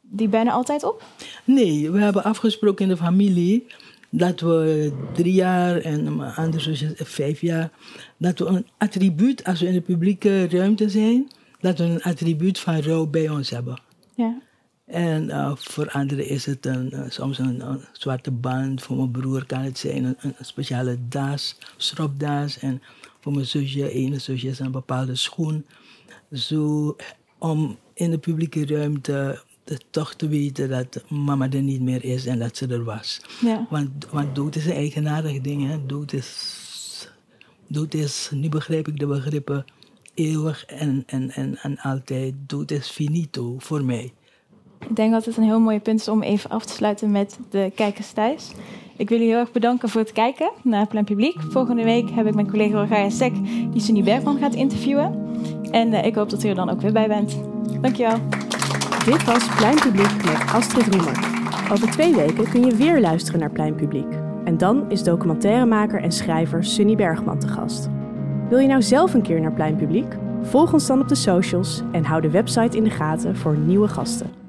die 0.00 0.28
bijna 0.28 0.50
altijd 0.50 0.84
op? 0.84 1.04
Nee, 1.44 1.90
we 1.90 2.00
hebben 2.00 2.24
afgesproken 2.24 2.84
in 2.84 2.90
de 2.90 2.96
familie 2.96 3.66
dat 4.10 4.40
we 4.40 4.92
drie 5.12 5.32
jaar 5.32 5.76
en 5.76 6.20
anders 6.34 6.84
vijf 6.94 7.40
jaar, 7.40 7.70
dat 8.16 8.38
we 8.38 8.46
een 8.46 8.66
attribuut, 8.78 9.44
als 9.44 9.60
we 9.60 9.66
in 9.66 9.72
de 9.72 9.80
publieke 9.80 10.48
ruimte 10.48 10.88
zijn, 10.88 11.28
dat 11.60 11.78
we 11.78 11.84
een 11.84 12.02
attribuut 12.02 12.58
van 12.58 12.80
rouw 12.80 13.06
bij 13.06 13.28
ons 13.28 13.50
hebben. 13.50 13.80
Ja. 14.14 14.38
En 14.86 15.24
uh, 15.28 15.52
voor 15.56 15.90
anderen 15.90 16.26
is 16.26 16.46
het 16.46 16.66
een, 16.66 16.94
uh, 16.94 17.00
soms 17.08 17.38
een, 17.38 17.68
een, 17.68 17.80
zwarte 17.92 18.30
band. 18.30 18.82
Voor 18.82 18.96
mijn 18.96 19.10
broer 19.10 19.46
kan 19.46 19.60
het 19.60 19.78
zijn 19.78 20.04
een, 20.04 20.16
een 20.20 20.34
speciale 20.40 20.98
daas, 21.08 21.56
stropdaas. 21.76 22.58
En 22.58 22.82
voor 23.20 23.32
mijn 23.32 23.46
zusje, 23.46 23.90
ene 23.90 24.18
zusje 24.18 24.48
is 24.48 24.58
een 24.58 24.70
bepaalde 24.70 25.14
schoen. 25.14 25.66
Zo 26.32 26.96
om 27.38 27.78
in 27.94 28.10
de 28.10 28.18
publieke 28.18 28.66
ruimte 28.66 29.42
toch 29.90 30.14
te 30.14 30.28
weten 30.28 30.68
dat 30.68 31.04
mama 31.08 31.50
er 31.50 31.62
niet 31.62 31.80
meer 31.80 32.04
is 32.04 32.26
en 32.26 32.38
dat 32.38 32.56
ze 32.56 32.66
er 32.66 32.84
was. 32.84 33.20
Ja. 33.40 33.66
Want, 33.70 34.06
want 34.10 34.34
dood 34.34 34.56
is 34.56 34.66
een 34.66 34.72
eigenaardig 34.72 35.40
ding. 35.40 35.68
Hè? 35.68 35.86
Dood, 35.86 36.12
is, 36.12 37.10
dood 37.66 37.94
is, 37.94 38.30
nu 38.32 38.48
begrijp 38.48 38.88
ik 38.88 38.98
de 38.98 39.06
begrippen, 39.06 39.64
eeuwig 40.14 40.64
en, 40.64 41.02
en, 41.06 41.30
en, 41.30 41.56
en 41.56 41.78
altijd. 41.78 42.34
Dood 42.46 42.70
is 42.70 42.88
finito 42.88 43.58
voor 43.58 43.84
mij. 43.84 44.12
Ik 44.78 44.96
denk 44.96 45.12
dat 45.12 45.24
het 45.24 45.36
een 45.36 45.42
heel 45.42 45.60
mooi 45.60 45.80
punt 45.80 46.00
is 46.00 46.08
om 46.08 46.22
even 46.22 46.50
af 46.50 46.64
te 46.64 46.72
sluiten 46.72 47.10
met 47.10 47.38
de 47.50 47.72
kijkers 47.74 48.12
thuis. 48.12 48.52
Ik 48.96 49.08
wil 49.08 49.18
jullie 49.18 49.32
heel 49.32 49.42
erg 49.42 49.52
bedanken 49.52 49.88
voor 49.88 50.00
het 50.00 50.12
kijken 50.12 50.50
naar 50.62 50.86
Plein 50.86 51.04
Publiek. 51.04 51.40
Volgende 51.40 51.84
week 51.84 52.10
heb 52.10 52.26
ik 52.26 52.34
mijn 52.34 52.50
collega 52.50 52.80
Rogaya 52.80 53.10
Sek 53.10 53.34
die 53.72 53.80
Sunny 53.80 54.02
Bergman 54.02 54.38
gaat 54.38 54.54
interviewen. 54.54 55.14
En 55.70 55.92
uh, 55.92 56.04
ik 56.04 56.14
hoop 56.14 56.30
dat 56.30 56.44
u 56.44 56.48
er 56.48 56.54
dan 56.54 56.70
ook 56.70 56.80
weer 56.80 56.92
bij 56.92 57.08
bent. 57.08 57.38
Dankjewel. 57.80 58.18
Dit 59.04 59.24
was 59.24 59.48
Plein 59.56 59.80
Publiek 59.80 60.24
met 60.24 60.52
Astrid 60.52 60.94
Roemer. 60.94 61.34
Over 61.72 61.90
twee 61.90 62.14
weken 62.14 62.50
kun 62.50 62.64
je 62.64 62.76
weer 62.76 63.00
luisteren 63.00 63.40
naar 63.40 63.50
Plein 63.50 63.74
Publiek. 63.74 64.12
En 64.44 64.58
dan 64.58 64.90
is 64.90 65.02
documentairemaker 65.02 66.02
en 66.02 66.12
schrijver 66.12 66.64
Sunny 66.64 66.96
Bergman 66.96 67.38
te 67.38 67.48
gast. 67.48 67.88
Wil 68.48 68.58
je 68.58 68.68
nou 68.68 68.82
zelf 68.82 69.14
een 69.14 69.22
keer 69.22 69.40
naar 69.40 69.52
Plein 69.52 69.76
Publiek? 69.76 70.16
Volg 70.42 70.72
ons 70.72 70.86
dan 70.86 71.00
op 71.00 71.08
de 71.08 71.14
socials 71.14 71.82
en 71.92 72.04
hou 72.04 72.20
de 72.20 72.30
website 72.30 72.76
in 72.76 72.84
de 72.84 72.90
gaten 72.90 73.36
voor 73.36 73.56
nieuwe 73.56 73.88
gasten. 73.88 74.45